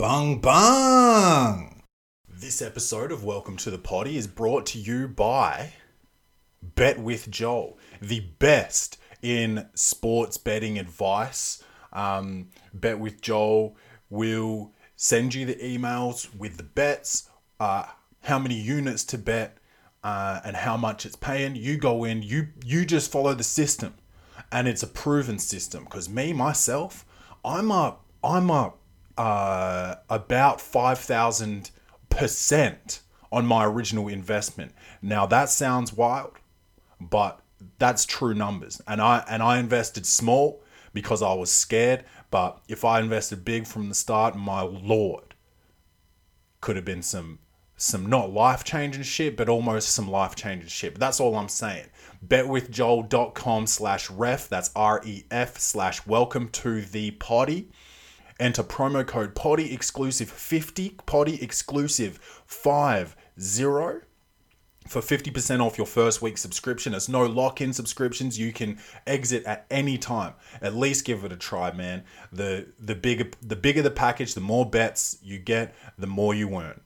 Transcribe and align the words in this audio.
Bung 0.00 0.40
bung! 0.40 1.82
This 2.26 2.62
episode 2.62 3.12
of 3.12 3.22
Welcome 3.22 3.58
to 3.58 3.70
the 3.70 3.76
Potty 3.76 4.16
is 4.16 4.26
brought 4.26 4.64
to 4.68 4.78
you 4.78 5.06
by 5.06 5.74
Bet 6.62 6.98
with 6.98 7.30
Joel, 7.30 7.78
the 8.00 8.20
best 8.38 8.96
in 9.20 9.68
sports 9.74 10.38
betting 10.38 10.78
advice. 10.78 11.62
Um, 11.92 12.48
Bet 12.72 12.98
with 12.98 13.20
Joel 13.20 13.76
will 14.08 14.72
send 14.96 15.34
you 15.34 15.44
the 15.44 15.56
emails 15.56 16.34
with 16.34 16.56
the 16.56 16.62
bets, 16.62 17.28
uh, 17.60 17.84
how 18.22 18.38
many 18.38 18.58
units 18.58 19.04
to 19.04 19.18
bet, 19.18 19.58
uh, 20.02 20.40
and 20.42 20.56
how 20.56 20.78
much 20.78 21.04
it's 21.04 21.16
paying. 21.16 21.56
You 21.56 21.76
go 21.76 22.04
in, 22.04 22.22
you 22.22 22.48
you 22.64 22.86
just 22.86 23.12
follow 23.12 23.34
the 23.34 23.44
system, 23.44 23.96
and 24.50 24.66
it's 24.66 24.82
a 24.82 24.86
proven 24.86 25.38
system. 25.38 25.84
Because 25.84 26.08
me 26.08 26.32
myself, 26.32 27.04
I'm 27.44 27.70
a 27.70 27.98
I'm 28.24 28.48
a 28.48 28.72
uh, 29.20 29.96
about 30.08 30.60
five 30.60 30.98
thousand 30.98 31.70
percent 32.08 33.02
on 33.30 33.44
my 33.46 33.62
original 33.64 34.08
investment. 34.08 34.72
Now 35.02 35.26
that 35.26 35.48
sounds 35.50 35.92
wild, 35.92 36.34
but 36.98 37.40
that's 37.78 38.04
true 38.06 38.34
numbers. 38.34 38.80
And 38.86 39.00
I 39.00 39.24
and 39.28 39.42
I 39.42 39.58
invested 39.58 40.06
small 40.06 40.62
because 40.92 41.22
I 41.22 41.34
was 41.34 41.52
scared. 41.52 42.04
But 42.30 42.60
if 42.68 42.84
I 42.84 43.00
invested 43.00 43.44
big 43.44 43.66
from 43.66 43.88
the 43.88 43.94
start, 43.94 44.36
my 44.36 44.62
lord, 44.62 45.34
could 46.60 46.76
have 46.76 46.84
been 46.84 47.02
some 47.02 47.38
some 47.76 48.06
not 48.06 48.32
life 48.32 48.62
changing 48.64 49.04
shit, 49.04 49.36
but 49.36 49.48
almost 49.48 49.90
some 49.90 50.10
life 50.10 50.34
changing 50.34 50.68
shit. 50.68 50.94
But 50.94 51.00
that's 51.00 51.20
all 51.20 51.36
I'm 51.36 51.48
saying. 51.48 51.86
Betwithjoel.com 52.26 53.66
slash 53.66 54.10
ref. 54.10 54.48
That's 54.48 54.70
R 54.74 55.00
E 55.04 55.24
F 55.30 55.58
slash 55.58 56.06
welcome 56.06 56.48
to 56.50 56.82
the 56.82 57.10
potty. 57.12 57.70
Enter 58.40 58.62
promo 58.62 59.06
code 59.06 59.34
potty 59.34 59.72
exclusive 59.72 60.30
50, 60.30 60.96
potty 61.04 61.40
exclusive 61.42 62.18
50 62.46 64.06
for 64.88 65.02
50% 65.02 65.60
off 65.60 65.76
your 65.76 65.86
first 65.86 66.22
week 66.22 66.38
subscription. 66.38 66.94
It's 66.94 67.08
no 67.08 67.26
lock 67.26 67.60
in 67.60 67.74
subscriptions. 67.74 68.38
You 68.38 68.52
can 68.52 68.78
exit 69.06 69.44
at 69.44 69.66
any 69.70 69.98
time. 69.98 70.32
At 70.62 70.74
least 70.74 71.04
give 71.04 71.22
it 71.22 71.32
a 71.32 71.36
try, 71.36 71.70
man. 71.72 72.02
The 72.32 72.68
the 72.78 72.94
bigger 72.94 73.30
the 73.42 73.56
bigger 73.56 73.82
the 73.82 73.90
package, 73.90 74.32
the 74.32 74.40
more 74.40 74.68
bets 74.68 75.18
you 75.22 75.38
get, 75.38 75.74
the 75.98 76.06
more 76.06 76.34
you 76.34 76.48
earn. 76.58 76.80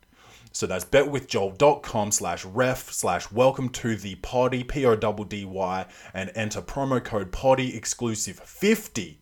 So 0.51 0.67
that's 0.67 0.85
betwithjoel.com 0.85 2.11
slash 2.11 2.45
ref 2.45 2.93
slash 2.93 3.31
welcome 3.31 3.69
to 3.71 3.95
the 3.97 4.17
potty, 4.17 4.65
P 4.65 4.85
O 4.85 4.97
D 4.97 5.25
D 5.29 5.45
Y, 5.45 5.87
and 6.13 6.33
enter 6.35 6.61
promo 6.61 7.03
code 7.03 7.31
potty 7.31 7.77
exclusive 7.77 8.41
50 8.41 9.21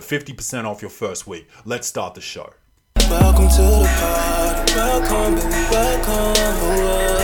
for 0.00 0.18
50% 0.18 0.64
off 0.64 0.82
your 0.82 0.90
first 0.90 1.26
week. 1.26 1.48
Let's 1.64 1.86
start 1.86 2.14
the 2.14 2.20
show. 2.20 2.52
Welcome 2.96 3.48
to 3.48 3.62
the 3.62 3.88
party. 3.98 4.74
Welcome, 4.74 5.34
baby, 5.36 5.50
welcome. 5.70 6.34
oh. 6.36 7.16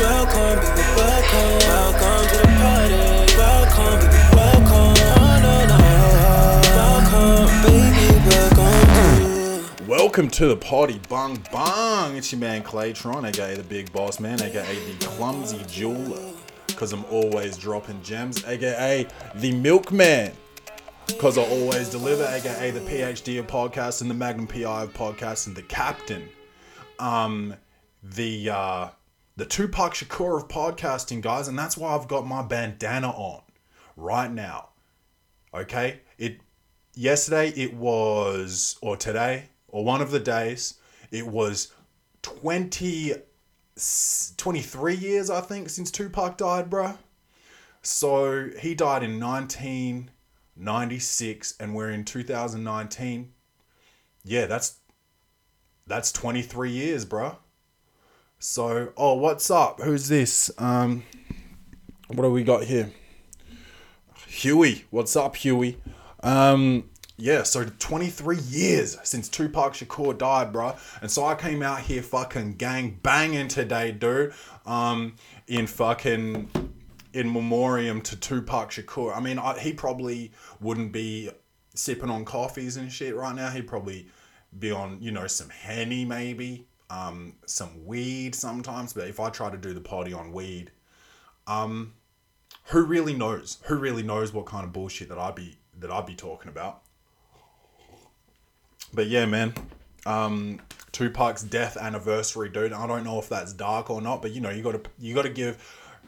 Welcome, 0.00 0.58
baby, 0.60 0.82
welcome. 0.96 1.58
Welcome 1.68 2.26
to 2.28 2.36
the 2.38 2.48
party. 2.58 2.96
Welcome, 3.36 4.00
baby, 4.00 4.18
welcome. 4.34 4.94
Oh, 5.14 5.38
no, 5.42 5.54
no. 5.70 5.78
Welcome, 6.76 7.46
baby, 7.62 8.06
welcome 8.26 9.76
to. 9.76 9.84
Welcome 9.84 10.28
to 10.30 10.46
the 10.48 10.56
party, 10.56 11.00
bung 11.08 11.44
bung. 11.52 12.16
It's 12.16 12.32
your 12.32 12.40
man 12.40 12.62
Claytron, 12.62 13.28
aka 13.28 13.54
the 13.54 13.62
Big 13.62 13.92
Boss 13.92 14.18
Man, 14.18 14.40
aka 14.42 14.74
the 14.74 15.06
Clumsy 15.06 15.62
Jeweler, 15.68 16.32
because 16.66 16.92
I'm 16.92 17.04
always 17.06 17.56
dropping 17.56 18.02
gems, 18.02 18.44
aka 18.44 19.06
the 19.36 19.52
Milkman, 19.52 20.32
because 21.06 21.38
I 21.38 21.42
always 21.42 21.88
deliver, 21.88 22.24
aka 22.24 22.70
the 22.70 22.80
PhD 22.80 23.38
of 23.38 23.46
podcasts 23.46 24.00
and 24.00 24.10
the 24.10 24.14
Magnum 24.14 24.46
PI 24.46 24.82
of 24.82 24.92
podcasts 24.92 25.46
and 25.46 25.56
the 25.56 25.62
Captain, 25.62 26.28
um, 26.98 27.54
the 28.02 28.50
uh, 28.50 28.88
the 29.36 29.46
Tupac 29.46 29.94
Shakur 29.94 30.36
of 30.42 30.48
podcasting, 30.48 31.20
guys, 31.20 31.48
and 31.48 31.58
that's 31.58 31.76
why 31.76 31.94
I've 31.94 32.08
got 32.08 32.26
my 32.26 32.42
bandana 32.42 33.10
on 33.10 33.42
right 33.96 34.32
now. 34.32 34.70
Okay, 35.54 36.00
it 36.18 36.40
yesterday 36.94 37.50
it 37.50 37.74
was 37.74 38.76
or 38.80 38.96
today 38.96 39.50
or 39.68 39.84
one 39.84 40.00
of 40.00 40.10
the 40.10 40.20
days 40.20 40.78
it 41.10 41.26
was 41.26 41.72
20 42.22 43.12
23 44.36 44.94
years 44.94 45.28
i 45.28 45.42
think 45.42 45.68
since 45.68 45.90
tupac 45.90 46.38
died 46.38 46.70
bruh. 46.70 46.96
So 47.82 48.48
he 48.58 48.74
died 48.74 49.04
in 49.04 49.20
1996 50.56 51.54
and 51.60 51.74
we're 51.74 51.90
in 51.90 52.04
2019 52.04 53.32
yeah 54.24 54.46
that's 54.46 54.78
that's 55.86 56.10
23 56.12 56.70
years 56.70 57.04
bruh 57.04 57.36
so 58.38 58.92
oh 58.96 59.14
what's 59.14 59.50
up 59.50 59.80
who's 59.80 60.08
this 60.08 60.50
um 60.58 61.02
what 62.08 62.22
do 62.22 62.30
we 62.30 62.42
got 62.42 62.64
here 62.64 62.90
Huey, 64.36 64.84
what's 64.90 65.16
up, 65.16 65.34
Huey? 65.36 65.78
Um, 66.22 66.90
yeah, 67.16 67.42
so 67.42 67.64
23 67.64 68.36
years 68.36 68.98
since 69.02 69.30
Tupac 69.30 69.72
Shakur 69.72 70.18
died, 70.18 70.52
bro. 70.52 70.76
And 71.00 71.10
so 71.10 71.24
I 71.24 71.34
came 71.34 71.62
out 71.62 71.80
here 71.80 72.02
fucking 72.02 72.56
gang 72.56 72.98
banging 73.02 73.48
today, 73.48 73.92
dude. 73.92 74.34
Um, 74.66 75.16
in 75.46 75.66
fucking 75.66 76.50
in 77.16 77.32
memoriam 77.32 78.02
to 78.02 78.14
Tupac 78.14 78.70
Shakur. 78.70 79.16
I 79.16 79.20
mean, 79.20 79.38
I, 79.38 79.58
he 79.58 79.72
probably 79.72 80.32
wouldn't 80.60 80.92
be 80.92 81.30
sipping 81.74 82.10
on 82.10 82.26
coffees 82.26 82.76
and 82.76 82.92
shit 82.92 83.16
right 83.16 83.34
now. 83.34 83.48
He'd 83.48 83.66
probably 83.66 84.08
be 84.58 84.70
on, 84.70 84.98
you 85.00 85.10
know, 85.10 85.26
some 85.26 85.48
henny 85.48 86.04
maybe, 86.04 86.66
um, 86.90 87.32
some 87.46 87.86
weed 87.86 88.34
sometimes. 88.34 88.92
But 88.92 89.08
if 89.08 89.18
I 89.18 89.30
try 89.30 89.50
to 89.50 89.56
do 89.56 89.72
the 89.72 89.80
party 89.80 90.12
on 90.12 90.30
weed, 90.30 90.70
um, 91.46 91.94
who 92.64 92.84
really 92.84 93.14
knows? 93.14 93.58
Who 93.64 93.76
really 93.76 94.02
knows 94.02 94.34
what 94.34 94.44
kind 94.44 94.64
of 94.64 94.74
bullshit 94.74 95.08
that 95.08 95.18
I'd 95.18 95.34
be 95.34 95.56
that 95.78 95.90
I'd 95.90 96.04
be 96.04 96.14
talking 96.14 96.50
about? 96.50 96.82
But 98.92 99.06
yeah, 99.06 99.24
man. 99.24 99.54
Um, 100.04 100.60
Tupac's 100.92 101.42
death 101.42 101.78
anniversary, 101.78 102.50
dude. 102.50 102.72
I 102.74 102.86
don't 102.86 103.04
know 103.04 103.18
if 103.18 103.28
that's 103.28 103.54
dark 103.54 103.90
or 103.90 104.02
not, 104.02 104.20
but 104.20 104.32
you 104.32 104.42
know, 104.42 104.50
you 104.50 104.62
gotta 104.62 104.82
you 104.98 105.14
gotta 105.14 105.30
give 105.30 105.58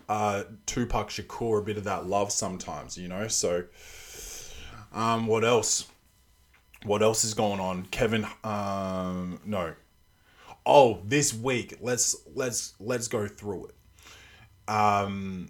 uh, 0.08 0.44
Tupac 0.66 1.10
Shakur 1.10 1.60
a 1.60 1.62
bit 1.62 1.76
of 1.76 1.84
that 1.84 2.06
love 2.06 2.32
sometimes, 2.32 2.96
you 2.96 3.08
know. 3.08 3.28
So, 3.28 3.64
um, 4.92 5.26
what 5.26 5.44
else? 5.44 5.86
What 6.84 7.02
else 7.02 7.24
is 7.24 7.34
going 7.34 7.60
on? 7.60 7.86
Kevin, 7.86 8.26
um, 8.44 9.41
no. 9.44 9.74
Oh, 10.64 11.00
this 11.04 11.34
week. 11.34 11.78
Let's 11.80 12.16
let's 12.34 12.74
let's 12.78 13.08
go 13.08 13.26
through 13.26 13.66
it. 13.66 14.70
Um, 14.70 15.48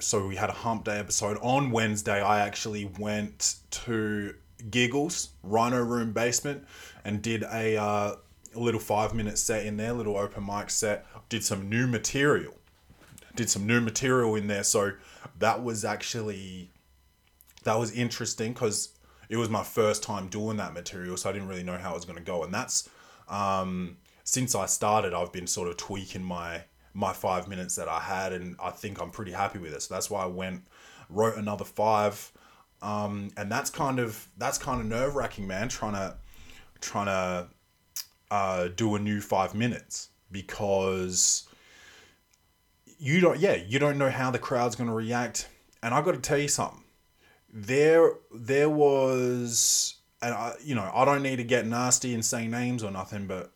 so 0.00 0.26
we 0.26 0.36
had 0.36 0.48
a 0.48 0.54
hump 0.54 0.84
day 0.84 0.98
episode 0.98 1.38
on 1.42 1.70
Wednesday. 1.70 2.20
I 2.20 2.40
actually 2.40 2.90
went 2.98 3.56
to 3.70 4.34
Giggles 4.70 5.30
Rhino 5.42 5.82
Room 5.82 6.12
basement 6.12 6.64
and 7.04 7.22
did 7.22 7.42
a, 7.44 7.76
uh, 7.76 8.14
a 8.54 8.58
little 8.58 8.80
five 8.80 9.14
minute 9.14 9.38
set 9.38 9.66
in 9.66 9.76
there, 9.76 9.92
little 9.92 10.16
open 10.16 10.44
mic 10.44 10.70
set. 10.70 11.06
Did 11.28 11.44
some 11.44 11.68
new 11.68 11.86
material, 11.86 12.54
did 13.38 13.48
some 13.48 13.66
new 13.66 13.80
material 13.80 14.34
in 14.34 14.48
there. 14.48 14.64
So 14.64 14.92
that 15.38 15.62
was 15.62 15.84
actually 15.84 16.70
that 17.62 17.78
was 17.78 17.92
interesting 17.92 18.52
because 18.52 18.90
it 19.28 19.36
was 19.36 19.48
my 19.48 19.62
first 19.62 20.02
time 20.02 20.28
doing 20.28 20.56
that 20.56 20.74
material, 20.74 21.16
so 21.16 21.30
I 21.30 21.32
didn't 21.32 21.48
really 21.48 21.62
know 21.62 21.78
how 21.78 21.92
it 21.92 21.94
was 21.94 22.04
going 22.04 22.18
to 22.18 22.24
go. 22.24 22.42
And 22.42 22.52
that's 22.52 22.90
um, 23.28 23.96
since 24.24 24.54
I 24.54 24.66
started, 24.66 25.14
I've 25.14 25.32
been 25.32 25.46
sort 25.46 25.68
of 25.68 25.76
tweaking 25.76 26.22
my 26.22 26.64
my 26.94 27.12
five 27.12 27.46
minutes 27.46 27.76
that 27.76 27.88
I 27.88 28.00
had, 28.00 28.32
and 28.32 28.56
I 28.60 28.70
think 28.70 29.00
I'm 29.00 29.10
pretty 29.10 29.32
happy 29.32 29.60
with 29.60 29.72
it. 29.72 29.82
So 29.82 29.94
that's 29.94 30.10
why 30.10 30.24
I 30.24 30.26
went 30.26 30.62
wrote 31.08 31.36
another 31.38 31.64
five, 31.64 32.32
um, 32.82 33.30
and 33.36 33.50
that's 33.50 33.70
kind 33.70 34.00
of 34.00 34.28
that's 34.36 34.58
kind 34.58 34.80
of 34.80 34.86
nerve 34.86 35.14
wracking, 35.14 35.46
man. 35.46 35.68
Trying 35.68 35.92
to 35.92 36.16
trying 36.80 37.06
to 37.06 37.48
uh, 38.32 38.68
do 38.74 38.96
a 38.96 38.98
new 38.98 39.20
five 39.20 39.54
minutes 39.54 40.08
because 40.32 41.47
you 42.98 43.20
don't 43.20 43.38
yeah 43.38 43.54
you 43.54 43.78
don't 43.78 43.98
know 43.98 44.10
how 44.10 44.30
the 44.30 44.38
crowd's 44.38 44.76
going 44.76 44.88
to 44.88 44.94
react, 44.94 45.48
and 45.82 45.94
I 45.94 46.02
got 46.02 46.12
to 46.12 46.20
tell 46.20 46.38
you 46.38 46.48
something. 46.48 46.84
There 47.52 48.12
there 48.34 48.68
was 48.68 49.96
and 50.20 50.34
I 50.34 50.54
you 50.62 50.74
know 50.74 50.90
I 50.94 51.04
don't 51.04 51.22
need 51.22 51.36
to 51.36 51.44
get 51.44 51.66
nasty 51.66 52.14
and 52.14 52.24
say 52.24 52.46
names 52.46 52.82
or 52.82 52.90
nothing, 52.90 53.26
but 53.26 53.52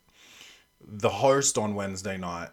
the 0.80 1.10
host 1.10 1.58
on 1.58 1.74
Wednesday 1.74 2.16
night 2.16 2.50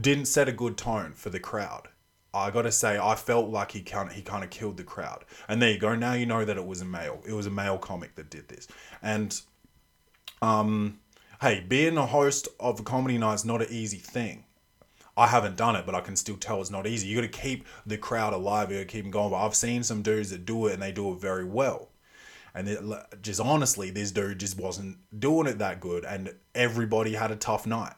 didn't 0.00 0.26
set 0.26 0.48
a 0.48 0.52
good 0.52 0.76
tone 0.76 1.12
for 1.12 1.30
the 1.30 1.40
crowd. 1.40 1.88
I 2.34 2.50
got 2.50 2.62
to 2.62 2.72
say, 2.72 2.98
I 2.98 3.14
felt 3.14 3.50
like 3.50 3.72
he 3.72 3.82
kind 3.82 4.08
of, 4.08 4.14
he 4.14 4.22
kind 4.22 4.42
of 4.42 4.48
killed 4.48 4.78
the 4.78 4.84
crowd. 4.84 5.24
And 5.48 5.60
there 5.60 5.70
you 5.70 5.78
go. 5.78 5.94
Now 5.94 6.14
you 6.14 6.24
know 6.24 6.44
that 6.44 6.56
it 6.56 6.66
was 6.66 6.80
a 6.80 6.84
male. 6.84 7.22
It 7.26 7.34
was 7.34 7.46
a 7.46 7.50
male 7.50 7.76
comic 7.76 8.14
that 8.14 8.30
did 8.30 8.48
this. 8.48 8.68
And 9.02 9.38
um, 10.40 11.00
hey, 11.42 11.64
being 11.66 11.98
a 11.98 12.06
host 12.06 12.48
of 12.58 12.80
a 12.80 12.82
comedy 12.82 13.18
night 13.18 13.34
is 13.34 13.44
not 13.44 13.60
an 13.60 13.68
easy 13.70 13.98
thing. 13.98 14.44
I 15.16 15.26
haven't 15.26 15.56
done 15.56 15.76
it, 15.76 15.84
but 15.84 15.94
I 15.94 16.00
can 16.00 16.16
still 16.16 16.36
tell 16.36 16.60
it's 16.60 16.70
not 16.70 16.86
easy. 16.86 17.08
You 17.08 17.16
got 17.20 17.32
to 17.32 17.40
keep 17.40 17.66
the 17.86 17.98
crowd 17.98 18.32
alive. 18.32 18.70
You 18.70 18.78
got 18.78 18.82
to 18.82 18.86
keep 18.86 19.04
them 19.04 19.10
going. 19.10 19.30
But 19.30 19.44
I've 19.44 19.54
seen 19.54 19.82
some 19.82 20.02
dudes 20.02 20.30
that 20.30 20.46
do 20.46 20.66
it, 20.66 20.74
and 20.74 20.82
they 20.82 20.92
do 20.92 21.12
it 21.12 21.20
very 21.20 21.44
well. 21.44 21.90
And 22.54 22.68
it, 22.68 22.80
just 23.22 23.40
honestly, 23.40 23.90
this 23.90 24.10
dude 24.10 24.40
just 24.40 24.58
wasn't 24.58 24.98
doing 25.18 25.46
it 25.46 25.58
that 25.58 25.80
good, 25.80 26.04
and 26.04 26.34
everybody 26.54 27.14
had 27.14 27.30
a 27.30 27.36
tough 27.36 27.66
night. 27.66 27.94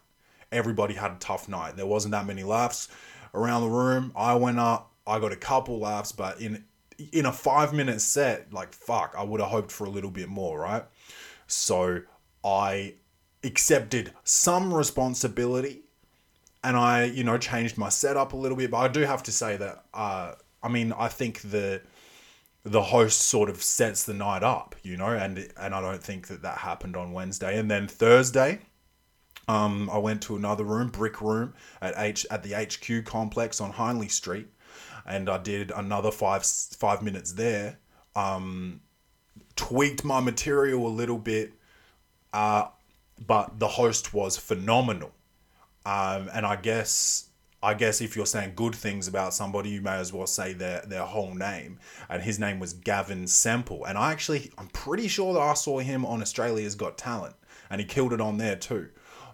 Everybody 0.50 0.94
had 0.94 1.12
a 1.12 1.16
tough 1.16 1.48
night. 1.48 1.76
There 1.76 1.86
wasn't 1.86 2.12
that 2.12 2.26
many 2.26 2.44
laughs 2.44 2.88
around 3.32 3.62
the 3.62 3.68
room. 3.68 4.12
I 4.14 4.34
went 4.34 4.58
up, 4.58 4.92
I 5.06 5.18
got 5.18 5.32
a 5.32 5.36
couple 5.36 5.80
laughs, 5.80 6.12
but 6.12 6.40
in 6.40 6.64
in 7.12 7.26
a 7.26 7.32
five 7.32 7.72
minute 7.72 8.00
set, 8.00 8.52
like 8.52 8.72
fuck, 8.72 9.14
I 9.18 9.24
would 9.24 9.40
have 9.40 9.50
hoped 9.50 9.72
for 9.72 9.84
a 9.84 9.90
little 9.90 10.10
bit 10.10 10.28
more, 10.28 10.60
right? 10.60 10.84
So 11.48 12.02
I 12.44 12.94
accepted 13.42 14.12
some 14.22 14.72
responsibility 14.72 15.83
and 16.64 16.76
I, 16.76 17.04
you 17.04 17.22
know, 17.22 17.36
changed 17.36 17.76
my 17.76 17.90
setup 17.90 18.32
a 18.32 18.36
little 18.36 18.56
bit. 18.56 18.70
But 18.70 18.78
I 18.78 18.88
do 18.88 19.02
have 19.02 19.22
to 19.24 19.32
say 19.32 19.56
that, 19.58 19.84
uh, 19.92 20.32
I 20.62 20.68
mean, 20.68 20.92
I 20.92 21.08
think 21.08 21.42
the 21.42 21.82
the 22.64 22.80
host 22.82 23.20
sort 23.20 23.50
of 23.50 23.62
sets 23.62 24.04
the 24.04 24.14
night 24.14 24.42
up, 24.42 24.74
you 24.82 24.96
know, 24.96 25.10
and 25.10 25.46
and 25.58 25.74
I 25.74 25.80
don't 25.80 26.02
think 26.02 26.28
that 26.28 26.42
that 26.42 26.58
happened 26.58 26.96
on 26.96 27.12
Wednesday. 27.12 27.58
And 27.58 27.70
then 27.70 27.86
Thursday, 27.86 28.60
um, 29.46 29.90
I 29.92 29.98
went 29.98 30.22
to 30.22 30.36
another 30.36 30.64
room, 30.64 30.88
brick 30.88 31.20
room 31.20 31.52
at 31.82 31.94
H 31.98 32.26
at 32.30 32.42
the 32.42 32.54
HQ 32.54 33.04
complex 33.04 33.60
on 33.60 33.72
Hindley 33.72 34.08
Street, 34.08 34.48
and 35.06 35.28
I 35.28 35.38
did 35.38 35.70
another 35.70 36.10
five 36.10 36.46
five 36.46 37.02
minutes 37.02 37.32
there. 37.32 37.78
Um, 38.16 38.80
tweaked 39.54 40.02
my 40.02 40.20
material 40.20 40.86
a 40.86 40.88
little 40.88 41.18
bit, 41.18 41.52
uh, 42.32 42.68
but 43.26 43.58
the 43.58 43.68
host 43.68 44.14
was 44.14 44.38
phenomenal. 44.38 45.12
Um, 45.86 46.30
and 46.32 46.46
I 46.46 46.56
guess 46.56 47.28
I 47.62 47.72
guess 47.72 48.02
if 48.02 48.14
you're 48.14 48.26
saying 48.26 48.52
good 48.56 48.74
things 48.74 49.08
about 49.08 49.32
somebody, 49.32 49.70
you 49.70 49.80
may 49.80 49.96
as 49.96 50.12
well 50.12 50.26
say 50.26 50.52
their 50.52 50.82
their 50.82 51.04
whole 51.04 51.34
name. 51.34 51.78
And 52.08 52.22
his 52.22 52.38
name 52.38 52.60
was 52.60 52.74
Gavin 52.74 53.26
Semple. 53.26 53.84
And 53.86 53.96
I 53.96 54.12
actually 54.12 54.52
I'm 54.58 54.68
pretty 54.68 55.08
sure 55.08 55.32
that 55.34 55.40
I 55.40 55.54
saw 55.54 55.78
him 55.78 56.04
on 56.04 56.20
Australia's 56.20 56.74
Got 56.74 56.98
Talent, 56.98 57.36
and 57.70 57.80
he 57.80 57.86
killed 57.86 58.12
it 58.12 58.20
on 58.20 58.36
there 58.36 58.56
too. 58.56 58.90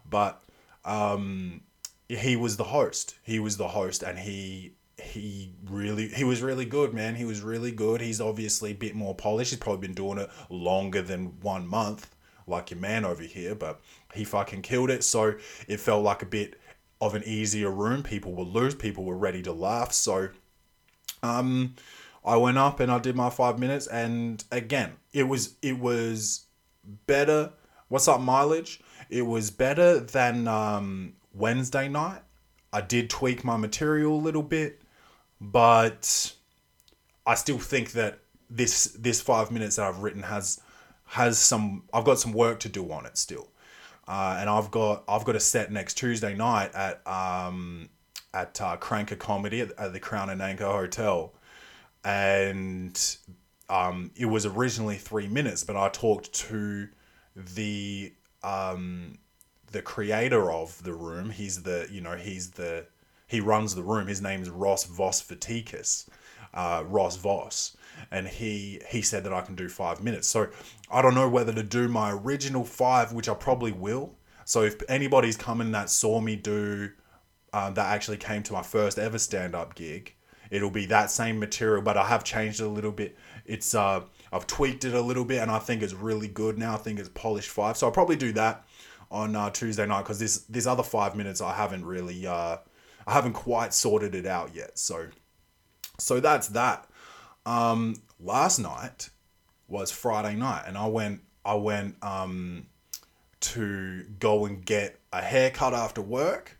But 0.08 0.42
um, 0.84 1.62
he 2.08 2.36
was 2.36 2.56
the 2.56 2.64
host. 2.64 3.16
He 3.22 3.40
was 3.40 3.56
the 3.56 3.68
host, 3.68 4.02
and 4.02 4.18
he 4.18 4.74
he 5.00 5.52
really 5.68 6.08
he 6.08 6.24
was 6.24 6.42
really 6.42 6.66
good 6.66 6.92
man 6.92 7.14
he 7.14 7.24
was 7.24 7.40
really 7.40 7.72
good 7.72 8.02
he's 8.02 8.20
obviously 8.20 8.72
a 8.72 8.74
bit 8.74 8.94
more 8.94 9.14
polished 9.14 9.50
he's 9.50 9.58
probably 9.58 9.86
been 9.86 9.94
doing 9.94 10.18
it 10.18 10.28
longer 10.50 11.00
than 11.00 11.40
one 11.40 11.66
month 11.66 12.14
like 12.46 12.70
your 12.70 12.78
man 12.78 13.04
over 13.04 13.22
here 13.22 13.54
but 13.54 13.80
he 14.14 14.24
fucking 14.24 14.62
killed 14.62 14.90
it. 14.90 15.04
So 15.04 15.34
it 15.68 15.80
felt 15.80 16.02
like 16.02 16.22
a 16.22 16.26
bit 16.26 16.60
of 17.00 17.14
an 17.14 17.22
easier 17.24 17.70
room. 17.70 18.02
People 18.02 18.34
were 18.34 18.44
loose. 18.44 18.74
People 18.74 19.04
were 19.04 19.16
ready 19.16 19.42
to 19.42 19.52
laugh. 19.52 19.92
So 19.92 20.28
um 21.22 21.74
i 22.24 22.36
went 22.36 22.56
up 22.56 22.80
and 22.80 22.90
i 22.90 22.98
did 22.98 23.16
my 23.16 23.30
five 23.30 23.58
minutes. 23.58 23.86
And 23.86 24.42
again 24.50 24.92
it 25.12 25.24
was 25.24 25.56
it 25.62 25.78
was 25.78 26.46
better. 27.06 27.52
What's 27.88 28.08
up 28.08 28.20
mileage? 28.20 28.80
It 29.08 29.22
was 29.22 29.50
better 29.50 30.00
than 30.00 30.48
um 30.48 31.14
wednesday 31.32 31.88
night. 31.88 32.22
I 32.72 32.80
did 32.80 33.10
tweak 33.10 33.44
my 33.44 33.56
material 33.56 34.14
a 34.14 34.22
little 34.22 34.42
bit, 34.42 34.82
but 35.40 36.34
I 37.26 37.34
still 37.34 37.58
think 37.58 37.92
that 37.92 38.20
this 38.48 38.96
this 38.98 39.20
five 39.20 39.50
minutes 39.50 39.76
that 39.76 39.86
I've 39.86 40.02
written 40.02 40.22
has 40.22 40.60
has 41.06 41.38
some 41.38 41.84
I've 41.92 42.04
got 42.04 42.18
some 42.18 42.32
work 42.32 42.60
to 42.60 42.68
do 42.68 42.90
on 42.92 43.06
it 43.06 43.16
still, 43.16 43.48
uh, 44.10 44.38
and 44.40 44.50
I've 44.50 44.72
got 44.72 45.04
I've 45.08 45.24
got 45.24 45.36
a 45.36 45.40
set 45.40 45.70
next 45.70 45.94
Tuesday 45.94 46.34
night 46.34 46.74
at 46.74 47.06
um, 47.06 47.88
at 48.34 48.60
uh, 48.60 48.76
Cranker 48.76 49.16
Comedy 49.16 49.60
at, 49.60 49.70
at 49.78 49.92
the 49.92 50.00
Crown 50.00 50.30
and 50.30 50.42
Anchor 50.42 50.64
Hotel, 50.64 51.32
and 52.04 53.16
um, 53.68 54.10
it 54.16 54.26
was 54.26 54.46
originally 54.46 54.96
three 54.96 55.28
minutes, 55.28 55.62
but 55.62 55.76
I 55.76 55.90
talked 55.90 56.32
to 56.32 56.88
the 57.36 58.12
um, 58.42 59.18
the 59.70 59.80
creator 59.80 60.50
of 60.50 60.82
the 60.82 60.92
room. 60.92 61.30
He's 61.30 61.62
the 61.62 61.86
you 61.88 62.00
know 62.00 62.16
he's 62.16 62.50
the 62.50 62.86
he 63.28 63.40
runs 63.40 63.76
the 63.76 63.84
room. 63.84 64.08
His 64.08 64.20
name's 64.20 64.50
Ross 64.50 64.86
Voss 64.86 65.22
Vatikis, 65.22 66.08
uh, 66.52 66.82
Ross 66.84 67.14
Voss, 67.14 67.76
and 68.10 68.26
he 68.28 68.80
he 68.88 69.02
said 69.02 69.24
that 69.24 69.32
I 69.32 69.40
can 69.40 69.54
do 69.54 69.68
five 69.68 70.02
minutes. 70.02 70.28
So 70.28 70.48
I 70.90 71.02
don't 71.02 71.14
know 71.14 71.28
whether 71.28 71.52
to 71.52 71.62
do 71.62 71.88
my 71.88 72.12
original 72.12 72.64
five, 72.64 73.12
which 73.12 73.28
I 73.28 73.34
probably 73.34 73.72
will. 73.72 74.14
So 74.44 74.62
if 74.62 74.80
anybody's 74.88 75.36
coming 75.36 75.72
that 75.72 75.90
saw 75.90 76.20
me 76.20 76.36
do 76.36 76.90
uh, 77.52 77.70
that 77.70 77.86
actually 77.92 78.16
came 78.16 78.42
to 78.44 78.52
my 78.52 78.62
first 78.62 78.98
ever 78.98 79.18
stand 79.18 79.54
up 79.54 79.74
gig, 79.74 80.14
it'll 80.50 80.70
be 80.70 80.86
that 80.86 81.10
same 81.10 81.38
material, 81.38 81.82
but 81.82 81.96
I 81.96 82.06
have 82.06 82.24
changed 82.24 82.60
it 82.60 82.64
a 82.64 82.68
little 82.68 82.92
bit. 82.92 83.16
It's 83.44 83.74
uh 83.74 84.02
I've 84.32 84.46
tweaked 84.46 84.84
it 84.84 84.94
a 84.94 85.00
little 85.00 85.24
bit, 85.24 85.42
and 85.42 85.50
I 85.50 85.58
think 85.58 85.82
it's 85.82 85.94
really 85.94 86.28
good 86.28 86.58
now. 86.58 86.74
I 86.74 86.78
think 86.78 86.98
it's 86.98 87.08
polished 87.08 87.50
five, 87.50 87.76
so 87.76 87.86
I'll 87.86 87.92
probably 87.92 88.16
do 88.16 88.32
that 88.32 88.64
on 89.10 89.34
uh, 89.34 89.50
Tuesday 89.50 89.86
night 89.86 90.02
because 90.02 90.18
this 90.18 90.38
this 90.48 90.66
other 90.66 90.82
five 90.82 91.16
minutes 91.16 91.40
I 91.40 91.54
haven't 91.54 91.84
really 91.84 92.26
uh, 92.26 92.58
I 93.06 93.12
haven't 93.12 93.32
quite 93.32 93.74
sorted 93.74 94.14
it 94.14 94.26
out 94.26 94.54
yet. 94.54 94.78
So 94.78 95.08
so 95.98 96.20
that's 96.20 96.48
that. 96.48 96.88
Um, 97.46 97.96
last 98.18 98.58
night 98.58 99.10
was 99.68 99.90
Friday 99.90 100.36
night, 100.36 100.64
and 100.66 100.76
I 100.76 100.86
went 100.86 101.22
I 101.44 101.54
went 101.54 101.96
um, 102.02 102.66
to 103.40 104.04
go 104.18 104.44
and 104.44 104.64
get 104.64 105.00
a 105.12 105.22
haircut 105.22 105.74
after 105.74 106.02
work. 106.02 106.58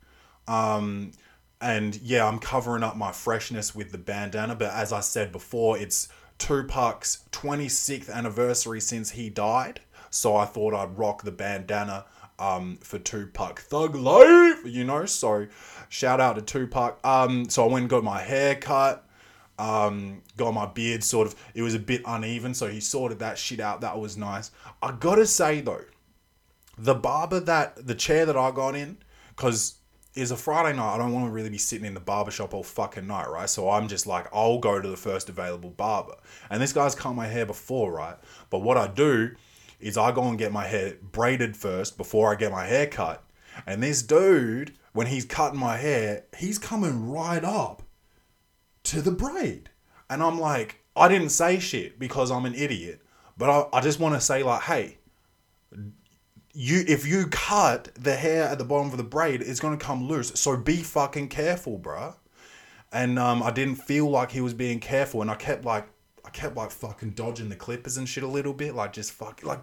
Um, 0.48 1.12
and 1.60 1.96
yeah, 2.00 2.26
I'm 2.26 2.38
covering 2.38 2.82
up 2.82 2.96
my 2.96 3.12
freshness 3.12 3.74
with 3.74 3.92
the 3.92 3.98
bandana, 3.98 4.54
but 4.54 4.72
as 4.72 4.92
I 4.92 5.00
said 5.00 5.30
before, 5.30 5.76
it's 5.78 6.08
Tupac's 6.38 7.24
26th 7.32 8.10
anniversary 8.10 8.80
since 8.80 9.10
he 9.10 9.28
died. 9.28 9.80
So 10.08 10.34
I 10.36 10.46
thought 10.46 10.74
I'd 10.74 10.98
rock 10.98 11.22
the 11.22 11.30
bandana 11.30 12.06
um, 12.38 12.78
for 12.82 12.98
Tupac 12.98 13.60
Thug 13.60 13.94
Life, 13.94 14.64
you 14.64 14.84
know. 14.84 15.04
So 15.04 15.46
shout 15.88 16.20
out 16.20 16.36
to 16.36 16.42
Tupac. 16.42 16.98
Um, 17.06 17.48
so 17.48 17.64
I 17.64 17.66
went 17.68 17.82
and 17.82 17.90
got 17.90 18.02
my 18.02 18.20
hair 18.20 18.56
cut, 18.56 19.06
um, 19.60 20.22
got 20.36 20.52
my 20.52 20.66
beard 20.66 21.04
sort 21.04 21.26
of, 21.26 21.34
it 21.54 21.62
was 21.62 21.74
a 21.74 21.78
bit 21.78 22.02
uneven. 22.06 22.54
So 22.54 22.68
he 22.68 22.80
sorted 22.80 23.18
that 23.18 23.38
shit 23.38 23.60
out. 23.60 23.82
That 23.82 23.98
was 23.98 24.16
nice. 24.16 24.50
I 24.82 24.92
gotta 24.92 25.26
say 25.26 25.60
though, 25.60 25.84
the 26.78 26.94
barber 26.94 27.40
that, 27.40 27.86
the 27.86 27.94
chair 27.94 28.24
that 28.26 28.36
I 28.36 28.50
got 28.50 28.74
in, 28.74 28.98
because 29.28 29.76
it's 30.14 30.30
a 30.30 30.36
Friday 30.36 30.76
night. 30.76 30.94
I 30.94 30.98
don't 30.98 31.12
want 31.12 31.26
to 31.26 31.30
really 31.30 31.50
be 31.50 31.58
sitting 31.58 31.86
in 31.86 31.94
the 31.94 32.00
barber 32.00 32.30
shop 32.30 32.52
all 32.52 32.64
fucking 32.64 33.06
night, 33.06 33.28
right? 33.28 33.48
So 33.48 33.70
I'm 33.70 33.86
just 33.86 34.06
like, 34.06 34.26
I'll 34.32 34.58
go 34.58 34.80
to 34.80 34.88
the 34.88 34.96
first 34.96 35.28
available 35.28 35.70
barber. 35.70 36.16
And 36.48 36.60
this 36.60 36.72
guy's 36.72 36.94
cut 36.94 37.12
my 37.12 37.26
hair 37.26 37.46
before, 37.46 37.92
right? 37.92 38.16
But 38.48 38.60
what 38.60 38.76
I 38.76 38.88
do 38.88 39.36
is 39.78 39.96
I 39.96 40.10
go 40.10 40.24
and 40.24 40.38
get 40.38 40.52
my 40.52 40.66
hair 40.66 40.96
braided 41.00 41.56
first 41.56 41.96
before 41.96 42.32
I 42.32 42.34
get 42.34 42.50
my 42.50 42.66
hair 42.66 42.86
cut. 42.86 43.22
And 43.66 43.82
this 43.82 44.02
dude, 44.02 44.72
when 44.92 45.06
he's 45.06 45.24
cutting 45.24 45.60
my 45.60 45.76
hair, 45.76 46.24
he's 46.36 46.58
coming 46.58 47.08
right 47.10 47.44
up 47.44 47.82
to 48.84 49.02
the 49.02 49.10
braid. 49.10 49.70
And 50.08 50.22
I'm 50.22 50.40
like, 50.40 50.82
I 50.96 51.08
didn't 51.08 51.30
say 51.30 51.58
shit 51.58 51.98
because 51.98 52.30
I'm 52.30 52.46
an 52.46 52.54
idiot. 52.54 53.02
But 53.38 53.48
I, 53.48 53.78
I 53.78 53.80
just 53.80 54.00
want 54.00 54.14
to 54.14 54.20
say, 54.20 54.42
like, 54.42 54.62
hey, 54.62 54.98
you 56.52 56.84
if 56.86 57.06
you 57.06 57.26
cut 57.28 57.90
the 57.94 58.16
hair 58.16 58.44
at 58.44 58.58
the 58.58 58.64
bottom 58.64 58.90
of 58.90 58.96
the 58.96 59.04
braid, 59.04 59.40
it's 59.40 59.60
gonna 59.60 59.76
come 59.76 60.08
loose. 60.08 60.32
So 60.38 60.56
be 60.56 60.76
fucking 60.76 61.28
careful, 61.28 61.78
bruh. 61.78 62.16
And 62.92 63.18
um, 63.18 63.42
I 63.42 63.50
didn't 63.52 63.76
feel 63.76 64.10
like 64.10 64.32
he 64.32 64.40
was 64.40 64.52
being 64.52 64.80
careful, 64.80 65.22
and 65.22 65.30
I 65.30 65.36
kept 65.36 65.64
like 65.64 65.88
I 66.24 66.30
kept 66.30 66.56
like 66.56 66.70
fucking 66.70 67.10
dodging 67.10 67.48
the 67.48 67.56
clippers 67.56 67.96
and 67.96 68.08
shit 68.08 68.24
a 68.24 68.28
little 68.28 68.52
bit, 68.52 68.74
like 68.74 68.92
just 68.92 69.12
fuck 69.12 69.42
like 69.44 69.60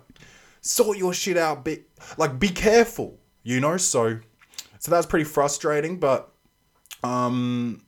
sort 0.61 0.97
your 0.97 1.13
shit 1.13 1.37
out, 1.37 1.65
bit 1.65 1.89
like 2.17 2.39
be 2.39 2.49
careful, 2.49 3.19
you 3.43 3.59
know. 3.59 3.77
So 3.77 4.19
so 4.79 4.91
that's 4.91 5.05
pretty 5.05 5.25
frustrating, 5.25 5.99
but 5.99 6.31
um, 7.03 7.81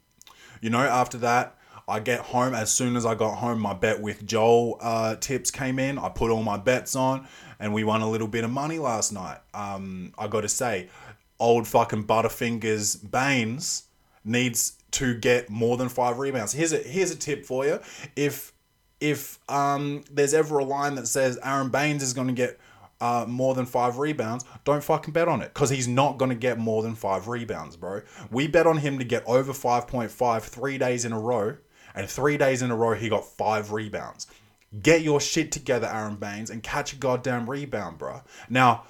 you 0.61 0.69
know, 0.69 0.79
after 0.79 1.17
that. 1.19 1.55
I 1.87 1.99
get 1.99 2.19
home 2.19 2.53
as 2.53 2.71
soon 2.71 2.95
as 2.95 3.03
I 3.03 3.15
got 3.15 3.39
home. 3.39 3.59
My 3.59 3.73
bet 3.73 3.99
with 3.99 4.23
Joel 4.23 4.77
uh, 4.79 5.15
tips 5.15 5.49
came 5.49 5.79
in. 5.79 5.97
I 5.97 6.09
put 6.09 6.29
all 6.29 6.43
my 6.43 6.57
bets 6.57 6.95
on, 6.95 7.27
and 7.59 7.73
we 7.73 7.83
won 7.83 8.01
a 8.01 8.09
little 8.09 8.27
bit 8.27 8.43
of 8.43 8.51
money 8.51 8.77
last 8.77 9.11
night. 9.11 9.39
Um, 9.55 10.13
I 10.15 10.27
got 10.27 10.41
to 10.41 10.49
say, 10.49 10.89
old 11.39 11.67
fucking 11.67 12.05
Butterfingers 12.05 13.09
Baynes 13.09 13.85
needs 14.23 14.73
to 14.91 15.15
get 15.15 15.49
more 15.49 15.77
than 15.77 15.89
five 15.89 16.19
rebounds. 16.19 16.53
Here's 16.53 16.73
a 16.73 16.77
here's 16.77 17.11
a 17.11 17.15
tip 17.15 17.45
for 17.45 17.65
you. 17.65 17.79
If 18.15 18.53
if 18.99 19.39
um, 19.49 20.03
there's 20.11 20.33
ever 20.33 20.59
a 20.59 20.65
line 20.65 20.95
that 20.95 21.07
says 21.07 21.39
Aron 21.43 21.69
Baynes 21.69 22.03
is 22.03 22.13
going 22.13 22.27
to 22.27 22.33
get 22.33 22.59
uh, 23.01 23.25
more 23.27 23.55
than 23.55 23.65
five 23.65 23.97
rebounds, 23.97 24.45
don't 24.65 24.83
fucking 24.83 25.13
bet 25.13 25.27
on 25.27 25.41
it 25.41 25.53
because 25.53 25.69
he's 25.69 25.87
not 25.87 26.17
going 26.17 26.29
to 26.29 26.35
get 26.35 26.57
more 26.57 26.83
than 26.83 26.95
five 26.95 27.27
rebounds, 27.27 27.75
bro. 27.75 28.01
We 28.31 28.47
bet 28.47 28.67
on 28.67 28.77
him 28.77 28.99
to 28.99 29.05
get 29.05 29.23
over 29.25 29.53
5.5 29.53 30.41
three 30.43 30.77
days 30.77 31.05
in 31.05 31.13
a 31.13 31.19
row, 31.19 31.57
and 31.95 32.09
three 32.09 32.37
days 32.37 32.61
in 32.61 32.71
a 32.71 32.75
row, 32.75 32.93
he 32.93 33.09
got 33.09 33.25
five 33.25 33.71
rebounds. 33.71 34.27
Get 34.81 35.01
your 35.01 35.19
shit 35.19 35.51
together, 35.51 35.87
Aron 35.87 36.17
Baynes, 36.17 36.49
and 36.49 36.61
catch 36.61 36.93
a 36.93 36.95
goddamn 36.95 37.49
rebound, 37.49 37.97
bro. 37.97 38.21
Now, 38.49 38.83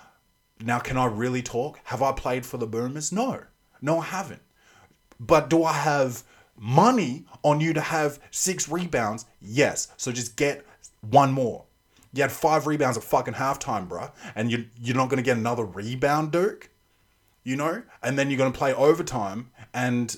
now, 0.62 0.80
can 0.80 0.98
I 0.98 1.06
really 1.06 1.42
talk? 1.42 1.80
Have 1.86 2.02
I 2.02 2.12
played 2.12 2.46
for 2.46 2.58
the 2.58 2.68
Boomers? 2.68 3.14
No, 3.14 3.44
no, 3.82 4.00
I 4.00 4.06
haven't. 4.06 4.42
But 5.20 5.50
do 5.50 5.64
I 5.64 5.74
have 5.74 6.24
money 6.58 7.26
on 7.44 7.62
you 7.62 7.74
to 7.74 7.82
have 7.82 8.20
six 8.32 8.68
rebounds? 8.68 9.26
Yes. 9.40 9.88
So 9.96 10.12
just 10.12 10.36
get 10.36 10.66
one 11.02 11.32
more. 11.32 11.66
You 12.14 12.24
had 12.24 12.32
five 12.32 12.68
rebounds 12.68 12.98
at 12.98 13.04
fucking 13.04 13.36
halftime, 13.36 13.88
bruh. 13.88 14.12
And 14.36 14.52
you, 14.52 14.66
you're 14.82 14.96
not 14.96 15.10
going 15.10 15.18
to 15.18 15.24
get 15.24 15.38
another 15.38 15.64
rebound, 15.64 16.32
Duke. 16.32 16.70
You 17.44 17.56
know? 17.56 17.84
And 18.02 18.18
then 18.18 18.30
you're 18.30 18.38
going 18.38 18.52
to 18.52 18.58
play 18.58 18.74
overtime. 18.74 19.52
And 19.74 20.16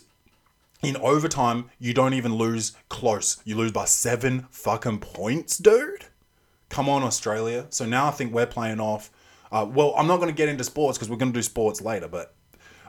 in 0.82 0.98
overtime, 0.98 1.70
you 1.80 1.94
don't 1.94 2.14
even 2.14 2.36
lose 2.36 2.74
close. 2.90 3.42
You 3.46 3.56
lose 3.56 3.72
by 3.72 3.86
seven 3.86 4.48
fucking 4.52 5.00
points, 5.00 5.58
dude. 5.58 6.06
Come 6.70 6.88
on, 6.88 7.04
Australia. 7.04 7.68
So 7.70 7.86
now 7.86 8.08
I 8.08 8.12
think 8.12 8.34
we're 8.34 8.48
playing 8.48 8.80
off. 8.80 9.12
Uh, 9.52 9.68
well, 9.70 9.94
I'm 9.98 10.08
not 10.08 10.18
going 10.18 10.30
to 10.30 10.36
get 10.36 10.50
into 10.50 10.64
sports 10.64 10.98
because 10.98 11.10
we're 11.10 11.18
going 11.18 11.34
to 11.34 11.38
do 11.38 11.44
sports 11.44 11.82
later, 11.82 12.08
but 12.08 12.34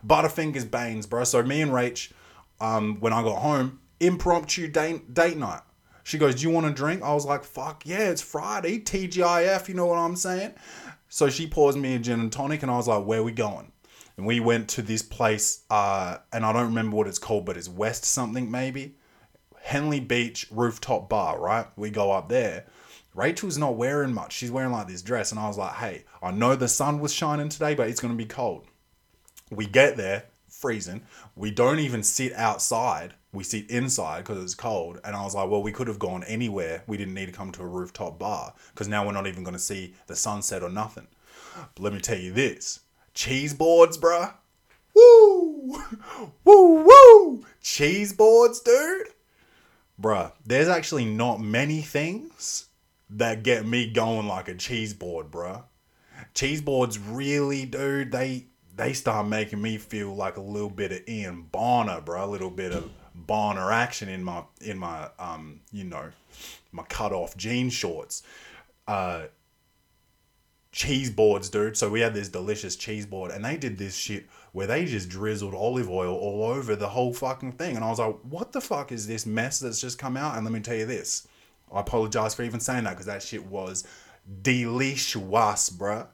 Butterfingers 0.07 0.71
Baynes, 0.71 1.07
bro. 1.07 1.25
So 1.25 1.43
me 1.43 1.61
and 1.61 1.73
Rach, 1.73 2.13
um, 2.61 2.99
when 3.01 3.13
I 3.13 3.23
got 3.23 3.41
home, 3.41 3.81
impromptu 4.01 4.69
date, 4.69 5.13
date 5.13 5.37
night. 5.37 5.63
She 6.05 6.19
goes, 6.19 6.37
Do 6.37 6.43
you 6.43 6.51
want 6.51 6.67
a 6.67 6.71
drink? 6.71 7.03
I 7.03 7.15
was 7.15 7.25
like, 7.25 7.45
Fuck 7.45 7.87
yeah, 7.87 8.11
it's 8.11 8.23
Friday. 8.23 8.81
TGIF, 8.81 9.69
you 9.69 9.75
know 9.75 9.87
what 9.87 9.99
I'm 9.99 10.17
saying? 10.17 10.55
So 11.09 11.29
she 11.29 11.47
pours 11.47 11.77
me 11.77 11.95
a 11.95 11.99
gin 11.99 12.21
and 12.21 12.33
tonic, 12.33 12.63
and 12.63 12.71
I 12.71 12.77
was 12.77 12.89
like, 12.89 13.05
Where 13.05 13.23
we 13.23 13.33
going? 13.33 13.73
And 14.17 14.27
we 14.27 14.41
went 14.41 14.69
to 14.71 14.83
this 14.83 15.03
place, 15.03 15.65
uh, 15.71 16.19
and 16.33 16.45
I 16.45 16.53
don't 16.53 16.67
remember 16.67 16.97
what 16.97 17.07
it's 17.07 17.19
called, 17.19 17.47
but 17.47 17.57
it's 17.57 17.69
West 17.69 18.05
something 18.05 18.51
maybe. 18.51 18.97
Henley 19.63 20.01
Beach 20.01 20.47
rooftop 20.51 21.09
bar, 21.09 21.41
right? 21.41 21.67
We 21.77 21.91
go 21.91 22.11
up 22.11 22.29
there. 22.29 22.67
Rachel's 23.15 23.59
not 23.59 23.77
wearing 23.77 24.13
much. 24.13 24.33
She's 24.33 24.51
wearing 24.51 24.73
like 24.73 24.89
this 24.89 25.03
dress, 25.03 25.31
and 25.31 25.41
I 25.41 25.47
was 25.47 25.59
like, 25.59 25.75
Hey, 25.75 26.05
I 26.23 26.31
know 26.31 26.57
the 26.57 26.69
sun 26.69 27.01
was 27.01 27.13
shining 27.13 27.49
today, 27.49 27.75
but 27.75 27.89
it's 27.89 28.01
gonna 28.01 28.15
be 28.15 28.27
cold. 28.27 28.67
We 29.51 29.67
get 29.67 29.97
there, 29.97 30.25
freezing. 30.49 31.03
We 31.35 31.51
don't 31.51 31.79
even 31.79 32.03
sit 32.03 32.33
outside 32.35 33.15
we 33.33 33.45
sit 33.45 33.71
inside 33.71 34.19
because 34.19 34.43
it's 34.43 34.55
cold. 34.55 35.01
And 35.05 35.17
I 35.17 35.25
was 35.25 35.35
like, 35.35 35.49
well, 35.49 35.63
we 35.63 35.73
could 35.73 35.89
have 35.89 35.99
gone 35.99 36.23
anywhere. 36.25 36.85
We 36.87 36.97
didn't 36.97 37.15
need 37.15 37.27
to 37.27 37.33
come 37.33 37.51
to 37.53 37.63
a 37.63 37.67
rooftop 37.67 38.19
bar 38.19 38.53
because 38.73 38.89
now 38.89 39.07
we're 39.07 39.13
not 39.13 39.27
even 39.27 39.43
going 39.43 39.55
to 39.55 39.61
see 39.61 39.95
the 40.07 40.17
sunset 40.17 40.63
or 40.63 40.69
nothing. 40.69 41.09
But 41.75 41.83
let 41.83 41.93
me 41.93 42.01
tell 42.01 42.19
you 42.19 42.33
this 42.33 42.81
cheese 43.15 43.55
boards, 43.55 43.97
bruh. 43.97 44.35
Woo! 44.95 45.83
Woo, 46.45 46.85
woo! 46.85 47.45
Cheese 47.63 48.13
boards, 48.13 48.61
dude. 48.61 49.09
Bruh, 50.01 50.33
there's 50.45 50.69
actually 50.69 51.07
not 51.07 51.41
many 51.41 51.81
things 51.81 52.67
that 53.09 53.43
get 53.43 53.67
me 53.67 53.91
going 53.91 54.27
like 54.27 54.49
a 54.49 54.55
cheese 54.55 54.93
board, 54.93 55.31
bruh. 55.31 55.65
Cheese 56.35 56.61
boards 56.61 56.99
really, 56.99 57.65
dude, 57.65 58.13
they 58.13 58.47
they 58.75 58.93
start 58.93 59.27
making 59.27 59.61
me 59.61 59.79
feel 59.79 60.15
like 60.15 60.37
a 60.37 60.41
little 60.41 60.71
bit 60.71 60.93
of 60.93 61.09
Ian 61.09 61.43
Bonner, 61.53 62.01
bro. 62.01 62.25
A 62.25 62.27
little 62.27 62.51
bit 62.51 62.73
of 62.73 62.91
Bonner 63.15 63.71
action 63.71 64.09
in 64.09 64.25
my 64.25 64.43
in 64.61 64.79
my 64.79 65.11
um 65.19 65.61
you 65.71 65.85
know 65.85 66.11
my 66.73 66.83
cut 66.85 67.13
off 67.13 67.37
jean 67.37 67.71
shorts. 67.71 68.23
Uh, 68.89 69.25
cheese 70.73 71.11
boards, 71.11 71.51
dude. 71.51 71.77
So 71.77 71.91
we 71.91 72.01
had 72.01 72.15
this 72.15 72.29
delicious 72.29 72.75
cheese 72.77 73.07
board, 73.07 73.31
and 73.31 73.45
they 73.45 73.57
did 73.57 73.77
this 73.77 73.95
shit 73.95 74.27
where 74.53 74.67
they 74.67 74.87
just 74.87 75.09
drizzled 75.09 75.55
olive 75.55 75.89
oil 75.89 76.15
all 76.15 76.45
over 76.45 76.75
the 76.75 76.89
whole 76.89 77.13
fucking 77.13 77.53
thing, 77.53 77.77
and 77.77 77.85
I 77.85 77.91
was 77.91 77.99
like, 77.99 78.17
what 78.23 78.53
the 78.53 78.61
fuck 78.61 78.91
is 78.91 79.07
this 79.07 79.27
mess 79.27 79.61
that's 79.61 79.81
just 79.81 79.99
come 79.99 80.17
out? 80.17 80.35
And 80.37 80.45
let 80.45 80.53
me 80.53 80.61
tell 80.61 80.75
you 80.75 80.87
this, 80.87 81.29
I 81.71 81.81
apologize 81.81 82.35
for 82.35 82.43
even 82.43 82.61
saying 82.61 82.85
that 82.85 82.91
because 82.91 83.07
that 83.07 83.23
shit 83.23 83.47
was 83.47 83.87
delicious, 84.41 85.71
bruh. 85.71 86.07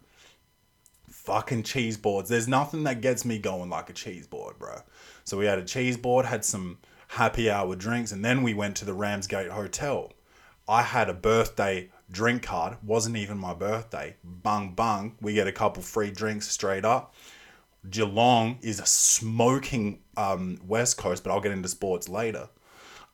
Fucking 1.29 1.63
cheese 1.63 1.99
boards. 1.99 2.31
There's 2.31 2.49
nothing 2.49 2.85
that 2.85 3.03
gets 3.03 3.25
me 3.27 3.39
going 3.39 3.69
like 3.69 3.91
a 3.91 3.93
cheese 3.93 4.27
board, 4.27 4.59
bruh. 4.59 4.83
So 5.25 5.37
we 5.37 5.45
had 5.45 5.59
a 5.59 5.65
cheese 5.65 5.99
board, 5.99 6.25
had 6.25 6.43
some 6.43 6.79
happy 7.09 7.51
hour 7.51 7.77
drinks, 7.77 8.13
and 8.13 8.25
then 8.25 8.43
we 8.43 8.55
went 8.55 8.77
to 8.77 8.87
the 8.87 8.95
Ramsgate 8.95 9.51
Hotel. 9.51 10.11
I 10.67 10.81
had 10.81 11.11
a 11.11 11.15
birthday 11.15 11.91
drink 12.11 12.45
card, 12.45 12.79
wasn't 12.83 13.17
even 13.17 13.37
my 13.37 13.53
birthday. 13.53 14.17
Bung 14.25 14.73
bung, 14.73 15.17
we 15.21 15.35
get 15.35 15.47
a 15.47 15.53
couple 15.53 15.83
free 15.83 16.11
drinks 16.11 16.49
straight 16.49 16.87
up. 16.87 17.15
Geelong 17.91 18.59
is 18.63 18.81
a 18.81 18.87
smoking 18.87 20.01
um, 20.17 20.59
West 20.67 20.97
Coast, 20.97 21.25
but 21.25 21.31
I'll 21.31 21.41
get 21.41 21.53
into 21.53 21.69
sports 21.69 22.09
later. 22.09 22.49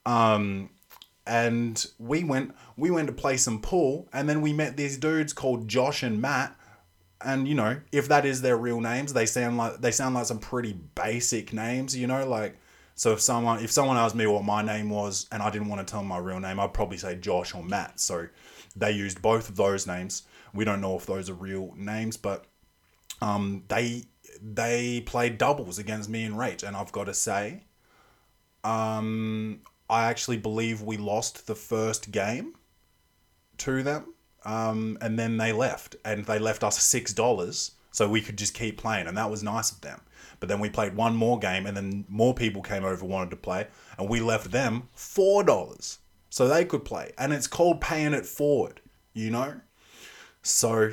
Um, 0.07 0.71
and 1.27 1.85
we 1.99 2.23
went 2.23 2.55
we 2.77 2.91
went 2.91 3.09
to 3.09 3.13
play 3.13 3.37
some 3.39 3.61
pool, 3.61 4.09
and 4.13 4.29
then 4.29 4.41
we 4.41 4.53
met 4.53 4.77
these 4.77 4.99
dudes 4.99 5.33
called 5.33 5.67
Josh 5.67 6.03
and 6.03 6.21
Matt. 6.21 6.57
And 7.25 7.49
you 7.49 7.55
know, 7.55 7.81
if 7.93 8.09
that 8.09 8.25
is 8.27 8.43
their 8.43 8.57
real 8.57 8.81
names, 8.81 9.13
they 9.13 9.27
sound 9.27 9.57
like 9.57 9.81
they 9.81 9.91
sound 9.91 10.15
like 10.15 10.27
some 10.27 10.39
pretty 10.39 10.75
basic 10.95 11.53
names. 11.53 11.97
You 11.97 12.07
know, 12.07 12.27
like 12.29 12.57
so 12.95 13.13
if 13.13 13.21
someone 13.21 13.63
if 13.63 13.71
someone 13.71 13.97
asked 13.97 14.15
me 14.15 14.27
what 14.27 14.45
my 14.45 14.63
name 14.63 14.91
was 14.91 15.27
and 15.33 15.43
I 15.43 15.51
didn't 15.51 15.69
want 15.69 15.87
to 15.87 15.91
tell 15.91 16.01
them 16.01 16.09
my 16.09 16.19
real 16.19 16.41
name, 16.41 16.61
I'd 16.61 16.75
probably 16.75 16.99
say 16.99 17.17
Josh 17.17 17.55
or 17.55 17.63
Matt. 17.63 17.99
So 17.99 18.29
they 18.77 18.93
used 18.93 19.21
both 19.21 19.49
of 19.49 19.57
those 19.57 19.87
names. 19.87 20.23
We 20.53 20.65
don't 20.65 20.81
know 20.81 20.97
if 20.97 21.07
those 21.07 21.29
are 21.29 21.35
real 21.35 21.73
names, 21.77 22.17
but 22.17 22.45
um, 23.21 23.65
they 23.69 24.05
they 24.41 25.01
played 25.01 25.39
doubles 25.39 25.79
against 25.79 26.09
me 26.09 26.25
and 26.25 26.37
Rach, 26.37 26.63
and 26.63 26.77
I've 26.77 26.93
got 26.93 27.05
to 27.05 27.15
say, 27.15 27.65
um, 28.63 29.61
I 29.89 30.05
actually 30.05 30.39
believe 30.39 30.83
we 30.83 30.97
lost 30.97 31.47
the 31.47 31.55
first 31.55 32.11
game 32.11 32.55
to 33.59 33.83
them, 33.83 34.15
um, 34.45 34.99
and 35.01 35.19
then 35.19 35.37
they 35.37 35.53
left, 35.53 35.97
and 36.05 36.25
they 36.25 36.39
left 36.39 36.65
us 36.65 36.83
six 36.83 37.13
dollars 37.13 37.73
so 37.91 38.09
we 38.09 38.21
could 38.21 38.37
just 38.37 38.55
keep 38.55 38.77
playing, 38.77 39.07
and 39.07 39.17
that 39.17 39.31
was 39.31 39.43
nice 39.43 39.71
of 39.71 39.81
them. 39.81 40.01
But 40.41 40.49
then 40.49 40.61
we 40.61 40.69
played 40.69 40.97
one 40.97 41.15
more 41.15 41.39
game, 41.39 41.67
and 41.67 41.77
then 41.77 42.05
more 42.09 42.35
people 42.35 42.61
came 42.61 42.85
over 42.85 43.05
wanted 43.05 43.31
to 43.31 43.37
play, 43.37 43.69
and 43.99 44.09
we 44.09 44.21
left 44.21 44.51
them 44.51 44.89
four 44.93 45.45
dollars 45.45 45.99
so 46.29 46.49
they 46.49 46.65
could 46.65 46.85
play, 46.85 47.13
and 47.17 47.33
it's 47.33 47.47
called 47.47 47.81
paying 47.81 48.13
it 48.13 48.27
forward, 48.27 48.81
you 49.13 49.31
know. 49.31 49.61
So 50.43 50.91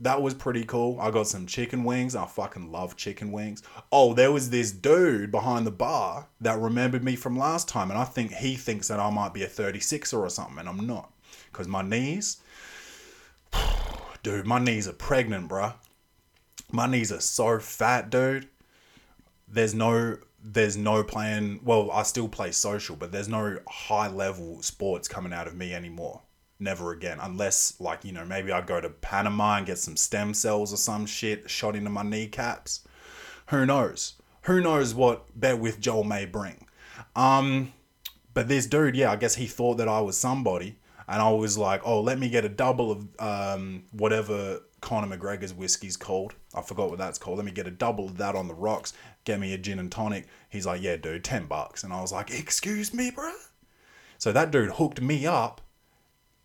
that 0.00 0.22
was 0.22 0.34
pretty 0.34 0.64
cool. 0.64 0.98
I 1.00 1.10
got 1.10 1.26
some 1.26 1.46
chicken 1.46 1.84
wings. 1.84 2.14
I 2.14 2.26
fucking 2.26 2.70
love 2.70 2.96
chicken 2.96 3.32
wings. 3.32 3.62
Oh, 3.90 4.14
there 4.14 4.32
was 4.32 4.50
this 4.50 4.70
dude 4.70 5.30
behind 5.30 5.66
the 5.66 5.72
bar 5.72 6.28
that 6.40 6.58
remembered 6.58 7.04
me 7.04 7.16
from 7.16 7.36
last 7.36 7.68
time, 7.68 7.90
and 7.90 7.98
I 7.98 8.04
think 8.04 8.32
he 8.32 8.56
thinks 8.56 8.88
that 8.88 9.00
I 9.00 9.10
might 9.10 9.34
be 9.34 9.42
a 9.42 9.48
36er 9.48 10.18
or 10.18 10.30
something, 10.30 10.58
and 10.58 10.68
I'm 10.68 10.86
not. 10.86 11.12
Because 11.50 11.68
my 11.68 11.82
knees, 11.82 12.38
dude, 14.22 14.46
my 14.46 14.58
knees 14.58 14.88
are 14.88 14.92
pregnant, 14.92 15.48
bruh. 15.48 15.74
My 16.70 16.86
knees 16.86 17.12
are 17.12 17.20
so 17.20 17.58
fat, 17.58 18.10
dude. 18.10 18.48
There's 19.48 19.74
no 19.74 20.18
there's 20.44 20.76
no 20.76 21.02
playing 21.02 21.58
well 21.64 21.90
i 21.90 22.02
still 22.02 22.28
play 22.28 22.52
social 22.52 22.94
but 22.94 23.10
there's 23.10 23.30
no 23.30 23.56
high 23.66 24.08
level 24.08 24.60
sports 24.60 25.08
coming 25.08 25.32
out 25.32 25.46
of 25.46 25.56
me 25.56 25.72
anymore. 25.72 26.20
Never 26.60 26.92
again 26.92 27.18
unless 27.20 27.80
like 27.80 28.04
you 28.04 28.12
know 28.12 28.24
maybe 28.24 28.52
i 28.52 28.60
go 28.60 28.80
to 28.80 28.90
panama 28.90 29.56
and 29.56 29.66
get 29.66 29.78
some 29.78 29.96
stem 29.96 30.34
cells 30.34 30.72
or 30.72 30.76
some 30.76 31.06
shit 31.06 31.48
shot 31.48 31.74
into 31.74 31.90
my 31.90 32.02
kneecaps. 32.02 32.86
Who 33.46 33.64
knows? 33.64 34.14
Who 34.42 34.60
knows 34.60 34.94
what 34.94 35.38
bet 35.38 35.58
with 35.58 35.80
joel 35.80 36.04
may 36.04 36.26
bring. 36.26 36.66
Um 37.16 37.72
but 38.34 38.48
this 38.48 38.66
dude 38.66 38.96
yeah 38.96 39.12
i 39.12 39.16
guess 39.16 39.36
he 39.36 39.46
thought 39.46 39.78
that 39.78 39.88
i 39.88 40.00
was 40.00 40.16
somebody 40.18 40.76
and 41.08 41.20
i 41.22 41.30
was 41.30 41.56
like 41.58 41.80
oh 41.84 42.00
let 42.00 42.18
me 42.18 42.28
get 42.28 42.44
a 42.44 42.48
double 42.48 42.92
of 42.92 43.06
um 43.18 43.82
whatever 43.92 44.60
Conor 44.84 45.16
McGregor's 45.16 45.54
whiskey's 45.54 45.96
called. 45.96 46.34
I 46.54 46.60
forgot 46.60 46.90
what 46.90 46.98
that's 46.98 47.18
called. 47.18 47.38
Let 47.38 47.46
me 47.46 47.52
get 47.52 47.66
a 47.66 47.70
double 47.70 48.04
of 48.04 48.18
that 48.18 48.34
on 48.34 48.48
the 48.48 48.54
rocks. 48.54 48.92
Get 49.24 49.40
me 49.40 49.54
a 49.54 49.58
gin 49.58 49.78
and 49.78 49.90
tonic. 49.90 50.26
He's 50.50 50.66
like, 50.66 50.82
yeah, 50.82 50.96
dude, 50.96 51.24
10 51.24 51.46
bucks. 51.46 51.84
And 51.84 51.92
I 51.92 52.02
was 52.02 52.12
like, 52.12 52.30
excuse 52.38 52.92
me, 52.92 53.10
bro? 53.10 53.32
So 54.18 54.30
that 54.32 54.50
dude 54.50 54.72
hooked 54.72 55.00
me 55.00 55.26
up 55.26 55.62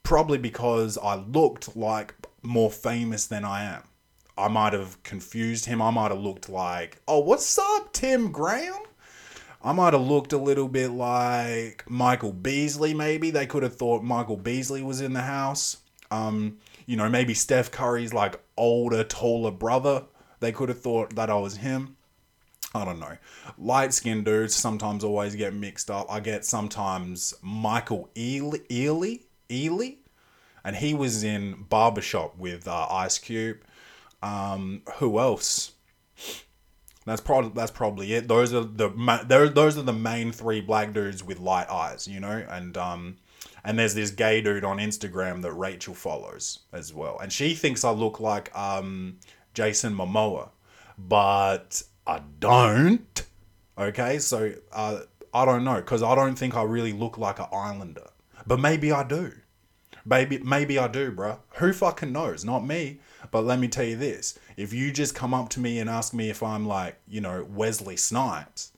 probably 0.04 0.38
because 0.38 0.98
I 0.98 1.16
looked 1.16 1.76
like 1.76 2.16
more 2.42 2.72
famous 2.72 3.28
than 3.28 3.44
I 3.44 3.66
am. 3.66 3.84
I 4.38 4.48
might 4.48 4.72
have 4.72 5.04
confused 5.04 5.66
him. 5.66 5.82
I 5.82 5.92
might 5.92 6.12
have 6.12 6.22
looked 6.22 6.48
like, 6.48 7.02
oh, 7.10 7.20
what's 7.20 7.60
up, 7.60 7.92
Tim 7.92 8.32
Graham? 8.32 8.84
I 9.62 9.74
might 9.74 9.94
have 9.94 10.02
looked 10.02 10.34
a 10.34 10.38
little 10.38 10.68
bit 10.68 10.92
like 10.92 11.84
Michael 11.90 12.32
Beasley, 12.32 12.94
maybe. 12.94 13.30
They 13.30 13.46
could 13.46 13.64
have 13.64 13.76
thought 13.76 14.04
Michael 14.04 14.38
Beasley 14.38 14.82
was 14.82 15.02
in 15.02 15.14
the 15.14 15.22
house. 15.22 15.78
Um, 16.12 16.58
you 16.86 16.96
know, 16.96 17.10
maybe 17.10 17.34
Steph 17.34 17.70
Curry's 17.72 18.14
like 18.14 18.40
older, 18.58 19.04
taller 19.04 19.52
brother. 19.52 20.06
They 20.40 20.52
could 20.52 20.70
have 20.70 20.80
thought 20.82 21.16
that 21.16 21.30
I 21.30 21.36
was 21.36 21.58
him. 21.58 21.98
I 22.74 22.86
don't 22.86 23.00
know. 23.00 23.18
Light 23.58 23.94
skinned 23.94 24.26
dudes 24.26 24.56
sometimes 24.56 25.04
always 25.04 25.36
get 25.36 25.54
mixed 25.54 25.92
up. 25.92 26.08
I 26.10 26.20
get 26.20 26.46
sometimes 26.46 27.34
Michael 27.42 28.10
Ealy, 28.16 28.66
Ealy, 28.68 29.24
Ealy 29.50 29.98
and 30.64 30.76
he 30.76 30.94
was 30.94 31.24
in 31.24 31.66
Barbershop 31.70 32.38
with 32.38 32.68
uh, 32.68 32.88
Ice 32.90 33.18
Cube. 33.18 33.60
Um, 34.22 34.82
who 34.96 35.20
else? 35.20 35.72
That's 37.06 37.22
probably 37.22 37.52
that's 37.56 37.72
probably 37.72 38.14
it. 38.14 38.28
Those 38.28 38.54
are 38.54 38.64
the 38.64 39.52
those 39.54 39.78
are 39.78 39.82
the 39.82 39.94
main 39.94 40.32
three 40.32 40.62
black 40.62 40.94
dudes 40.94 41.24
with 41.24 41.40
light 41.40 41.70
eyes, 41.70 42.08
you 42.08 42.20
know, 42.20 42.46
and 42.50 42.78
um, 42.78 43.18
and 43.64 43.80
there's 43.80 43.96
this 43.96 44.12
gay 44.12 44.42
dude 44.42 44.64
on 44.64 44.78
Instagram 44.78 45.42
that 45.42 45.54
Rachel 45.54 45.94
follows 45.94 46.60
as 46.74 46.94
well. 46.94 47.18
And 47.20 47.32
she 47.32 47.56
thinks 47.56 47.84
I 47.84 47.92
look 47.92 48.20
like 48.20 48.56
um, 48.58 49.18
Jason 49.54 49.96
Momoa, 49.96 50.50
but 50.98 51.82
I 52.06 52.22
don't. 52.40 53.24
Okay, 53.78 54.20
so 54.20 54.54
uh, 54.74 55.02
I 55.34 55.46
don't 55.46 55.64
know 55.64 55.76
because 55.76 56.04
I 56.04 56.16
don't 56.16 56.36
think 56.36 56.56
I 56.56 56.64
really 56.64 56.94
look 56.94 57.18
like 57.18 57.40
an 57.40 57.48
Islander, 57.54 58.10
but 58.46 58.60
maybe 58.60 58.92
I 58.92 59.04
do. 59.04 59.32
Maybe 60.06 60.40
maybe 60.40 60.78
I 60.78 60.88
do, 60.88 61.12
bruh. 61.12 61.40
Who 61.56 61.72
fucking 61.72 62.12
knows? 62.12 62.44
Not 62.44 62.66
me. 62.66 63.00
But 63.32 63.46
let 63.46 63.60
me 63.60 63.68
tell 63.68 63.86
you 63.86 63.96
this: 63.98 64.38
if 64.58 64.74
you 64.74 64.92
just 64.92 65.16
come 65.16 65.34
up 65.34 65.50
to 65.50 65.60
me 65.60 65.80
and 65.80 65.90
ask 65.90 66.14
me 66.14 66.30
if 66.30 66.42
I'm 66.44 66.68
like, 66.68 67.00
you 67.08 67.22
know, 67.22 67.46
Wesley 67.50 67.98
Snipes, 67.98 68.72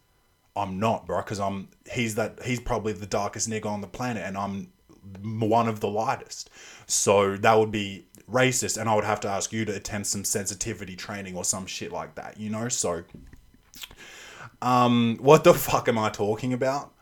I'm 0.55 0.79
not, 0.79 1.05
bro, 1.05 1.21
because 1.21 1.39
I'm 1.39 1.69
he's 1.91 2.15
that 2.15 2.43
he's 2.43 2.59
probably 2.59 2.93
the 2.93 3.05
darkest 3.05 3.49
nigga 3.49 3.67
on 3.67 3.81
the 3.81 3.87
planet, 3.87 4.23
and 4.25 4.37
I'm 4.37 4.71
one 5.21 5.67
of 5.67 5.79
the 5.79 5.87
lightest. 5.87 6.49
So 6.87 7.37
that 7.37 7.57
would 7.57 7.71
be 7.71 8.05
racist, 8.29 8.79
and 8.79 8.89
I 8.89 8.95
would 8.95 9.03
have 9.03 9.19
to 9.21 9.29
ask 9.29 9.53
you 9.53 9.65
to 9.65 9.75
attend 9.75 10.07
some 10.07 10.23
sensitivity 10.23 10.95
training 10.95 11.35
or 11.35 11.43
some 11.43 11.65
shit 11.65 11.91
like 11.91 12.15
that, 12.15 12.37
you 12.37 12.49
know. 12.49 12.69
So, 12.69 13.03
um, 14.61 15.17
what 15.21 15.43
the 15.43 15.53
fuck 15.53 15.87
am 15.87 15.97
I 15.97 16.09
talking 16.09 16.53
about? 16.53 16.93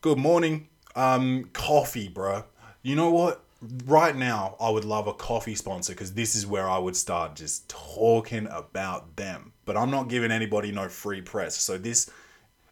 Good 0.00 0.18
morning. 0.18 0.68
Um, 0.96 1.50
coffee, 1.52 2.08
bro. 2.08 2.44
You 2.82 2.96
know 2.96 3.10
what? 3.10 3.43
Right 3.86 4.14
now, 4.14 4.56
I 4.60 4.70
would 4.70 4.84
love 4.84 5.06
a 5.06 5.14
coffee 5.14 5.54
sponsor 5.54 5.92
because 5.92 6.14
this 6.14 6.34
is 6.34 6.46
where 6.46 6.68
I 6.68 6.78
would 6.78 6.96
start 6.96 7.36
just 7.36 7.68
talking 7.68 8.46
about 8.50 9.16
them. 9.16 9.52
But 9.64 9.76
I'm 9.76 9.90
not 9.90 10.08
giving 10.08 10.30
anybody 10.30 10.72
no 10.72 10.88
free 10.88 11.22
press. 11.22 11.56
So 11.56 11.78
this, 11.78 12.10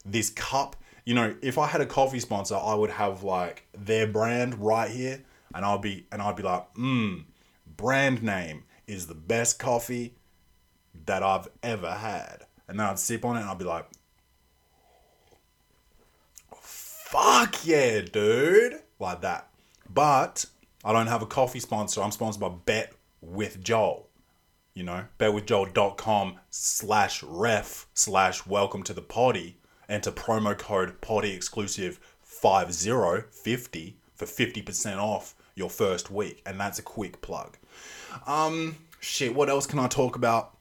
this 0.05 0.31
cup, 0.31 0.77
you 1.05 1.15
know, 1.15 1.35
if 1.43 1.59
I 1.59 1.67
had 1.67 1.81
a 1.81 1.87
coffee 1.87 2.21
sponsor, 2.21 2.57
I 2.57 2.75
would 2.75 2.91
have 2.91 3.23
like 3.23 3.67
their 3.77 4.07
brand 4.07 4.55
right 4.55 4.91
here, 4.91 5.23
and 5.55 5.65
I'll 5.65 5.79
be 5.79 6.07
and 6.13 6.21
I'd 6.21 6.37
be 6.37 6.43
like, 6.43 6.75
mmm, 6.75 7.25
brand 7.77 8.23
name 8.23 8.65
is 8.87 9.07
the 9.07 9.15
best 9.15 9.59
coffee 9.59 10.15
that 11.07 11.23
I've 11.23 11.49
ever 11.63 11.91
had. 11.91 12.47
And 12.69 12.79
then 12.79 12.87
I'd 12.87 12.99
sip 12.99 13.25
on 13.25 13.37
it 13.37 13.41
and 13.41 13.49
I'd 13.51 13.59
be 13.59 13.65
like, 13.65 13.87
fuck 16.53 17.67
yeah, 17.67 18.01
dude. 18.01 18.81
Like 18.99 19.23
that. 19.23 19.49
But 19.89 20.47
I 20.85 20.93
don't 20.93 21.07
have 21.07 21.23
a 21.23 21.27
coffee 21.27 21.61
sponsor. 21.61 22.03
I'm 22.03 22.11
sponsored 22.11 22.41
by 22.41 22.49
Bet 22.49 22.93
with 23.21 23.63
Joel. 23.63 24.09
You 24.75 24.85
know, 24.85 25.05
betwithjoel.com 25.19 26.39
slash 26.51 27.23
ref 27.23 27.87
slash 27.95 28.47
welcome 28.47 28.83
to 28.85 28.95
the 28.95 29.03
potty. 29.03 29.59
Enter 29.89 30.11
promo 30.11 30.57
code 30.57 31.01
potty 31.01 31.33
exclusive 31.33 32.01
5050 32.23 33.97
for 34.15 34.25
50% 34.25 34.97
off 34.99 35.35
your 35.55 35.71
first 35.71 36.11
week. 36.11 36.43
And 36.47 36.59
that's 36.59 36.79
a 36.79 36.83
quick 36.83 37.21
plug. 37.21 37.59
Um, 38.27 38.77
shit, 38.99 39.35
what 39.35 39.49
else 39.49 39.67
can 39.67 39.79
I 39.79 39.89
talk 39.89 40.17
about? 40.17 40.57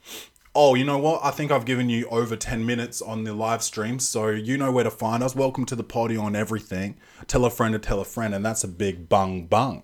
Oh, 0.53 0.75
you 0.75 0.83
know 0.83 0.97
what? 0.97 1.21
I 1.23 1.31
think 1.31 1.49
I've 1.49 1.65
given 1.65 1.89
you 1.89 2.07
over 2.09 2.35
10 2.35 2.65
minutes 2.65 3.01
on 3.01 3.23
the 3.23 3.33
live 3.33 3.63
stream, 3.63 3.99
so 3.99 4.27
you 4.27 4.57
know 4.57 4.69
where 4.69 4.83
to 4.83 4.91
find 4.91 5.23
us. 5.23 5.33
Welcome 5.33 5.65
to 5.67 5.77
the 5.77 5.83
party 5.83 6.17
on 6.17 6.35
everything. 6.35 6.97
Tell 7.27 7.45
a 7.45 7.49
friend 7.49 7.71
to 7.71 7.79
tell 7.79 8.01
a 8.01 8.05
friend, 8.05 8.35
and 8.35 8.45
that's 8.45 8.65
a 8.65 8.67
big 8.67 9.07
bung 9.07 9.45
bung. 9.45 9.83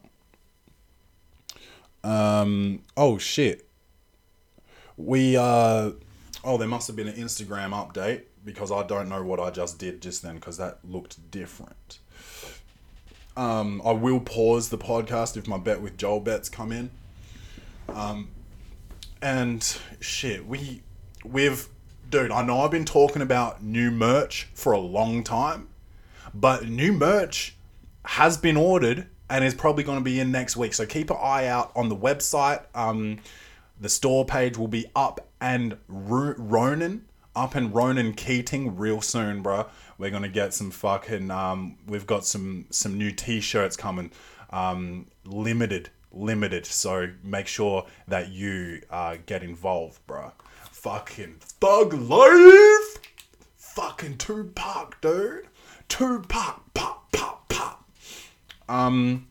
Um, 2.08 2.84
oh 2.96 3.18
shit. 3.18 3.68
We, 4.96 5.36
uh, 5.36 5.92
oh, 6.44 6.58
there 6.58 6.68
must 6.68 6.88
have 6.88 6.96
been 6.96 7.10
an 7.10 7.16
Instagram 7.16 7.72
update 7.72 8.24
because 8.46 8.72
I 8.72 8.84
don't 8.88 9.10
know 9.10 9.22
what 9.24 9.40
I 9.40 9.52
just 9.52 9.78
did 9.78 10.02
just 10.02 10.24
then 10.24 10.36
because 10.36 10.58
that 10.58 10.80
looked 10.84 11.30
different. 11.32 12.00
Um, 13.36 13.82
I 13.86 13.92
will 13.92 14.22
pause 14.22 14.70
the 14.70 14.78
podcast 14.78 15.36
if 15.36 15.48
my 15.48 15.58
bet 15.58 15.82
with 15.82 15.98
Joel 15.98 16.22
bets 16.22 16.48
come 16.50 16.72
in. 16.72 16.90
Um, 17.90 18.30
and 19.22 19.78
shit, 20.00 20.48
we 20.48 20.82
we've 21.24 21.68
dude, 22.10 22.32
I 22.32 22.42
know 22.42 22.62
I've 22.62 22.72
been 22.72 22.86
talking 22.86 23.22
about 23.22 23.62
new 23.62 23.92
merch 23.92 24.48
for 24.54 24.72
a 24.72 24.80
long 24.80 25.24
time, 25.24 25.68
but 26.34 26.68
new 26.68 26.94
merch 26.94 27.56
has 28.06 28.38
been 28.38 28.58
ordered 28.58 29.08
and 29.30 29.44
is 29.44 29.54
probably 29.54 29.84
going 29.84 29.98
to 29.98 30.04
be 30.04 30.20
in 30.20 30.32
next 30.32 30.58
week. 30.58 30.74
So 30.74 30.86
keep 30.86 31.10
an 31.10 31.18
eye 31.22 31.48
out 31.48 31.72
on 31.76 31.90
the 31.90 31.96
website. 31.96 32.64
Um, 32.74 33.20
the 33.80 33.90
store 33.90 34.26
page 34.26 34.58
will 34.58 34.68
be 34.68 34.86
up 34.96 35.28
and 35.40 35.78
Ro- 35.88 36.36
Ronan, 36.38 37.06
up 37.36 37.56
and 37.56 37.74
Ronan 37.74 38.14
Keating 38.14 38.78
real 38.78 39.02
soon, 39.02 39.42
bro. 39.42 39.68
We're 39.98 40.10
gonna 40.12 40.30
get 40.30 40.54
some 40.54 40.72
fucking. 40.72 41.32
Um, 41.32 41.78
we've 41.88 42.08
got 42.08 42.26
some 42.26 42.66
some 42.70 42.98
new 42.98 43.12
T-shirts 43.12 43.76
coming, 43.76 44.12
um, 44.50 45.08
limited, 45.26 45.90
limited. 46.12 46.66
So 46.66 47.10
make 47.24 47.48
sure 47.48 47.86
that 48.08 48.30
you 48.30 48.82
uh, 48.90 49.18
get 49.26 49.44
involved, 49.44 50.06
bro. 50.08 50.32
Fucking 50.72 51.36
thug 51.40 51.94
life, 51.94 53.00
fucking 53.58 54.18
Tupac, 54.18 55.02
dude. 55.02 55.48
Tupac, 55.90 56.62
pop, 56.74 57.12
pop, 57.12 57.50
pop. 57.50 57.87
Um, 58.70 59.28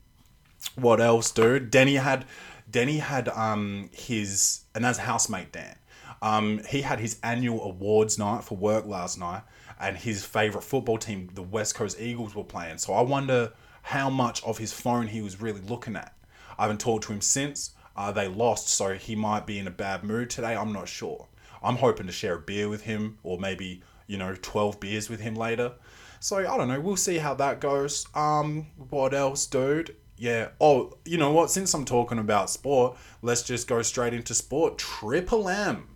what 0.75 1.01
else, 1.01 1.31
dude? 1.31 1.71
Denny 1.71 1.95
had 1.95 2.25
Denny 2.71 2.99
had 2.99 3.29
um 3.29 3.91
his 3.93 4.65
and 4.75 4.85
that's 4.85 4.99
housemate 4.99 5.53
Dan. 5.53 5.77
Um, 6.23 6.61
he 6.69 6.83
had 6.83 6.99
his 6.99 7.19
annual 7.23 7.63
awards 7.63 8.19
night 8.19 8.43
for 8.43 8.57
work 8.57 8.87
last 8.87 9.19
night, 9.19 9.43
and 9.79 9.97
his 9.97 10.25
favorite 10.25 10.65
football 10.65 10.99
team, 10.99 11.31
the 11.35 11.43
West 11.43 11.75
Coast 11.75 12.01
Eagles, 12.01 12.35
were 12.35 12.45
playing. 12.45 12.79
So 12.79 12.95
I 12.95 13.03
wonder 13.03 13.53
how 13.83 14.09
much 14.11 14.43
of 14.43 14.59
his 14.59 14.73
phone 14.73 15.09
he 15.09 15.21
was 15.21 15.41
really 15.41 15.61
looking 15.61 15.95
at. 15.95 16.15
I 16.59 16.63
haven't 16.63 16.81
talked 16.81 17.05
to 17.05 17.13
him 17.13 17.21
since. 17.21 17.73
Uh, 17.95 18.13
they 18.13 18.29
lost, 18.29 18.69
so 18.69 18.95
he 18.95 19.15
might 19.15 19.47
be 19.47 19.59
in 19.59 19.67
a 19.67 19.71
bad 19.71 20.05
mood 20.05 20.31
today. 20.31 20.57
I'm 20.57 20.73
not 20.73 20.89
sure. 20.89 21.29
I'm 21.63 21.77
hoping 21.77 22.07
to 22.07 22.13
share 22.13 22.35
a 22.37 22.41
beer 22.41 22.69
with 22.69 22.83
him, 22.83 23.19
or 23.23 23.39
maybe 23.39 23.83
you 24.07 24.17
know, 24.17 24.35
12 24.41 24.81
beers 24.81 25.11
with 25.11 25.21
him 25.21 25.35
later. 25.35 25.73
So 26.21 26.39
I 26.39 26.57
don't 26.57 26.69
know. 26.69 26.81
We'll 26.81 26.97
see 26.97 27.19
how 27.19 27.35
that 27.35 27.61
goes. 27.61 28.07
Um, 28.15 28.67
what 28.89 29.15
else, 29.15 29.47
dude? 29.47 29.97
Yeah. 30.17 30.49
Oh, 30.61 30.97
you 31.05 31.19
know 31.19 31.33
what? 31.33 31.51
Since 31.51 31.75
I'm 31.75 31.85
talking 31.85 32.19
about 32.19 32.51
sport, 32.51 32.97
let's 33.23 33.43
just 33.43 33.69
go 33.69 33.83
straight 33.83 34.15
into 34.15 34.35
sport. 34.35 34.79
Triple 34.79 35.49
M. 35.49 35.89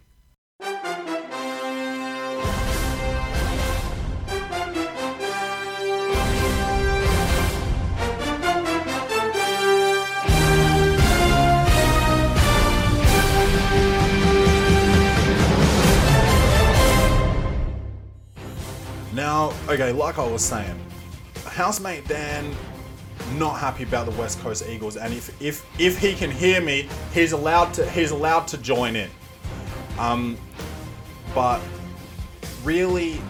okay, 19.70 19.92
like 19.92 20.18
I 20.18 20.26
was 20.26 20.44
saying, 20.44 20.78
housemate 21.46 22.06
Dan 22.08 22.54
not 23.34 23.60
happy 23.60 23.84
about 23.84 24.06
the 24.06 24.18
West 24.18 24.40
Coast 24.40 24.64
Eagles, 24.68 24.96
and 24.96 25.14
if 25.14 25.40
if 25.40 25.64
if 25.80 25.98
he 25.98 26.14
can 26.14 26.30
hear 26.30 26.60
me, 26.60 26.88
he's 27.14 27.32
allowed 27.32 27.72
to 27.74 27.88
he's 27.90 28.10
allowed 28.10 28.48
to 28.48 28.58
join 28.58 28.96
in. 28.96 29.10
Um, 29.98 30.36
but 31.34 31.60
really, 32.64 33.20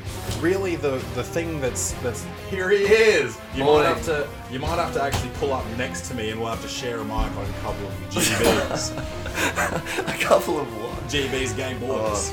really 0.41 0.77
the 0.77 1.03
the 1.15 1.23
thing 1.23 1.61
that's 1.61 1.93
that's 2.03 2.25
here 2.49 2.71
he 2.71 2.79
is. 2.79 3.37
You 3.55 3.65
might 3.65 3.85
have 3.85 4.05
to 4.07 4.29
you 4.51 4.59
might 4.59 4.77
have 4.77 4.95
to 4.95 5.03
actually 5.03 5.31
pull 5.35 5.53
up 5.53 5.65
next 5.77 6.09
to 6.09 6.15
me, 6.15 6.31
and 6.31 6.41
we'll 6.41 6.51
have 6.51 6.63
to 6.63 6.69
share 6.69 6.99
a 6.99 7.05
mic 7.05 7.13
on 7.13 7.45
a 7.45 7.53
couple 7.61 7.87
of 7.87 7.93
GBs, 8.11 8.97
a 9.99 10.19
couple 10.25 10.59
of 10.59 10.83
what? 10.83 10.97
GBs 11.09 11.57
Game 11.57 11.79
Boys. 11.81 12.33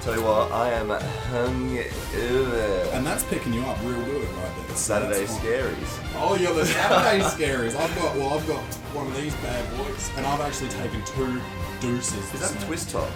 Tell 0.00 0.16
you 0.16 0.22
what, 0.24 0.50
I 0.52 0.70
am 0.72 0.88
hungover. 0.88 2.92
And 2.94 3.06
that's 3.06 3.24
picking 3.24 3.52
you 3.52 3.60
up 3.62 3.78
real 3.82 4.02
good 4.04 4.22
right 4.22 4.66
there. 4.66 4.76
Saturday 4.76 5.26
that's 5.26 5.36
scaries. 5.38 6.12
Oh, 6.16 6.36
you're 6.40 6.54
the 6.54 6.64
Saturday 6.66 7.22
scaries. 7.24 7.74
I've 7.76 7.94
got 7.96 8.16
well, 8.16 8.38
I've 8.38 8.46
got 8.46 8.62
one 8.94 9.06
of 9.08 9.16
these 9.20 9.34
bad 9.36 9.76
boys, 9.76 10.10
and 10.16 10.24
I've 10.26 10.40
actually 10.40 10.70
taken 10.70 11.02
two 11.04 11.40
deuces. 11.80 12.32
Is 12.32 12.40
that 12.40 12.54
night. 12.54 12.66
twist 12.66 12.90
top? 12.90 13.08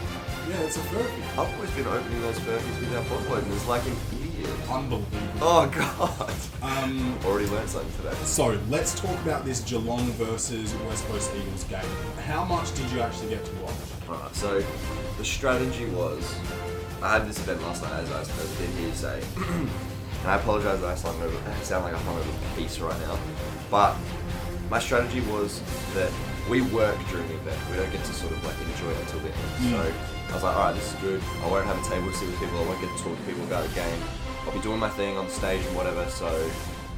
Yeah, 0.49 0.61
it's 0.63 0.77
a 0.77 0.81
Furphy. 0.81 1.23
I've 1.39 1.55
always 1.55 1.71
been 1.71 1.87
opening 1.87 2.21
those 2.21 2.39
Furphys 2.41 2.81
without 2.81 3.09
bottle 3.09 3.33
openers 3.35 3.67
like 3.67 3.87
an 3.87 3.97
idiot. 4.13 4.51
Unbelievable. 4.69 5.07
Oh 5.41 5.67
god. 5.75 6.33
Um, 6.63 7.17
Already 7.25 7.47
learned 7.49 7.71
something 7.71 7.93
today. 8.03 8.15
so 8.25 8.59
let's 8.69 8.95
talk 8.99 9.17
about 9.23 9.45
this 9.45 9.61
Geelong 9.63 10.11
versus 10.13 10.75
West 10.87 11.07
Coast 11.07 11.31
Eagles 11.37 11.65
game. 11.65 11.81
How 12.27 12.45
much 12.45 12.75
did 12.75 12.91
you 12.91 13.01
actually 13.01 13.31
get 13.31 13.45
to 13.45 13.53
watch? 13.57 13.73
Alright, 14.09 14.35
so 14.35 14.63
the 15.17 15.25
strategy 15.25 15.87
was 15.87 16.35
I 17.03 17.19
had 17.19 17.29
this 17.29 17.39
event 17.41 17.61
last 17.63 17.83
night 17.83 17.93
as 17.99 18.11
I 18.13 18.63
did 18.63 18.71
here 18.77 18.95
say. 18.95 19.21
and 19.37 19.71
I 20.25 20.37
apologise 20.37 20.81
that 20.81 20.91
I 20.91 20.95
sound, 20.95 21.21
over, 21.21 21.37
I 21.51 21.55
sound 21.63 21.85
like 21.85 21.95
I'm 21.95 22.09
on 22.09 22.21
a 22.21 22.57
piece 22.57 22.79
right 22.79 22.99
now. 23.01 23.19
But 23.71 23.97
my 24.71 24.79
strategy 24.79 25.21
was 25.23 25.61
that 25.95 26.13
we 26.49 26.63
work 26.63 26.97
during 27.11 27.27
the 27.27 27.35
event. 27.35 27.59
We 27.71 27.77
don't 27.77 27.91
get 27.91 28.05
to 28.05 28.13
sort 28.13 28.33
of 28.33 28.45
like 28.45 28.57
enjoy 28.61 28.91
it 28.91 29.01
until 29.01 29.21
the 29.21 29.29
end. 29.29 29.35
So 29.59 29.91
mm. 29.91 30.31
I 30.31 30.35
was 30.35 30.43
like, 30.45 30.57
alright, 30.57 30.75
this 30.77 30.95
is 30.95 31.01
good. 31.01 31.21
I 31.43 31.51
won't 31.51 31.67
have 31.67 31.79
a 31.79 31.89
table 31.89 32.09
to 32.09 32.17
sit 32.17 32.29
with 32.29 32.39
people. 32.39 32.59
I 32.59 32.67
won't 32.67 32.81
get 32.81 32.97
to 32.97 33.03
talk 33.03 33.19
to 33.19 33.23
people 33.25 33.45
about 33.45 33.69
the 33.69 33.75
game. 33.75 34.01
I'll 34.47 34.53
be 34.53 34.61
doing 34.61 34.79
my 34.79 34.89
thing 34.91 35.17
on 35.17 35.29
stage 35.29 35.65
and 35.67 35.77
whatever. 35.77 36.09
So 36.09 36.51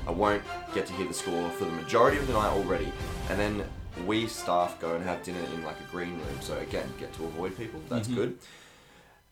I 0.06 0.10
won't 0.10 0.42
get 0.74 0.86
to 0.86 0.92
hear 0.94 1.08
the 1.08 1.14
score 1.14 1.48
for 1.50 1.64
the 1.64 1.72
majority 1.72 2.18
of 2.18 2.26
the 2.26 2.34
night 2.34 2.52
already. 2.52 2.92
And 3.30 3.40
then 3.40 3.64
we 4.06 4.26
staff 4.26 4.78
go 4.80 4.96
and 4.96 5.04
have 5.04 5.22
dinner 5.22 5.40
in 5.54 5.64
like 5.64 5.80
a 5.80 5.90
green 5.90 6.12
room. 6.18 6.38
So 6.40 6.58
again, 6.58 6.86
get 7.00 7.12
to 7.14 7.24
avoid 7.24 7.56
people. 7.56 7.80
That's 7.88 8.06
mm-hmm. 8.06 8.16
good. 8.16 8.38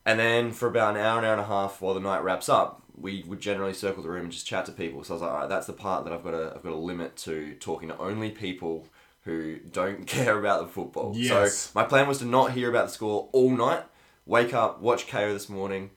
And 0.04 0.18
then 0.18 0.52
for 0.52 0.66
about 0.68 0.96
an 0.96 1.00
hour, 1.02 1.18
an 1.18 1.24
hour 1.24 1.32
and 1.32 1.40
a 1.40 1.46
half 1.46 1.80
while 1.80 1.94
the 1.94 2.00
night 2.00 2.24
wraps 2.24 2.48
up, 2.48 2.82
we 3.00 3.24
would 3.26 3.40
generally 3.40 3.72
circle 3.72 4.02
the 4.02 4.08
room 4.10 4.24
and 4.24 4.32
just 4.32 4.46
chat 4.46 4.66
to 4.66 4.72
people. 4.72 5.02
So 5.04 5.12
I 5.12 5.14
was 5.14 5.22
like, 5.22 5.30
all 5.30 5.38
right, 5.40 5.48
that's 5.48 5.66
the 5.66 5.72
part 5.72 6.04
that 6.04 6.12
I've 6.12 6.24
got 6.24 6.32
to 6.32 6.52
I've 6.54 6.62
got 6.62 6.70
to 6.70 6.76
limit 6.76 7.16
to 7.18 7.54
talking 7.60 7.88
to 7.88 7.98
only 7.98 8.30
people 8.30 8.86
who 9.24 9.56
don't 9.58 10.06
care 10.06 10.38
about 10.38 10.60
the 10.62 10.68
football. 10.72 11.12
Yes. 11.16 11.54
So 11.54 11.70
my 11.74 11.84
plan 11.84 12.08
was 12.08 12.18
to 12.18 12.24
not 12.24 12.52
hear 12.52 12.68
about 12.68 12.86
the 12.88 12.92
score 12.92 13.28
all 13.32 13.50
night. 13.50 13.84
Wake 14.26 14.52
up, 14.54 14.80
watch 14.80 15.08
KO 15.08 15.32
this 15.32 15.48
morning, 15.48 15.90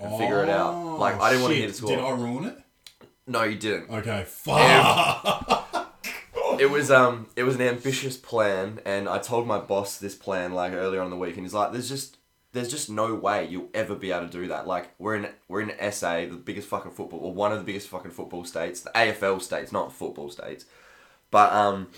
and 0.00 0.10
figure 0.18 0.42
it 0.42 0.48
out. 0.48 0.72
Oh, 0.74 0.96
Like 0.96 1.20
I 1.20 1.30
didn't 1.30 1.42
want 1.42 1.52
to 1.52 1.56
shit. 1.56 1.60
hear 1.62 1.68
the 1.68 1.74
score. 1.74 1.90
Did 1.90 1.98
I 2.00 2.10
ruin 2.10 2.44
it? 2.44 2.58
No, 3.26 3.42
you 3.42 3.56
didn't. 3.56 3.90
Okay, 3.90 4.24
fuck. 4.26 5.92
It 6.58 6.70
was 6.70 6.90
um 6.90 7.26
it 7.36 7.42
was 7.42 7.56
an 7.56 7.60
ambitious 7.62 8.16
plan 8.16 8.80
and 8.86 9.08
I 9.10 9.18
told 9.18 9.46
my 9.46 9.58
boss 9.58 9.98
this 9.98 10.14
plan 10.14 10.52
like 10.54 10.72
earlier 10.72 11.00
on 11.00 11.06
in 11.06 11.10
the 11.10 11.16
week 11.18 11.34
and 11.36 11.44
he's 11.44 11.52
like 11.52 11.72
there's 11.72 11.88
just 11.88 12.16
there's 12.56 12.70
just 12.70 12.90
no 12.90 13.14
way 13.14 13.46
you'll 13.46 13.68
ever 13.74 13.94
be 13.94 14.10
able 14.10 14.26
to 14.26 14.32
do 14.32 14.48
that. 14.48 14.66
Like 14.66 14.90
we're 14.98 15.16
in 15.16 15.28
we're 15.46 15.60
in 15.60 15.92
SA, 15.92 16.26
the 16.26 16.40
biggest 16.42 16.68
fucking 16.68 16.92
football 16.92 17.20
or 17.20 17.32
one 17.32 17.52
of 17.52 17.58
the 17.58 17.64
biggest 17.64 17.88
fucking 17.88 18.10
football 18.10 18.44
states, 18.44 18.80
the 18.80 18.90
AFL 18.90 19.42
states, 19.42 19.72
not 19.72 19.92
football 19.92 20.30
states. 20.30 20.64
But 21.30 21.52
um 21.52 21.88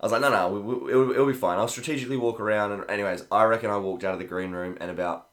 I 0.00 0.06
was 0.06 0.12
like, 0.12 0.20
no, 0.20 0.30
no, 0.30 0.48
we, 0.48 0.60
we, 0.60 0.90
it'll, 0.90 1.10
it'll 1.12 1.26
be 1.26 1.32
fine. 1.32 1.58
I'll 1.58 1.68
strategically 1.68 2.16
walk 2.16 2.38
around. 2.38 2.72
And, 2.72 2.90
anyways, 2.90 3.24
I 3.32 3.44
reckon 3.44 3.70
I 3.70 3.78
walked 3.78 4.04
out 4.04 4.12
of 4.12 4.18
the 4.18 4.26
green 4.26 4.50
room, 4.50 4.76
and 4.80 4.90
about 4.90 5.28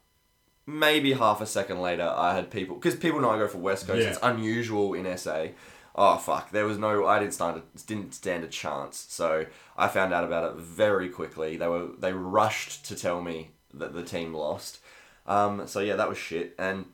maybe 0.65 1.13
half 1.13 1.41
a 1.41 1.45
second 1.45 1.81
later, 1.81 2.03
I 2.03 2.35
had 2.35 2.49
people 2.49 2.75
because 2.75 2.95
people 2.95 3.19
know 3.19 3.31
I 3.31 3.37
go 3.37 3.47
for 3.47 3.57
West 3.57 3.87
Coast. 3.87 4.01
Yeah. 4.01 4.09
It's 4.09 4.19
unusual 4.23 4.93
in 4.93 5.17
SA. 5.17 5.47
Oh 5.93 6.17
fuck! 6.17 6.51
There 6.51 6.65
was 6.65 6.77
no. 6.77 7.05
I 7.05 7.19
didn't 7.19 7.33
stand. 7.33 7.57
A, 7.57 7.79
didn't 7.85 8.13
stand 8.13 8.43
a 8.43 8.47
chance. 8.47 9.05
So 9.09 9.45
I 9.77 9.87
found 9.87 10.13
out 10.13 10.23
about 10.23 10.51
it 10.51 10.57
very 10.57 11.09
quickly. 11.09 11.57
They 11.57 11.67
were 11.67 11.89
they 11.99 12.13
rushed 12.13 12.85
to 12.85 12.95
tell 12.95 13.21
me 13.21 13.51
that 13.73 13.93
the 13.93 14.03
team 14.03 14.33
lost. 14.33 14.79
Um, 15.25 15.67
so 15.67 15.79
yeah, 15.79 15.95
that 15.95 16.09
was 16.09 16.17
shit. 16.17 16.55
And 16.57 16.85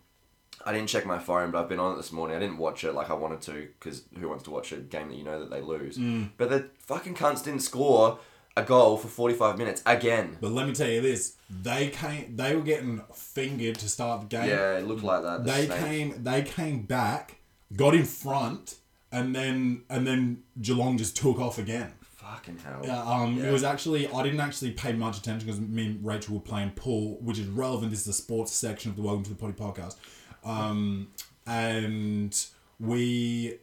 I 0.65 0.73
didn't 0.73 0.89
check 0.89 1.05
my 1.05 1.19
phone, 1.19 1.51
but 1.51 1.61
I've 1.61 1.69
been 1.69 1.79
on 1.79 1.93
it 1.93 1.97
this 1.97 2.11
morning. 2.11 2.35
I 2.35 2.39
didn't 2.39 2.57
watch 2.57 2.83
it 2.83 2.93
like 2.93 3.09
I 3.09 3.13
wanted 3.13 3.41
to 3.43 3.69
because 3.79 4.03
who 4.19 4.27
wants 4.27 4.43
to 4.45 4.51
watch 4.51 4.71
a 4.71 4.77
game 4.77 5.09
that 5.09 5.15
you 5.15 5.23
know 5.23 5.39
that 5.39 5.49
they 5.49 5.61
lose? 5.61 5.97
Mm. 5.97 6.31
But 6.37 6.49
the 6.49 6.69
fucking 6.79 7.15
cunts 7.15 7.43
didn't 7.43 7.61
score 7.61 8.19
a 8.55 8.63
goal 8.63 8.97
for 8.97 9.07
forty 9.07 9.35
five 9.35 9.57
minutes 9.57 9.81
again. 9.85 10.37
But 10.41 10.51
let 10.51 10.67
me 10.67 10.73
tell 10.73 10.89
you 10.89 11.01
this: 11.01 11.35
they 11.49 11.89
came. 11.89 12.35
They 12.35 12.55
were 12.55 12.63
getting 12.63 13.01
fingered 13.13 13.75
to 13.79 13.89
start 13.89 14.21
the 14.21 14.27
game. 14.27 14.49
Yeah, 14.49 14.77
it 14.77 14.87
looked 14.87 15.03
like 15.03 15.21
that. 15.23 15.45
the 15.45 15.51
they 15.51 15.65
snake. 15.67 15.79
came. 15.79 16.23
They 16.23 16.41
came 16.41 16.81
back, 16.81 17.37
got 17.75 17.93
in 17.93 18.05
front, 18.05 18.75
and 19.11 19.35
then 19.35 19.83
and 19.89 20.07
then 20.07 20.43
Geelong 20.59 20.97
just 20.97 21.15
took 21.15 21.39
off 21.39 21.57
again. 21.57 21.93
Fucking 22.33 22.57
hell. 22.59 22.81
Yeah, 22.83 23.01
um, 23.03 23.37
Yeah. 23.37 23.45
it 23.49 23.51
was 23.53 23.63
actually 23.63 24.07
I 24.07 24.21
didn't 24.23 24.39
actually 24.39 24.71
pay 24.71 24.93
much 24.93 25.17
attention 25.17 25.45
because 25.47 25.61
me 25.61 25.85
and 25.85 26.05
Rachel 26.05 26.35
were 26.35 26.41
playing 26.41 26.71
pool, 26.71 27.17
which 27.21 27.39
is 27.39 27.47
relevant. 27.47 27.91
This 27.91 28.01
is 28.01 28.05
the 28.05 28.13
sports 28.13 28.51
section 28.51 28.91
of 28.91 28.97
the 28.97 29.03
Welcome 29.03 29.23
to 29.23 29.29
the 29.29 29.35
Potty 29.35 29.53
podcast, 29.53 29.95
um, 30.43 31.07
and 31.45 32.45
we 32.79 33.59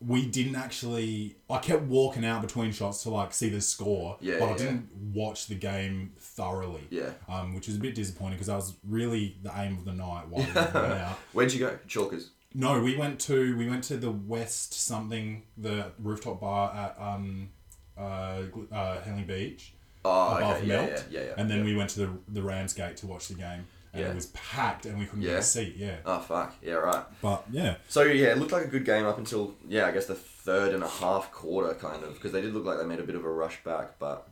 we 0.00 0.26
didn't 0.26 0.56
actually. 0.56 1.36
I 1.50 1.58
kept 1.58 1.82
walking 1.82 2.24
out 2.24 2.40
between 2.42 2.72
shots 2.72 3.02
to 3.02 3.10
like 3.10 3.32
see 3.34 3.48
the 3.50 3.60
score, 3.60 4.16
Yeah, 4.20 4.38
but 4.38 4.46
I 4.46 4.50
yeah. 4.52 4.56
didn't 4.58 4.88
watch 5.14 5.46
the 5.46 5.54
game 5.54 6.12
thoroughly. 6.18 6.86
Yeah. 6.90 7.10
um, 7.28 7.54
which 7.54 7.66
was 7.66 7.76
a 7.76 7.80
bit 7.80 7.94
disappointing 7.94 8.34
because 8.34 8.46
that 8.48 8.56
was 8.56 8.74
really 8.88 9.36
the 9.42 9.52
aim 9.58 9.76
of 9.78 9.84
the 9.84 9.92
night. 9.92 10.28
While 10.28 10.44
we. 10.44 10.90
Where'd 11.32 11.52
you 11.52 11.58
go? 11.60 11.78
Chalkers. 11.86 12.28
No, 12.54 12.80
we 12.80 12.96
went 12.96 13.20
to 13.20 13.54
we 13.58 13.68
went 13.68 13.84
to 13.84 13.98
the 13.98 14.10
West 14.10 14.72
something 14.72 15.42
the 15.58 15.92
rooftop 15.98 16.40
bar 16.40 16.74
at 16.74 16.96
um 16.98 17.50
uh, 17.98 18.42
uh 18.72 19.00
Henley 19.02 19.24
Beach 19.24 19.72
Oh, 20.04 20.36
above 20.36 20.56
okay. 20.58 20.66
Yeah, 20.66 20.76
Melt, 20.76 20.90
yeah, 21.10 21.20
yeah, 21.20 21.26
yeah. 21.26 21.34
and 21.36 21.50
then 21.50 21.64
we 21.64 21.74
went 21.74 21.90
to 21.90 22.00
the 22.00 22.10
the 22.28 22.42
Ramsgate 22.42 22.96
to 22.98 23.06
watch 23.08 23.26
the 23.28 23.34
game, 23.34 23.66
and 23.92 24.04
it 24.04 24.14
was 24.14 24.26
packed, 24.26 24.86
and 24.86 24.98
we 24.98 25.04
couldn't 25.06 25.24
get 25.24 25.38
a 25.38 25.42
seat. 25.42 25.74
Yeah, 25.76 25.96
Oh 26.04 26.20
fuck. 26.20 26.54
Yeah, 26.62 26.74
right. 26.74 27.04
but 27.20 27.44
yeah, 27.50 27.76
So 27.88 28.02
yeah, 28.02 28.28
it 28.28 28.38
looked 28.38 28.52
like 28.52 28.64
a 28.64 28.68
good 28.68 28.84
game 28.84 29.04
up 29.04 29.18
until 29.18 29.54
yeah, 29.68 29.86
I 29.86 29.90
guess 29.90 30.06
the 30.06 30.14
third 30.14 30.74
and 30.74 30.84
a 30.84 30.88
half 30.88 31.32
quarter 31.32 31.74
kind 31.74 32.04
of 32.04 32.14
because 32.14 32.30
they 32.32 32.40
did 32.40 32.54
look 32.54 32.64
like 32.64 32.78
they 32.78 32.84
made 32.84 33.00
a 33.00 33.04
bit 33.04 33.16
of 33.16 33.24
a 33.24 33.30
rush 33.30 33.62
back, 33.64 33.98
but 33.98 34.28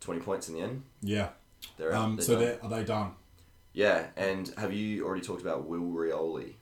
twenty 0.00 0.20
points 0.20 0.48
in 0.48 0.54
the 0.54 0.60
end. 0.62 0.82
yeah. 1.02 1.28
They're 1.76 1.92
out. 1.92 2.04
Um, 2.04 2.16
they're 2.16 2.24
so 2.24 2.34
done. 2.34 2.44
they 2.44 2.58
are 2.62 2.70
they 2.70 2.84
done? 2.84 3.10
yeah, 3.74 4.06
and 4.16 4.52
have 4.56 4.72
you 4.72 5.04
already 5.06 5.22
talked 5.22 5.42
about 5.42 5.66
Will 5.68 5.82
Rioli? 5.82 6.54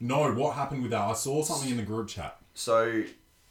No, 0.00 0.32
what 0.32 0.56
happened 0.56 0.82
with 0.82 0.90
that? 0.90 1.02
I 1.02 1.12
saw 1.12 1.42
something 1.42 1.70
in 1.70 1.76
the 1.76 1.82
group 1.82 2.08
chat. 2.08 2.36
So 2.54 3.02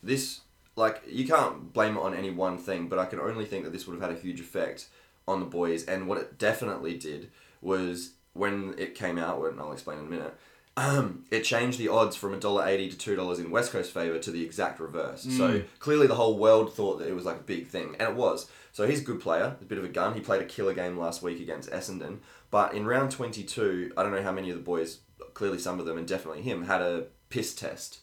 this 0.03 0.41
like 0.75 1.01
you 1.07 1.25
can't 1.27 1.71
blame 1.73 1.97
it 1.97 2.01
on 2.01 2.13
any 2.13 2.29
one 2.29 2.57
thing, 2.57 2.87
but 2.87 2.99
I 2.99 3.05
can 3.05 3.19
only 3.19 3.45
think 3.45 3.63
that 3.63 3.71
this 3.71 3.87
would 3.87 3.99
have 3.99 4.09
had 4.09 4.17
a 4.17 4.21
huge 4.21 4.39
effect 4.39 4.87
on 5.27 5.39
the 5.39 5.45
boys. 5.45 5.85
And 5.85 6.07
what 6.07 6.17
it 6.17 6.37
definitely 6.37 6.97
did 6.97 7.31
was 7.61 8.11
when 8.33 8.75
it 8.77 8.95
came 8.95 9.17
out, 9.17 9.43
and 9.45 9.59
I'll 9.59 9.71
explain 9.71 9.99
in 9.99 10.05
a 10.05 10.09
minute. 10.09 10.35
Um, 10.77 11.23
it 11.31 11.43
changed 11.43 11.79
the 11.79 11.87
odds 11.87 12.17
from 12.17 12.37
$1.80 12.37 12.97
to 12.97 13.15
$2 13.15 13.39
in 13.39 13.49
West 13.49 13.71
Coast 13.71 13.93
favour 13.93 14.19
to 14.19 14.29
the 14.29 14.43
exact 14.43 14.81
reverse. 14.81 15.25
So 15.37 15.63
clearly 15.79 16.05
the 16.05 16.15
whole 16.15 16.37
world 16.37 16.73
thought 16.73 16.99
that 16.99 17.07
it 17.07 17.15
was 17.15 17.23
like 17.23 17.37
a 17.37 17.43
big 17.43 17.67
thing, 17.67 17.95
and 17.97 18.09
it 18.09 18.15
was. 18.15 18.49
So 18.73 18.85
he's 18.85 18.99
a 18.99 19.05
good 19.05 19.21
player, 19.21 19.55
a 19.61 19.63
bit 19.63 19.77
of 19.77 19.85
a 19.85 19.89
gun. 19.89 20.15
He 20.15 20.19
played 20.19 20.41
a 20.41 20.45
killer 20.45 20.73
game 20.73 20.97
last 20.97 21.23
week 21.23 21.39
against 21.39 21.71
Essendon. 21.71 22.17
But 22.51 22.73
in 22.73 22.85
round 22.85 23.11
22, 23.11 23.93
I 23.95 24.03
don't 24.03 24.11
know 24.11 24.21
how 24.21 24.33
many 24.33 24.49
of 24.49 24.57
the 24.57 24.61
boys, 24.61 24.99
clearly 25.33 25.59
some 25.59 25.79
of 25.79 25.85
them, 25.85 25.97
and 25.97 26.05
definitely 26.05 26.41
him, 26.41 26.65
had 26.65 26.81
a 26.81 27.05
piss 27.29 27.55
test, 27.55 27.99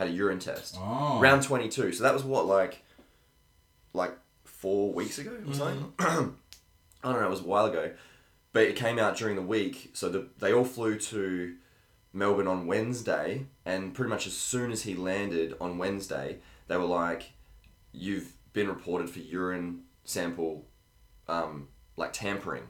had 0.00 0.08
a 0.08 0.12
urine 0.12 0.38
test. 0.38 0.76
Oh. 0.78 1.20
Round 1.20 1.42
22. 1.42 1.92
So 1.92 2.02
that 2.02 2.12
was 2.14 2.24
what, 2.24 2.46
like, 2.46 2.82
like 3.92 4.12
four 4.44 4.92
weeks 4.92 5.18
ago 5.18 5.32
or 5.46 5.54
something? 5.54 5.92
I 5.98 7.12
don't 7.12 7.20
know, 7.20 7.26
it 7.26 7.30
was 7.30 7.40
a 7.40 7.44
while 7.44 7.66
ago. 7.66 7.92
But 8.52 8.64
it 8.64 8.76
came 8.76 8.98
out 8.98 9.16
during 9.16 9.36
the 9.36 9.42
week, 9.42 9.90
so 9.94 10.08
the, 10.08 10.26
they 10.38 10.52
all 10.52 10.64
flew 10.64 10.98
to 10.98 11.54
Melbourne 12.12 12.48
on 12.48 12.66
Wednesday, 12.66 13.46
and 13.64 13.94
pretty 13.94 14.08
much 14.10 14.26
as 14.26 14.32
soon 14.36 14.72
as 14.72 14.82
he 14.82 14.94
landed 14.96 15.54
on 15.60 15.78
Wednesday, 15.78 16.38
they 16.66 16.76
were 16.76 16.84
like, 16.84 17.30
"You've 17.92 18.32
been 18.52 18.66
reported 18.66 19.08
for 19.08 19.20
urine 19.20 19.82
sample, 20.04 20.66
um, 21.28 21.68
like 21.96 22.12
tampering." 22.12 22.64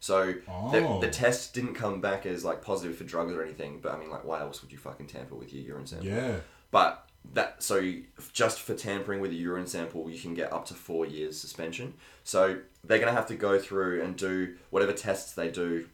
So 0.00 0.34
Oh. 0.48 0.70
the, 1.00 1.06
the 1.06 1.10
test 1.12 1.54
didn't 1.54 1.74
come 1.74 2.02
back 2.02 2.26
as 2.26 2.44
like 2.44 2.60
positive 2.60 2.96
for 2.98 3.04
drugs 3.04 3.32
or 3.32 3.42
anything. 3.42 3.80
But 3.80 3.94
I 3.94 3.98
mean, 3.98 4.10
like, 4.10 4.24
why 4.24 4.40
else 4.40 4.60
would 4.60 4.70
you 4.70 4.76
fucking 4.78 5.06
tamper 5.06 5.34
with 5.34 5.54
your 5.54 5.62
urine 5.62 5.86
sample? 5.86 6.08
Yeah, 6.08 6.40
But 6.72 7.08
that 7.34 7.62
so 7.62 7.92
just 8.32 8.60
for 8.60 8.74
tampering 8.74 9.20
with 9.20 9.30
a 9.30 9.34
urine 9.34 9.68
sample, 9.68 10.10
you 10.10 10.18
can 10.18 10.34
get 10.34 10.52
up 10.52 10.66
to 10.66 10.74
four 10.74 11.06
years 11.06 11.38
suspension. 11.38 11.94
So 12.24 12.58
they're 12.82 12.98
gonna 12.98 13.12
have 13.12 13.28
to 13.28 13.36
go 13.36 13.60
through 13.60 14.02
and 14.02 14.16
do 14.16 14.56
whatever 14.70 14.92
tests 14.92 15.32
they 15.32 15.48
do 15.48 15.88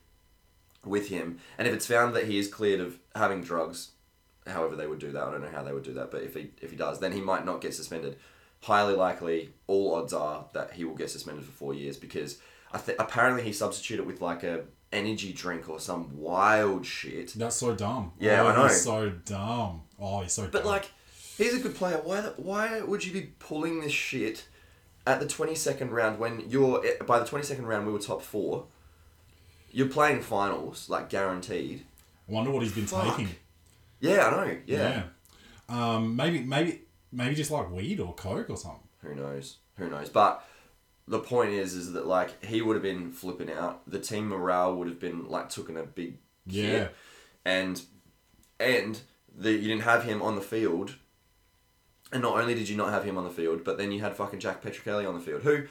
with 0.85 1.09
him, 1.09 1.39
and 1.59 1.69
if 1.69 1.75
it's 1.75 1.87
found 1.87 2.15
that 2.15 2.25
he 2.25 2.39
is 2.39 2.49
cleared 2.49 2.81
of 2.81 2.99
having 3.15 3.43
drugs, 3.43 3.91
however 4.47 4.77
they 4.77 4.87
would 4.87 5.01
do 5.01 5.13
that, 5.13 5.23
I 5.23 5.31
don't 5.31 5.43
know 5.43 5.51
how 5.51 5.63
they 5.63 5.73
would 5.73 5.83
do 5.83 5.93
that, 5.95 6.11
but 6.11 6.23
if 6.23 6.35
he 6.35 6.53
if 6.63 6.71
he 6.71 6.77
does, 6.77 7.01
then 7.01 7.13
he 7.13 7.21
might 7.21 7.45
not 7.45 7.61
get 7.61 7.75
suspended. 7.75 8.17
Highly 8.63 8.95
likely, 8.95 9.51
all 9.67 9.95
odds 9.95 10.13
are 10.13 10.47
that 10.55 10.73
he 10.73 10.85
will 10.85 10.95
get 10.95 11.11
suspended 11.11 11.45
for 11.45 11.53
four 11.53 11.75
years 11.75 11.97
because 11.97 12.39
I 12.73 12.79
th- 12.79 12.99
apparently 12.99 13.43
he 13.43 13.53
substituted 13.53 14.07
with 14.07 14.21
like 14.21 14.43
a 14.43 14.65
energy 14.93 15.33
drink 15.33 15.69
or 15.69 15.81
some 15.81 16.17
wild 16.19 16.87
shit. 16.87 17.35
that's 17.35 17.57
so 17.57 17.75
dumb. 17.75 18.13
Yeah, 18.19 18.43
oh, 18.43 18.49
I 18.49 18.57
know. 18.57 18.63
He's 18.65 18.83
so 18.83 19.11
dumb. 19.11 19.83
Oh, 20.01 20.21
he's 20.23 20.33
so. 20.33 20.43
Dumb. 20.43 20.51
But 20.53 20.63
dumb. 20.63 20.69
like, 20.69 20.91
he's 21.37 21.55
a 21.55 21.61
good 21.61 21.75
player. 21.75 22.01
Why? 22.03 22.21
The, 22.21 22.31
why 22.37 22.81
would 22.81 23.05
you 23.05 23.13
be 23.13 23.33
pulling 23.39 23.81
this 23.81 23.93
shit 23.93 24.47
at 25.07 25.21
the 25.21 25.27
twenty 25.27 25.55
second 25.55 25.91
round 25.91 26.19
when 26.19 26.49
you're 26.49 26.85
eh, 26.85 27.03
by 27.07 27.19
the 27.19 27.25
twenty 27.27 27.45
second 27.45 27.67
round 27.67 27.87
we 27.87 27.93
were 27.93 27.99
top 27.99 28.23
four. 28.23 28.67
You're 29.71 29.89
playing 29.89 30.23
finals 30.23 30.89
like 30.89 31.11
guaranteed. 31.11 31.85
I 32.29 32.33
wonder 32.33 32.51
what 32.51 32.63
he's 32.63 32.73
been 32.73 32.87
Fuck. 32.87 33.17
taking. 33.17 33.35
Yeah, 34.01 34.27
I 34.27 34.31
know. 34.31 34.57
Yeah. 34.67 35.03
Yeah. 35.69 35.95
Um, 35.95 36.17
maybe, 36.17 36.41
maybe, 36.41 36.83
maybe 37.13 37.35
just 37.35 37.51
like 37.51 37.71
weed 37.71 38.01
or 38.01 38.15
coke 38.15 38.49
or 38.49 38.57
something. 38.57 38.81
Who 39.03 39.15
knows? 39.15 39.57
Who 39.77 39.91
knows? 39.91 40.09
But 40.09 40.45
the 41.09 41.19
point 41.19 41.51
is, 41.53 41.75
is 41.75 41.93
that 41.95 42.07
like 42.07 42.45
he 42.45 42.63
would 42.63 42.75
have 42.77 42.83
been 42.83 43.11
flipping 43.13 43.51
out. 43.51 43.89
The 43.91 43.99
team 44.01 44.29
morale 44.29 44.75
would 44.77 44.89
have 44.89 45.01
been 45.01 45.29
like 45.29 45.49
taking 45.51 45.77
a 45.77 45.83
big 45.85 46.19
Yeah. 46.47 46.63
hit. 46.67 46.95
and 47.45 47.83
and 48.61 49.01
the 49.37 49.53
you 49.53 49.69
didn't 49.69 49.83
have 49.83 50.05
him 50.05 50.21
on 50.23 50.35
the 50.35 50.41
field. 50.43 50.97
And 52.13 52.23
not 52.23 52.39
only 52.41 52.55
did 52.55 52.69
you 52.71 52.77
not 52.77 52.91
have 52.91 53.05
him 53.05 53.19
on 53.19 53.25
the 53.25 53.31
field, 53.31 53.65
but 53.65 53.77
then 53.77 53.93
you 53.93 54.01
had 54.01 54.15
fucking 54.17 54.41
Jack 54.41 54.63
Petruccelle 54.63 55.07
on 55.07 55.15
the 55.15 55.21
field, 55.21 55.43
who, 55.43 55.65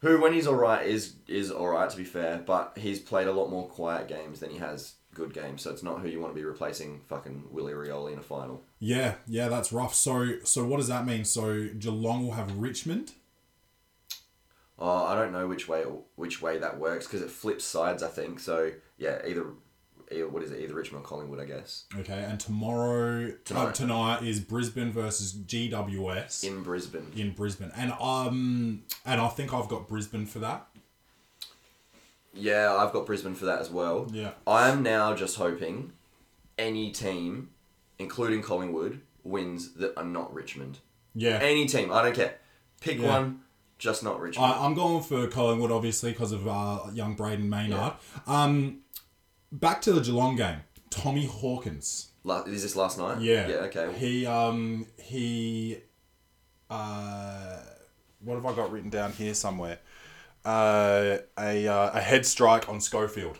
who 0.00 0.20
when 0.20 0.32
he's 0.32 0.46
all 0.48 0.56
right 0.56 0.84
is 0.84 1.14
is 1.28 1.50
all 1.50 1.68
right 1.68 1.88
to 1.88 1.96
be 1.96 2.04
fair, 2.04 2.42
but 2.44 2.72
he's 2.76 2.98
played 2.98 3.28
a 3.28 3.32
lot 3.32 3.50
more 3.50 3.68
quiet 3.68 4.08
games 4.08 4.40
than 4.40 4.50
he 4.50 4.58
has 4.58 4.94
good 5.14 5.32
games. 5.32 5.62
So 5.62 5.70
it's 5.70 5.82
not 5.84 6.00
who 6.00 6.08
you 6.08 6.20
want 6.20 6.32
to 6.34 6.40
be 6.40 6.44
replacing 6.44 7.00
fucking 7.08 7.44
Willie 7.52 7.72
Rioli 7.72 8.12
in 8.12 8.18
a 8.18 8.22
final. 8.22 8.62
Yeah, 8.80 9.14
yeah, 9.28 9.48
that's 9.48 9.72
rough. 9.72 9.94
So, 9.94 10.40
so 10.44 10.64
what 10.64 10.78
does 10.78 10.88
that 10.88 11.06
mean? 11.06 11.24
So 11.24 11.68
Geelong 11.78 12.24
will 12.24 12.34
have 12.34 12.56
Richmond. 12.56 13.12
Oh, 14.80 15.04
I 15.04 15.14
don't 15.14 15.32
know 15.32 15.46
which 15.46 15.68
way 15.68 15.82
which 16.16 16.40
way 16.40 16.58
that 16.58 16.78
works 16.78 17.06
because 17.06 17.20
it 17.22 17.30
flips 17.30 17.64
sides. 17.64 18.02
I 18.02 18.08
think 18.08 18.40
so. 18.40 18.72
Yeah, 18.96 19.18
either, 19.26 19.46
either 20.10 20.26
what 20.28 20.42
is 20.42 20.50
it? 20.52 20.60
Either 20.62 20.74
Richmond 20.74 21.04
or 21.04 21.08
Collingwood, 21.08 21.38
I 21.40 21.44
guess. 21.44 21.84
Okay, 21.98 22.24
and 22.26 22.40
tomorrow 22.40 23.32
tonight, 23.44 23.74
Tonight. 23.74 24.22
is 24.22 24.40
Brisbane 24.40 24.90
versus 24.90 25.34
GWS 25.34 26.44
in, 26.44 26.62
Brisbane. 26.62 27.12
In 27.14 27.32
Brisbane. 27.32 27.72
And 27.76 27.92
um, 28.00 28.84
and 29.04 29.20
I 29.20 29.28
think 29.28 29.52
I've 29.52 29.68
got 29.68 29.86
Brisbane 29.86 30.24
for 30.26 30.38
that. 30.38 30.66
Yeah, 32.32 32.74
I've 32.78 32.92
got 32.92 33.06
Brisbane 33.06 33.34
for 33.34 33.44
that 33.46 33.60
as 33.60 33.70
well. 33.70 34.08
Yeah. 34.12 34.32
I'm 34.46 34.82
now 34.82 35.14
just 35.14 35.36
hoping 35.36 35.92
any 36.58 36.90
team, 36.92 37.50
including 37.98 38.40
Collingwood, 38.42 39.00
wins 39.24 39.74
that 39.74 39.96
are 39.98 40.04
not 40.04 40.32
Richmond. 40.32 40.78
Yeah. 41.14 41.38
Any 41.42 41.66
team, 41.66 41.90
I 41.92 42.02
don't 42.02 42.14
care. 42.14 42.36
Pick 42.80 42.98
Yeah. 42.98 43.08
one, 43.08 43.40
just 43.80 44.04
not 44.04 44.20
Richmond. 44.20 44.52
I, 44.52 44.64
I'm 44.64 44.74
going 44.74 45.02
for 45.02 45.26
Collingwood, 45.26 45.72
obviously, 45.72 46.12
because 46.12 46.30
of 46.30 46.46
uh, 46.46 46.82
young 46.92 47.16
Brayden 47.16 47.48
Maynard. 47.48 47.94
Yeah. 48.28 48.42
Um, 48.42 48.82
back 49.50 49.80
to 49.82 49.92
the 49.92 50.00
Geelong 50.00 50.36
game. 50.36 50.58
Tommy 50.90 51.26
Hawkins. 51.26 52.10
La- 52.22 52.42
is 52.42 52.62
this 52.62 52.76
last 52.76 52.98
night? 52.98 53.20
Yeah. 53.20 53.48
Yeah. 53.48 53.54
Okay. 53.56 53.92
He 53.98 54.26
um 54.26 54.86
he 54.98 55.78
uh 56.68 57.60
what 58.20 58.34
have 58.34 58.44
I 58.44 58.54
got 58.54 58.70
written 58.70 58.90
down 58.90 59.12
here 59.12 59.32
somewhere? 59.32 59.78
Uh 60.44 61.18
a 61.38 61.66
uh, 61.66 61.90
a 61.94 62.00
head 62.00 62.26
strike 62.26 62.68
on 62.68 62.80
Schofield. 62.80 63.38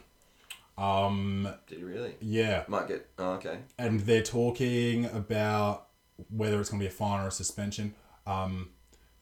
Um 0.79 1.49
Did 1.67 1.79
he 1.79 1.85
really? 1.85 2.15
yeah. 2.21 2.65
Might 2.69 2.89
get. 2.89 3.07
Oh, 3.19 3.33
okay. 3.33 3.59
And 3.79 4.01
they're 4.01 4.23
talking 4.23 5.05
about 5.07 5.89
whether 6.31 6.59
it's 6.61 6.71
going 6.71 6.81
to 6.81 6.85
be 6.85 6.89
a 6.89 6.91
fine 6.91 7.23
or 7.25 7.29
a 7.29 7.33
suspension. 7.33 7.95
Um 8.27 8.71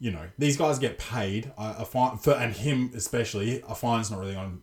you 0.01 0.11
know, 0.11 0.27
these 0.39 0.57
guys 0.57 0.79
get 0.79 0.99
paid. 0.99 1.53
A, 1.59 1.77
a 1.81 1.85
fine 1.85 2.19
for 2.19 2.33
and 2.33 2.53
him 2.55 2.91
especially, 2.95 3.63
a 3.69 3.75
fine's 3.75 4.11
not 4.11 4.21
really 4.21 4.35
going 4.35 4.63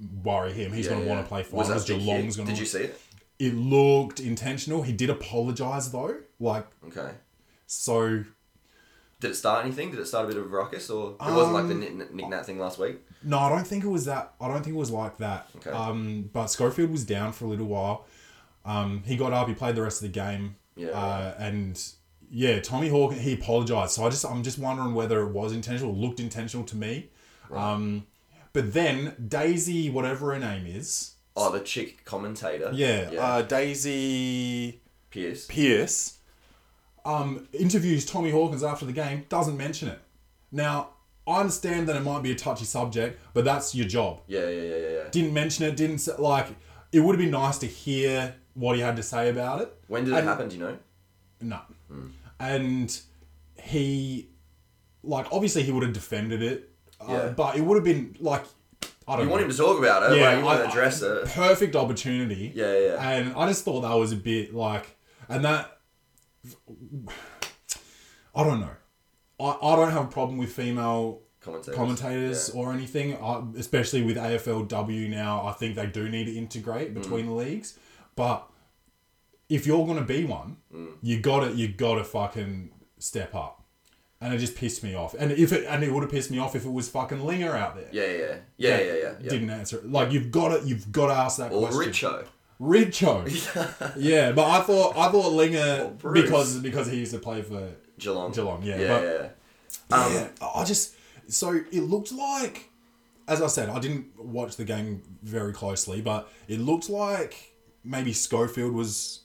to 0.00 0.06
worry 0.28 0.52
him. 0.52 0.72
He's 0.72 0.86
Yeah, 0.86 0.92
going 0.92 1.02
to 1.02 1.08
yeah. 1.08 1.14
want 1.14 1.24
to 1.24 1.28
play 1.28 1.42
fine. 1.42 1.58
Was 1.58 1.68
that 1.68 1.74
because 1.74 1.88
big 1.88 2.00
hit? 2.00 2.16
Geelong's 2.16 2.36
going 2.36 2.48
Did 2.48 2.58
you 2.58 2.66
see 2.66 2.84
it? 2.84 3.00
It 3.38 3.54
looked 3.54 4.20
intentional. 4.20 4.82
He 4.82 4.92
did 4.92 5.10
apologize 5.10 5.90
though. 5.92 6.16
Like 6.40 6.66
Okay. 6.88 7.10
so 7.66 8.24
Did 9.20 9.30
it 9.30 9.34
start 9.36 9.64
anything? 9.64 9.90
Did 9.92 10.00
it 10.00 10.06
start 10.06 10.24
a 10.24 10.28
bit 10.28 10.36
of 10.36 10.44
a 10.44 10.48
ruckus, 10.48 10.90
or 10.90 11.12
it 11.12 11.32
wasn't 11.32 11.54
like 11.54 11.66
the 11.68 11.74
Um, 11.74 11.80
Nick, 11.98 12.12
Nick 12.14 12.28
Nat 12.28 12.42
thing 12.44 12.58
last 12.58 12.78
week? 12.78 13.00
No, 13.22 13.38
I 13.38 13.48
don't 13.48 13.66
think 13.66 13.84
it 13.84 13.88
was 13.88 14.04
that. 14.06 14.34
I 14.40 14.48
don't 14.48 14.62
think 14.64 14.74
it 14.74 14.78
was 14.78 14.90
like 14.90 15.18
that. 15.18 15.48
Okay. 15.56 15.70
Um, 15.70 16.28
but 16.32 16.48
Schofield 16.48 16.90
was 16.90 17.04
down 17.04 17.32
for 17.32 17.44
a 17.44 17.48
little 17.48 17.66
while. 17.66 18.04
Um, 18.64 19.02
he 19.06 19.16
got 19.16 19.32
up. 19.32 19.46
He 19.48 19.54
played 19.54 19.76
the 19.76 19.82
rest 19.82 20.02
of 20.02 20.08
the 20.12 20.12
game. 20.20 20.56
Yeah, 20.74 20.88
Uh, 20.90 21.34
and 21.38 21.80
yeah, 22.32 22.60
Tommy 22.60 22.88
Hawk. 22.88 23.12
He 23.12 23.34
apologized. 23.34 23.92
So 23.92 24.04
I 24.04 24.08
just, 24.08 24.24
I'm 24.24 24.42
just 24.42 24.58
wondering 24.58 24.94
whether 24.94 25.20
it 25.20 25.28
was 25.28 25.52
intentional. 25.52 25.94
Looked 25.94 26.18
intentional 26.18 26.64
to 26.66 26.76
me. 26.76 27.10
Um, 27.52 28.06
but 28.54 28.72
then 28.72 29.14
Daisy, 29.28 29.90
whatever 29.90 30.32
her 30.32 30.38
name 30.38 30.66
is. 30.66 31.14
Oh, 31.36 31.52
the 31.52 31.60
chick 31.60 32.04
commentator. 32.06 32.70
Yeah. 32.72 33.10
Yeah. 33.10 33.24
Uh, 33.24 33.42
Daisy 33.42 34.80
Pearce. 35.10 35.46
Pearce. 35.46 36.18
Um, 37.04 37.48
interviews 37.52 38.06
Tommy 38.06 38.30
Hawkins 38.30 38.62
after 38.62 38.86
the 38.86 38.92
game. 38.92 39.26
Doesn't 39.28 39.56
mention 39.56 39.88
it. 39.88 40.00
Now 40.50 40.90
I 41.26 41.40
understand 41.40 41.88
that 41.88 41.96
it 41.96 42.00
might 42.00 42.22
be 42.22 42.32
a 42.32 42.34
touchy 42.34 42.64
subject, 42.64 43.20
but 43.34 43.44
that's 43.44 43.74
your 43.74 43.86
job. 43.86 44.20
Yeah, 44.26 44.48
yeah, 44.48 44.48
yeah, 44.48 44.76
yeah, 44.76 44.88
yeah. 44.88 45.08
didn't 45.10 45.32
mention 45.34 45.64
it, 45.66 45.76
didn't 45.76 45.98
say, 45.98 46.12
like 46.18 46.48
it 46.92 47.00
would 47.00 47.14
have 47.14 47.20
been 47.20 47.30
nice 47.30 47.58
to 47.58 47.66
hear 47.66 48.34
what 48.54 48.76
he 48.76 48.82
had 48.82 48.96
to 48.96 49.02
say 49.02 49.28
about 49.28 49.60
it. 49.60 49.74
When 49.86 50.04
did 50.04 50.14
it 50.14 50.24
happen? 50.24 50.48
Do 50.48 50.56
you 50.56 50.62
know? 50.62 50.78
No. 51.40 51.60
And 52.42 53.00
he 53.62 54.28
like 55.02 55.26
obviously 55.32 55.62
he 55.62 55.72
would 55.72 55.82
have 55.84 55.92
defended 55.92 56.42
it. 56.42 56.70
Uh, 57.00 57.06
Yeah. 57.08 57.28
but 57.30 57.56
it 57.56 57.60
would 57.62 57.76
have 57.76 57.84
been 57.84 58.16
like 58.20 58.44
I 59.08 59.16
don't 59.16 59.20
You 59.20 59.24
know. 59.26 59.30
want 59.32 59.44
him 59.44 59.50
to 59.50 59.56
talk 59.56 59.78
about 59.78 60.12
it. 60.12 60.18
yeah, 60.18 60.28
like, 60.30 60.38
you 60.38 60.44
want 60.44 60.60
I- 60.60 60.62
to 60.64 60.68
address 60.68 61.02
it. 61.02 61.24
Perfect 61.26 61.74
opportunity. 61.76 62.52
Yeah, 62.54 62.76
yeah. 62.78 63.10
And 63.10 63.34
I 63.34 63.46
just 63.48 63.64
thought 63.64 63.80
that 63.82 63.94
was 63.94 64.12
a 64.12 64.16
bit 64.16 64.54
like 64.54 64.96
and 65.28 65.44
that 65.44 65.78
I 68.34 68.44
don't 68.44 68.60
know. 68.60 68.70
I, 69.40 69.56
I 69.62 69.76
don't 69.76 69.90
have 69.90 70.04
a 70.04 70.08
problem 70.08 70.38
with 70.38 70.52
female 70.52 71.20
Commentators. 71.40 71.74
commentators 71.76 72.50
or 72.50 72.72
anything, 72.72 73.16
I, 73.16 73.42
especially 73.58 74.02
with 74.02 74.16
AFLW 74.16 75.08
now. 75.10 75.44
I 75.46 75.52
think 75.52 75.74
they 75.74 75.86
do 75.86 76.08
need 76.08 76.26
to 76.26 76.36
integrate 76.36 76.94
between 76.94 77.26
the 77.26 77.32
leagues, 77.32 77.78
but 78.14 78.48
if 79.48 79.66
you're 79.66 79.86
gonna 79.86 80.02
be 80.04 80.24
one, 80.24 80.56
Mm. 80.74 80.92
you 81.02 81.20
gotta 81.20 81.52
you 81.52 81.68
gotta 81.68 82.04
fucking 82.04 82.70
step 82.98 83.34
up. 83.34 83.58
And 84.20 84.32
it 84.32 84.38
just 84.38 84.54
pissed 84.54 84.84
me 84.84 84.94
off. 84.94 85.14
And 85.18 85.32
if 85.32 85.52
it 85.52 85.66
and 85.68 85.82
it 85.82 85.92
would 85.92 86.02
have 86.04 86.10
pissed 86.12 86.30
me 86.30 86.38
off 86.38 86.54
if 86.54 86.64
it 86.64 86.70
was 86.72 86.88
fucking 86.88 87.24
Linger 87.26 87.56
out 87.56 87.74
there. 87.74 87.88
Yeah, 87.90 88.04
yeah, 88.04 88.18
yeah, 88.18 88.36
yeah, 88.56 88.78
yeah, 88.78 88.92
yeah. 88.94 89.12
yeah. 89.20 89.28
Didn't 89.30 89.50
answer. 89.50 89.78
it. 89.78 89.90
Like 89.90 90.12
you've 90.12 90.30
got 90.30 90.56
to 90.60 90.66
you've 90.66 90.92
got 90.92 91.08
to 91.08 91.14
ask 91.14 91.38
that 91.38 91.50
question. 91.50 91.80
Or 91.80 91.82
question. 91.84 92.10
Richo. 92.60 93.26
Richo. 93.26 93.92
yeah, 93.96 94.30
but 94.30 94.46
I 94.48 94.60
thought 94.62 94.96
I 94.96 95.10
thought 95.10 95.32
Linger 95.32 95.92
because 96.12 96.58
because 96.58 96.86
he 96.88 96.98
used 96.98 97.12
to 97.12 97.18
play 97.18 97.42
for 97.42 97.70
Geelong. 97.98 98.30
Geelong, 98.32 98.62
yeah, 98.62 98.78
Yeah, 98.80 98.88
but- 98.88 99.02
yeah. 99.02 99.28
Um, 99.90 100.12
yeah, 100.14 100.28
I 100.54 100.64
just 100.64 100.94
so 101.26 101.50
it 101.72 101.80
looked 101.82 102.12
like, 102.12 102.70
as 103.26 103.42
I 103.42 103.48
said, 103.48 103.68
I 103.70 103.80
didn't 103.80 104.06
watch 104.18 104.56
the 104.56 104.64
game 104.64 105.02
very 105.24 105.52
closely, 105.52 106.00
but 106.00 106.30
it 106.46 106.60
looked 106.60 106.88
like 106.88 107.54
maybe 107.84 108.12
Schofield 108.12 108.72
was 108.72 109.21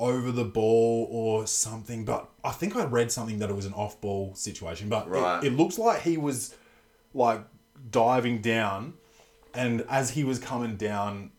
over 0.00 0.32
the 0.32 0.44
ball 0.44 1.06
or 1.10 1.46
something. 1.46 2.04
But 2.04 2.28
I 2.42 2.50
think 2.50 2.74
I 2.74 2.84
read 2.84 3.12
something 3.12 3.38
that 3.38 3.50
it 3.50 3.54
was 3.54 3.66
an 3.66 3.74
off-ball 3.74 4.34
situation. 4.34 4.88
But 4.88 5.06
it- 5.06 5.10
Right. 5.10 5.44
it, 5.44 5.52
looks 5.52 5.78
like 5.78 6.02
he 6.02 6.16
was 6.16 6.54
like 7.14 7.42
diving 7.90 8.40
down, 8.40 8.94
and 9.54 9.84
as 9.90 10.10
he 10.10 10.24
was 10.24 10.38
coming 10.38 10.76
down, 10.76 11.30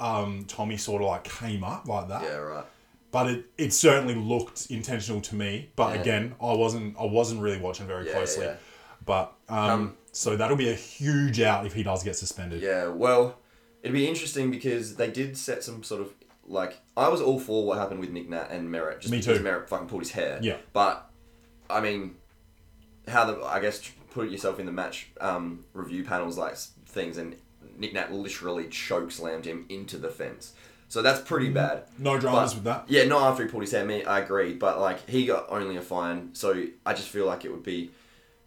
um, 0.00 0.44
Tommy 0.46 0.76
sort 0.76 1.02
of 1.02 1.08
like 1.08 1.24
came 1.24 1.64
up 1.64 1.88
like 1.88 2.08
that 2.08 2.22
Yeah, 2.22 2.36
right. 2.36 2.64
but 3.10 3.28
it, 3.28 3.46
it 3.56 3.72
certainly 3.72 4.14
looked 4.14 4.66
intentional 4.70 5.20
to 5.22 5.34
me. 5.34 5.70
But 5.74 5.94
Yeah. 5.94 6.00
again, 6.02 6.34
I 6.40 6.52
wasn't 6.54 6.96
I 6.98 7.04
wasn't 7.04 7.40
really 7.40 7.58
watching 7.58 7.86
very 7.86 8.06
Yeah, 8.06 8.12
closely. 8.12 8.44
yeah. 8.46 8.56
But 9.04 9.32
um, 9.48 9.96
so 10.12 10.36
that'll 10.36 10.56
be 10.56 10.68
a 10.70 10.74
huge 10.74 11.40
out 11.40 11.64
if 11.66 11.72
he 11.72 11.82
does 11.82 12.02
get 12.02 12.14
suspended. 12.16 12.60
Yeah, 12.62 12.88
well, 12.88 13.38
it'd 13.82 13.94
be 13.94 14.06
interesting 14.06 14.50
because 14.50 14.96
they 14.96 15.10
did 15.10 15.36
set 15.36 15.64
some 15.64 15.82
sort 15.82 16.00
of 16.02 16.12
like 16.48 16.80
I 16.96 17.08
was 17.08 17.20
all 17.20 17.38
for 17.38 17.64
what 17.66 17.78
happened 17.78 18.00
with 18.00 18.10
Nick 18.10 18.28
Nat 18.28 18.48
and 18.50 18.68
Merrett 18.68 19.00
just 19.00 19.12
Me 19.12 19.18
because 19.18 19.38
too. 19.38 19.44
Merrett 19.44 19.68
fucking 19.68 19.86
pulled 19.88 20.02
his 20.02 20.10
hair. 20.12 20.38
Yeah. 20.42 20.56
But 20.72 21.08
I 21.70 21.80
mean, 21.80 22.16
how 23.06 23.24
the 23.26 23.44
I 23.44 23.60
guess 23.60 23.80
put 24.10 24.30
yourself 24.30 24.58
in 24.58 24.66
the 24.66 24.72
match 24.72 25.10
um, 25.20 25.64
review 25.74 26.04
panels 26.04 26.36
like 26.38 26.56
things 26.86 27.18
and 27.18 27.36
Nick 27.76 27.92
Nat 27.92 28.12
literally 28.12 28.66
choke 28.68 29.10
slammed 29.12 29.44
him 29.44 29.66
into 29.68 29.98
the 29.98 30.08
fence. 30.08 30.54
So 30.88 31.02
that's 31.02 31.20
pretty 31.20 31.50
bad. 31.50 31.82
No 31.98 32.18
dramas 32.18 32.52
But- 32.52 32.56
with 32.56 32.64
that. 32.64 32.84
Yeah, 32.88 33.04
not 33.04 33.22
after 33.30 33.44
he 33.44 33.50
pulled 33.50 33.62
his 33.64 33.72
hair. 33.72 33.84
Me, 33.84 34.04
I 34.04 34.20
agree, 34.20 34.54
but 34.54 34.80
like 34.80 35.08
he 35.08 35.26
got 35.26 35.46
only 35.50 35.76
a 35.76 35.82
fine, 35.82 36.30
so 36.34 36.64
I 36.86 36.94
just 36.94 37.08
feel 37.08 37.26
like 37.26 37.44
it 37.44 37.50
would 37.52 37.62
be 37.62 37.90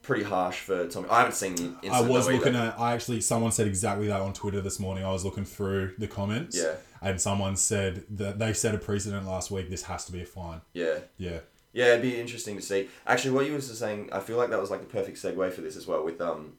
pretty 0.02 0.24
harsh 0.24 0.60
for 0.62 0.88
Tommy. 0.88 1.08
I 1.10 1.20
haven't 1.20 1.36
seen 1.36 1.54
the. 1.56 1.90
I 1.90 2.02
was 2.02 2.28
looking 2.28 2.56
either. 2.56 2.70
at. 2.70 2.80
I 2.80 2.94
actually 2.94 3.22
someone 3.22 3.52
said 3.52 3.68
exactly 3.68 4.08
that 4.08 4.20
on 4.22 4.34
Twitter 4.34 4.60
this 4.60 4.80
morning. 4.80 5.06
I 5.06 5.12
was 5.12 5.24
looking 5.24 5.46
through 5.46 5.94
the 6.00 6.08
comments. 6.08 6.58
Yeah. 6.58 6.74
And 7.02 7.20
someone 7.20 7.56
said 7.56 8.04
that 8.12 8.38
they 8.40 8.54
set 8.54 8.76
a 8.76 8.78
precedent 8.78 9.26
last 9.28 9.50
week. 9.52 9.70
This 9.70 9.84
has 9.84 10.06
to 10.06 10.12
be 10.12 10.22
a 10.22 10.26
fine. 10.26 10.62
Yeah. 10.74 11.00
Yeah. 11.18 11.40
Yeah, 11.74 11.86
it'd 11.94 12.02
be 12.02 12.20
interesting 12.20 12.58
to 12.58 12.62
see. 12.62 12.90
Actually, 13.08 13.32
what 13.32 13.46
you 13.46 13.54
were 13.54 13.62
saying, 13.62 14.10
I 14.12 14.20
feel 14.20 14.38
like 14.38 14.50
that 14.50 14.60
was 14.60 14.70
like 14.70 14.82
the 14.82 14.88
perfect 14.88 15.18
segue 15.18 15.52
for 15.54 15.62
this 15.62 15.76
as 15.78 15.88
well 15.88 16.04
with 16.04 16.20
um, 16.20 16.54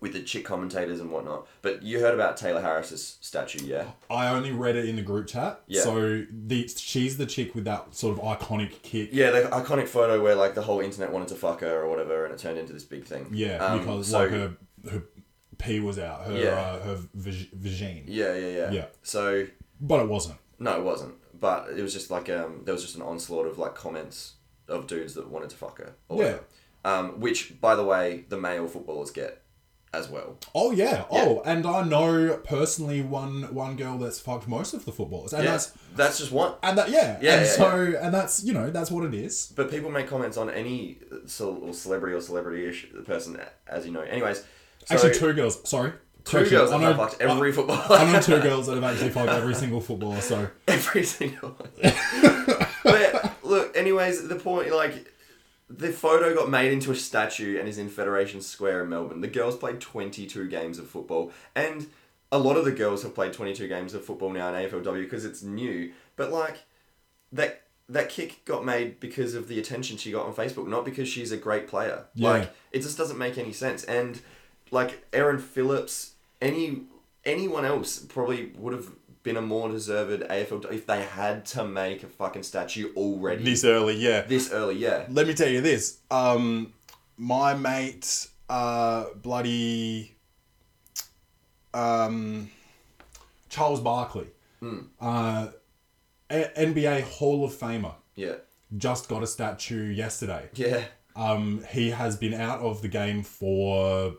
with 0.00 0.12
the 0.12 0.22
chick 0.22 0.44
commentators 0.44 1.00
and 1.00 1.10
whatnot. 1.10 1.46
But 1.62 1.82
you 1.82 2.00
heard 2.00 2.14
about 2.14 2.36
Tayla 2.36 2.60
Harris's 2.60 3.16
statue, 3.20 3.64
yeah? 3.64 3.86
I 4.10 4.28
only 4.28 4.50
read 4.50 4.74
it 4.76 4.86
in 4.88 4.96
the 4.96 5.02
group 5.02 5.28
chat. 5.28 5.60
Yeah. 5.68 5.82
So 5.82 6.24
the 6.30 6.66
she's 6.68 7.16
the 7.16 7.26
chick 7.26 7.54
with 7.54 7.64
that 7.64 7.94
sort 7.94 8.18
of 8.18 8.24
iconic 8.24 8.82
kick. 8.82 9.10
Yeah, 9.12 9.30
the 9.30 9.42
iconic 9.50 9.86
photo 9.88 10.20
where 10.22 10.34
like 10.34 10.54
the 10.54 10.62
whole 10.62 10.80
internet 10.80 11.12
wanted 11.12 11.28
to 11.28 11.36
fuck 11.36 11.60
her 11.60 11.82
or 11.82 11.88
whatever, 11.88 12.24
and 12.24 12.34
it 12.34 12.38
turned 12.40 12.58
into 12.58 12.72
this 12.72 12.84
big 12.84 13.04
thing. 13.04 13.28
Yeah, 13.32 13.64
Um, 13.64 13.78
because 13.78 14.08
so- 14.08 14.18
like 14.18 14.30
her 14.30 14.56
her 14.90 15.02
pee 15.58 15.80
was 15.80 15.98
out. 15.98 16.24
Her 16.26 16.32
Yeah. 16.38 16.50
uh, 16.50 16.78
her 16.80 16.98
vag- 17.14 17.50
vagine. 17.52 18.04
Yeah, 18.06 18.34
yeah, 18.34 18.48
yeah. 18.48 18.70
Yeah. 18.70 18.86
So 19.02 19.46
But 19.80 20.00
it 20.02 20.08
wasn't. 20.08 20.38
no, 20.58 20.76
it 20.78 20.82
wasn't. 20.84 21.14
But 21.38 21.70
it 21.76 21.82
was 21.82 21.92
just 21.92 22.10
like 22.10 22.28
um, 22.30 22.62
there 22.64 22.72
was 22.74 22.82
just 22.82 22.96
an 22.96 23.02
onslaught 23.02 23.46
of 23.46 23.58
like 23.58 23.74
comments 23.74 24.34
of 24.68 24.86
dudes 24.86 25.14
that 25.14 25.28
wanted 25.28 25.50
to 25.50 25.56
fuck 25.56 25.78
her. 25.78 25.94
Or 26.08 26.16
Yeah. 26.18 26.24
whatever. 26.24 26.44
Um, 26.86 27.20
which, 27.20 27.60
by 27.60 27.74
the 27.74 27.84
way, 27.84 28.24
the 28.28 28.36
male 28.38 28.66
footballers 28.68 29.10
get 29.10 29.40
as 29.94 30.08
well. 30.10 30.36
Oh 30.54 30.70
yeah. 30.72 31.04
Oh, 31.10 31.40
and 31.46 31.64
I 31.66 31.82
know 31.84 32.36
personally 32.44 33.00
one 33.00 33.54
one 33.54 33.76
girl 33.76 33.96
that's 33.96 34.18
fucked 34.20 34.48
most 34.48 34.74
of 34.74 34.84
the 34.84 34.92
footballers, 34.92 35.32
and 35.32 35.44
yeah, 35.44 35.52
that's 35.52 35.72
that's 35.96 36.18
just 36.18 36.32
one. 36.32 36.54
and 36.62 36.76
that 36.76 36.90
yeah. 36.90 37.18
Yeah, 37.22 37.34
And 37.36 37.46
yeah, 37.46 37.52
so 37.52 37.94
and 38.00 38.12
that's 38.12 38.42
you 38.44 38.52
know 38.52 38.70
that's 38.70 38.90
what 38.90 39.04
it 39.04 39.14
is. 39.14 39.52
But 39.56 39.70
people 39.70 39.90
make 39.90 40.08
comments 40.08 40.36
on 40.36 40.50
any 40.50 40.98
ce- 41.26 41.40
or 41.42 41.72
celebrity 41.72 42.16
or 42.16 42.20
celebrity-ish 42.20 42.88
person, 43.06 43.40
as 43.68 43.86
you 43.86 43.92
know. 43.92 44.00
Anyways, 44.02 44.42
so 44.84 44.94
Actually, 44.94 45.14
two 45.14 45.32
girls. 45.32 45.68
Sorry. 45.68 45.92
two 46.24 46.48
girls 46.48 46.70
that 46.70 46.80
have 46.80 46.96
know, 46.96 47.06
fucked 47.06 47.20
every 47.20 47.52
footballer. 47.52 47.84
I, 47.90 48.04
I 48.04 48.12
know 48.12 48.20
two 48.20 48.40
girls 48.40 48.66
that 48.66 48.74
have 48.74 48.84
actually 48.84 49.10
fucked 49.10 49.30
every 49.30 49.54
single 49.54 49.80
footballer. 49.80 50.20
So 50.20 50.48
every 50.68 51.04
single 51.04 51.50
one. 51.50 51.92
but 52.84 53.34
look, 53.42 53.76
anyways, 53.76 54.28
the 54.28 54.36
point, 54.36 54.72
like, 54.74 55.10
the 55.70 55.90
photo 55.90 56.34
got 56.34 56.50
made 56.50 56.72
into 56.72 56.92
a 56.92 56.94
statue 56.96 57.58
and 57.58 57.68
is 57.68 57.78
in 57.78 57.88
Federation 57.88 58.40
Square 58.40 58.84
in 58.84 58.90
Melbourne. 58.90 59.20
The 59.20 59.28
girls 59.28 59.56
played 59.56 59.80
22 59.80 60.48
games 60.48 60.78
of 60.78 60.88
football, 60.88 61.32
and 61.54 61.86
a 62.30 62.38
lot 62.38 62.56
of 62.56 62.64
the 62.64 62.72
girls 62.72 63.02
have 63.02 63.14
played 63.14 63.32
22 63.32 63.66
games 63.68 63.94
of 63.94 64.04
football 64.04 64.30
now 64.30 64.52
in 64.52 64.68
AFLW 64.68 65.02
because 65.02 65.24
it's 65.24 65.42
new. 65.42 65.92
But, 66.16 66.30
like, 66.32 66.64
that. 67.32 67.60
That 67.90 68.08
kick 68.08 68.46
got 68.46 68.64
made 68.64 68.98
because 68.98 69.34
of 69.34 69.46
the 69.46 69.58
attention 69.58 69.98
she 69.98 70.10
got 70.10 70.24
on 70.24 70.34
Facebook, 70.34 70.66
not 70.66 70.86
because 70.86 71.06
she's 71.06 71.30
a 71.32 71.36
great 71.36 71.68
player. 71.68 72.06
Yeah. 72.14 72.30
Like 72.30 72.54
it 72.72 72.80
just 72.80 72.96
doesn't 72.96 73.18
make 73.18 73.36
any 73.36 73.52
sense. 73.52 73.84
And 73.84 74.22
like 74.70 75.04
Erin 75.12 75.38
Phillips, 75.38 76.14
any 76.40 76.82
anyone 77.24 77.64
else 77.64 77.98
probably 77.98 78.52
would 78.58 78.72
have 78.74 78.88
been 79.22 79.36
a 79.38 79.42
more 79.42 79.70
deserved 79.70 80.22
AFL 80.28 80.70
if 80.70 80.86
they 80.86 81.02
had 81.02 81.46
to 81.46 81.64
make 81.64 82.02
a 82.02 82.06
fucking 82.06 82.42
statue 82.42 82.92
already 82.94 83.42
This 83.42 83.64
early, 83.64 83.94
yeah. 83.96 84.22
this 84.22 84.52
early. 84.52 84.76
Yeah, 84.76 85.06
Let 85.08 85.26
me 85.26 85.32
tell 85.32 85.48
you 85.48 85.62
this. 85.62 85.98
Um, 86.10 86.74
my 87.16 87.54
mate, 87.54 88.28
uh, 88.50 89.06
bloody, 89.22 90.14
um, 91.72 92.50
Charles 93.48 93.80
Barkley, 93.80 94.26
uh, 95.00 95.48
A- 96.30 96.50
NBA 96.56 97.02
Hall 97.02 97.44
of 97.44 97.52
Famer, 97.52 97.94
yeah, 98.14 98.34
just 98.76 99.08
got 99.08 99.22
a 99.22 99.26
statue 99.26 99.86
yesterday. 99.90 100.48
yeah, 100.54 100.84
Um, 101.16 101.64
he 101.70 101.90
has 101.90 102.16
been 102.16 102.34
out 102.34 102.60
of 102.60 102.82
the 102.82 102.88
game 102.88 103.22
for 103.22 104.14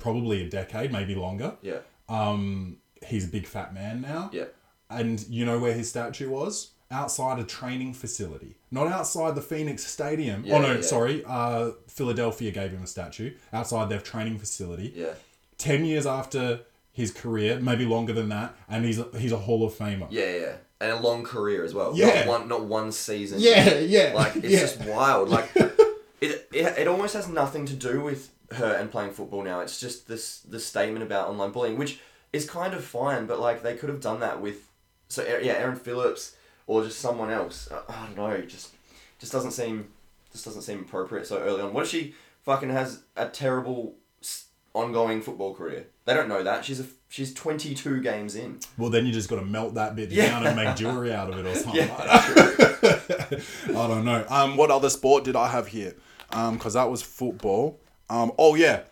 probably 0.00 0.42
a 0.44 0.48
decade, 0.50 0.90
maybe 0.92 1.14
longer. 1.14 1.54
yeah, 1.62 1.78
Um, 2.08 2.78
he's 3.06 3.24
a 3.26 3.28
big 3.28 3.46
fat 3.46 3.72
man 3.74 4.00
now. 4.00 4.30
yeah. 4.32 4.44
And 4.88 5.24
you 5.28 5.44
know 5.44 5.58
where 5.60 5.72
his 5.72 5.88
statue 5.88 6.28
was? 6.28 6.72
Outside 6.90 7.38
a 7.38 7.44
training 7.44 7.94
facility. 7.94 8.56
Not 8.72 8.88
outside 8.88 9.36
the 9.36 9.40
Phoenix 9.42 9.86
Stadium. 9.86 10.42
Yeah, 10.44 10.56
oh 10.56 10.60
no, 10.62 10.72
yeah. 10.74 10.80
sorry. 10.80 11.22
Uh, 11.24 11.70
Philadelphia 11.86 12.50
gave 12.50 12.72
him 12.72 12.82
a 12.82 12.86
statue 12.88 13.34
outside 13.52 13.88
their 13.88 14.00
training 14.00 14.38
facility. 14.38 14.92
Yeah. 14.96 15.14
10 15.58 15.84
years 15.84 16.06
after 16.06 16.62
his 16.92 17.12
career, 17.12 17.60
maybe 17.60 17.86
longer 17.86 18.12
than 18.12 18.28
that, 18.30 18.56
and 18.68 18.84
he's 18.84 18.98
a, 18.98 19.06
he's 19.16 19.30
a 19.30 19.36
Hall 19.36 19.64
of 19.64 19.72
Famer. 19.74 20.08
Yeah, 20.10 20.34
yeah, 20.36 20.52
and 20.80 20.90
a 20.90 20.96
long 20.98 21.22
career 21.22 21.64
as 21.64 21.72
well. 21.72 21.92
Yeah. 21.94 22.24
not 22.24 22.26
one, 22.26 22.48
not 22.48 22.64
one 22.64 22.90
season. 22.90 23.38
Yeah, 23.40 23.78
yeah, 23.78 24.12
Like 24.14 24.34
it's 24.36 24.48
yeah. 24.48 24.58
just 24.60 24.80
wild. 24.80 25.28
Like 25.28 25.48
it, 25.54 26.48
it, 26.52 26.78
it 26.78 26.88
almost 26.88 27.14
has 27.14 27.28
nothing 27.28 27.64
to 27.66 27.74
do 27.74 28.00
with 28.00 28.30
her 28.52 28.72
and 28.74 28.90
playing 28.90 29.12
football 29.12 29.42
now. 29.42 29.60
It's 29.60 29.78
just 29.80 30.08
this 30.08 30.40
the 30.40 30.58
statement 30.60 31.02
about 31.04 31.28
online 31.28 31.50
bullying, 31.52 31.78
which 31.78 32.00
is 32.32 32.48
kind 32.48 32.74
of 32.74 32.84
fine, 32.84 33.26
but 33.26 33.40
like 33.40 33.62
they 33.62 33.74
could 33.76 33.88
have 33.88 34.00
done 34.00 34.20
that 34.20 34.40
with 34.40 34.68
so 35.08 35.22
yeah, 35.42 35.52
Erin 35.54 35.76
Phillips 35.76 36.36
or 36.66 36.84
just 36.84 36.98
someone 37.00 37.30
else. 37.30 37.68
I, 37.72 37.92
I 37.92 38.06
don't 38.06 38.16
know. 38.16 38.40
Just 38.42 38.70
just 39.18 39.32
doesn't 39.32 39.52
seem 39.52 39.88
just 40.32 40.44
doesn't 40.44 40.62
seem 40.62 40.80
appropriate 40.80 41.26
so 41.26 41.38
early 41.38 41.60
on. 41.62 41.72
What 41.72 41.84
if 41.84 41.90
she 41.90 42.14
fucking 42.44 42.70
has 42.70 43.02
a 43.16 43.28
terrible 43.28 43.94
ongoing 44.74 45.20
football 45.22 45.54
career? 45.54 45.86
They 46.04 46.14
don't 46.14 46.28
know 46.28 46.42
that 46.42 46.64
she's 46.64 46.80
a 46.80 46.86
she's 47.08 47.32
twenty 47.34 47.74
two 47.74 48.00
games 48.00 48.34
in. 48.36 48.58
Well, 48.78 48.90
then 48.90 49.06
you 49.06 49.12
just 49.12 49.28
got 49.28 49.36
to 49.36 49.44
melt 49.44 49.74
that 49.74 49.94
bit 49.96 50.10
Yeah. 50.10 50.30
down 50.30 50.46
and 50.46 50.56
make 50.56 50.76
jewelry 50.76 51.12
out 51.12 51.32
of 51.32 51.38
it 51.38 51.46
or 51.46 51.54
something. 51.56 51.86
Yeah, 51.86 51.96
I 53.68 53.88
don't 53.88 54.04
know. 54.04 54.24
Um, 54.28 54.56
what 54.56 54.70
other 54.70 54.90
sport 54.90 55.24
did 55.24 55.36
I 55.36 55.48
have 55.48 55.68
here? 55.68 55.94
Um, 56.32 56.54
because 56.54 56.74
that 56.74 56.90
was 56.90 57.02
football. 57.02 57.78
Um, 58.10 58.32
oh 58.38 58.54
yeah, 58.56 58.82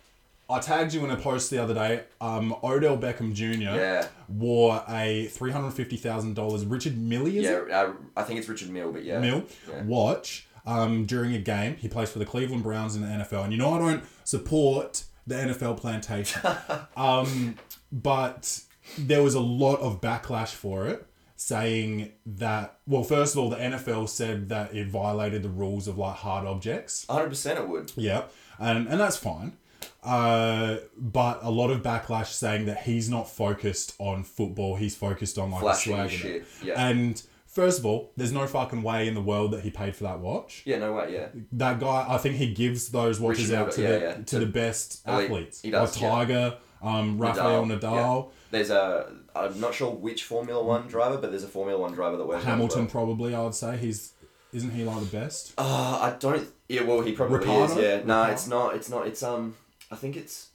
I 0.49 0.61
tagged 0.61 0.95
you 0.95 1.05
in 1.05 1.11
a 1.11 1.17
post 1.17 1.51
the 1.51 1.63
other 1.63 1.75
day. 1.75 2.05
Um, 2.21 2.55
Odell 2.63 2.97
Beckham 2.97 3.35
Jr. 3.35 3.77
Yeah. 3.77 4.07
wore 4.29 4.83
a 4.89 5.27
three 5.27 5.51
hundred 5.51 5.73
fifty 5.73 5.97
thousand 5.97 6.35
dollars 6.35 6.65
Richard 6.65 6.97
Millie 6.97 7.39
is 7.39 7.45
yeah. 7.45 7.63
it? 7.63 7.71
Uh, 7.71 7.93
I 8.17 8.23
think 8.23 8.39
it's 8.39 8.49
Richard 8.49 8.71
Mille, 8.71 8.93
but 8.93 9.05
yeah, 9.05 9.21
Mill 9.21 9.43
Yeah. 9.69 9.83
watch 9.83 10.47
um, 10.67 11.05
during 11.05 11.35
a 11.35 11.39
game. 11.39 11.77
He 11.77 11.89
plays 11.89 12.11
for 12.11 12.19
the 12.19 12.27
Cleveland 12.27 12.63
Browns 12.63 12.95
in 12.97 13.03
the 13.03 13.09
NFL, 13.09 13.45
and 13.45 13.53
you 13.53 13.59
know 13.59 13.75
I 13.75 13.79
don't 13.79 14.05
support 14.25 15.05
the 15.27 15.35
NFL 15.35 15.77
plantation, 15.79 16.41
um, 16.97 17.57
but 17.93 18.61
there 18.97 19.23
was 19.23 19.35
a 19.35 19.41
lot 19.41 19.81
of 19.81 20.01
backlash 20.01 20.55
for 20.55 20.87
it, 20.87 21.07
saying 21.37 22.13
that 22.25 22.79
well, 22.87 23.03
first 23.03 23.35
of 23.35 23.41
all, 23.41 23.51
the 23.51 23.57
NFL 23.57 24.09
said 24.09 24.49
that 24.49 24.75
it 24.75 24.89
violated 24.89 25.43
the 25.43 25.49
rules 25.51 25.87
of 25.89 25.99
like 25.99 26.17
hard 26.17 26.47
objects. 26.47 27.05
hundred 27.11 27.29
percent 27.29 27.59
it 27.59 27.69
would. 27.69 27.93
Yeah, 27.97 28.25
and 28.59 28.88
and 28.88 29.01
that's 29.01 29.16
fine. 29.16 29.57
Uh, 30.03 30.77
but 30.97 31.40
a 31.42 31.51
lot 31.51 31.71
of 31.71 31.83
backlash 31.83 32.27
saying 32.29 32.66
that 32.66 32.83
he's 32.83 33.11
not 33.11 33.29
focused 33.29 33.94
on 33.99 34.23
football. 34.25 34.77
He's 34.77 34.94
focused 34.97 35.38
on 35.38 35.51
like 35.51 35.61
Flashing 35.61 35.94
swag 35.94 36.11
shit, 36.11 36.44
yeah. 36.62 36.88
And 36.88 37.21
first 37.47 37.81
of 37.81 37.87
all, 37.87 38.12
there's 38.16 38.33
no 38.33 38.47
fucking 38.47 38.83
way 38.83 39.09
in 39.09 39.14
the 39.14 39.21
world 39.21 39.51
that 39.53 39.62
he 39.62 39.71
paid 39.71 39.97
for 39.97 40.05
that 40.05 40.21
watch. 40.21 40.62
Yeah, 40.64 40.79
no 40.79 40.92
way. 40.94 41.12
Yeah, 41.12 41.29
That 41.53 41.81
guy, 41.81 42.07
I 42.09 42.16
think 42.18 42.37
he 42.37 42.55
gives 42.55 42.88
those 42.90 43.18
watches 43.21 43.51
Richard 43.51 43.57
out 43.61 43.73
to 43.73 43.81
the 43.83 43.88
yeah, 43.88 43.99
yeah. 43.99 44.14
to 44.14 44.23
To 44.23 44.38
the 44.38 44.47
best 44.47 45.03
elite. 45.07 45.25
athletes. 45.25 45.61
He 45.62 45.71
does, 45.71 45.94
like 45.97 46.03
yeah. 46.03 46.11
Tiger, 46.11 46.57
um, 46.81 47.18
Rafael 47.18 47.64
Nadal, 47.64 48.31
There's 48.51 48.71
a 48.71 49.12
I'm 49.35 49.61
not 49.61 49.75
sure 49.75 49.90
which 49.90 50.25
Formula 50.25 50.62
One 50.62 50.87
driver, 50.87 51.18
but 51.18 51.31
there's 51.31 51.44
a 51.44 51.49
Formula 51.49 51.79
One 51.79 51.92
driver 51.92 52.16
that 52.16 52.25
wears 52.27 52.44
Hamilton. 52.44 52.83
well. 52.83 52.90
Probably, 52.90 53.35
I 53.35 53.42
would 53.42 53.55
say 53.55 53.77
he's 53.77 54.12
isn't 54.53 54.71
he 54.71 54.85
like 54.85 55.01
the 55.01 55.18
best? 55.18 55.53
Uh, 55.59 55.99
I 56.01 56.16
don't. 56.18 56.49
Yeah, 56.69 56.83
well, 56.83 57.01
he 57.01 57.13
probably 57.13 57.39
Ricardo? 57.39 57.65
is. 57.65 57.77
Yeah, 57.83 57.97
no, 58.05 58.21
Ricardo? 58.21 58.33
it's 58.33 58.47
not. 58.47 58.75
It's 58.77 58.89
not. 58.91 59.07
It's 59.07 59.23
um. 59.23 59.57
I 59.91 59.97
think 59.97 60.17
it's. 60.17 60.49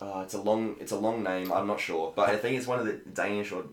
Uh, 0.00 0.22
it's 0.24 0.34
a 0.34 0.40
long. 0.40 0.76
It's 0.80 0.92
a 0.92 0.98
long 0.98 1.22
name. 1.22 1.52
I'm 1.52 1.66
not 1.66 1.80
sure, 1.80 2.12
but 2.16 2.28
I 2.28 2.36
think 2.36 2.58
it's 2.58 2.66
one 2.66 2.80
of 2.80 2.86
the 2.86 2.94
Danish 3.12 3.52
or 3.52 3.64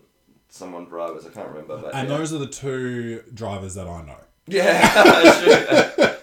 someone 0.48 0.84
drivers. 0.84 1.26
I 1.26 1.30
can't 1.30 1.48
remember. 1.48 1.78
But 1.78 1.94
And 1.94 2.08
yeah. 2.08 2.16
those 2.16 2.32
are 2.32 2.38
the 2.38 2.46
two 2.46 3.22
drivers 3.34 3.74
that 3.74 3.86
I 3.88 4.02
know. 4.02 4.18
Yeah. 4.46 5.90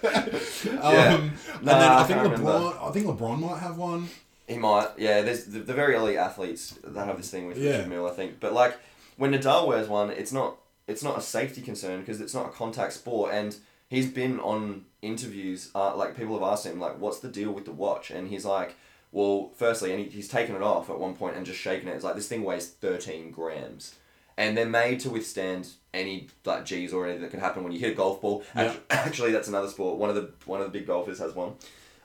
Um, 0.82 0.94
Yeah. 0.94 1.14
and 1.16 1.32
Nah, 1.62 1.78
then 1.78 1.90
I 1.90 2.00
I 2.00 2.04
think 2.04 2.18
LeBron. 2.20 2.22
remember. 2.30 2.78
I 2.80 2.90
think 2.92 3.06
LeBron 3.06 3.38
might 3.40 3.58
have 3.60 3.76
one. 3.76 4.08
He 4.46 4.58
might, 4.58 4.88
yeah. 4.98 5.20
There's 5.22 5.44
the, 5.44 5.60
the 5.60 5.72
very 5.74 5.94
elite 5.96 6.16
athletes 6.16 6.78
that 6.84 7.06
have 7.06 7.16
this 7.16 7.30
thing 7.30 7.46
with 7.46 7.56
Yeah. 7.58 7.72
Richard 7.78 7.88
Mille, 7.88 8.06
I 8.06 8.10
think. 8.12 8.40
But 8.40 8.52
like 8.52 8.76
when 9.16 9.32
Nadal 9.32 9.66
wears 9.68 9.88
one, 9.88 10.10
it's 10.10 10.32
not 10.32 10.56
it's 10.86 11.02
not 11.02 11.16
a 11.18 11.20
safety 11.20 11.60
concern 11.62 12.00
because 12.00 12.20
it's 12.20 12.34
not 12.34 12.46
a 12.46 12.50
contact 12.50 12.92
sport. 12.94 13.32
And 13.32 13.56
he's 13.90 14.10
been 14.10 14.40
on 14.40 14.86
interviews, 15.02 15.70
uh, 15.74 15.94
like 15.94 16.16
people 16.16 16.38
have 16.38 16.48
asked 16.48 16.64
him 16.64 16.80
like, 16.80 16.98
"What's 16.98 17.18
the 17.18 17.28
deal 17.28 17.52
with 17.52 17.66
the 17.66 17.72
watch?" 17.72 18.10
And 18.10 18.28
he's 18.28 18.46
like, 18.46 18.76
"Well, 19.12 19.52
firstly, 19.56 19.90
and 19.92 20.00
he, 20.00 20.08
he's 20.08 20.28
taken 20.28 20.54
it 20.54 20.62
off 20.62 20.88
at 20.88 20.98
one 20.98 21.14
point 21.14 21.36
and 21.36 21.44
just 21.44 21.60
shaken 21.60 21.88
it. 21.88 21.92
It's 21.96 22.04
like 22.04 22.14
this 22.14 22.28
thing 22.28 22.42
weighs 22.42 22.68
thirteen 22.68 23.30
grams." 23.30 23.96
And 24.38 24.56
they're 24.56 24.64
made 24.64 25.00
to 25.00 25.10
withstand 25.10 25.68
any 25.92 26.28
like 26.46 26.64
G's 26.64 26.94
or 26.94 27.04
anything 27.04 27.22
that 27.22 27.30
can 27.30 27.40
happen 27.40 27.62
when 27.62 27.72
you 27.72 27.78
hit 27.78 27.92
a 27.92 27.94
golf 27.94 28.22
ball. 28.22 28.42
Yeah. 28.56 28.74
Actually, 28.90 29.32
that's 29.32 29.48
another 29.48 29.68
sport. 29.68 29.98
One 29.98 30.08
of 30.08 30.14
the 30.14 30.32
one 30.46 30.60
of 30.60 30.72
the 30.72 30.78
big 30.78 30.86
golfers 30.86 31.18
has 31.18 31.34
one. 31.34 31.54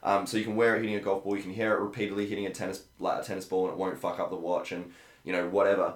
Um, 0.04 0.28
so 0.28 0.38
you 0.38 0.44
can 0.44 0.56
wear 0.56 0.76
it 0.76 0.82
hitting 0.82 0.96
a 0.96 1.00
golf 1.00 1.24
ball. 1.24 1.36
You 1.36 1.42
can 1.42 1.54
hear 1.54 1.74
it 1.74 1.80
repeatedly 1.80 2.28
hitting 2.28 2.46
a 2.46 2.52
tennis 2.52 2.84
like 3.00 3.22
a 3.22 3.26
tennis 3.26 3.46
ball, 3.46 3.66
and 3.66 3.74
it 3.74 3.78
won't 3.78 3.98
fuck 3.98 4.20
up 4.20 4.30
the 4.30 4.36
watch, 4.36 4.72
and 4.72 4.92
you 5.24 5.32
know 5.32 5.48
whatever. 5.48 5.96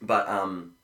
But 0.00 0.28
um, 0.28 0.75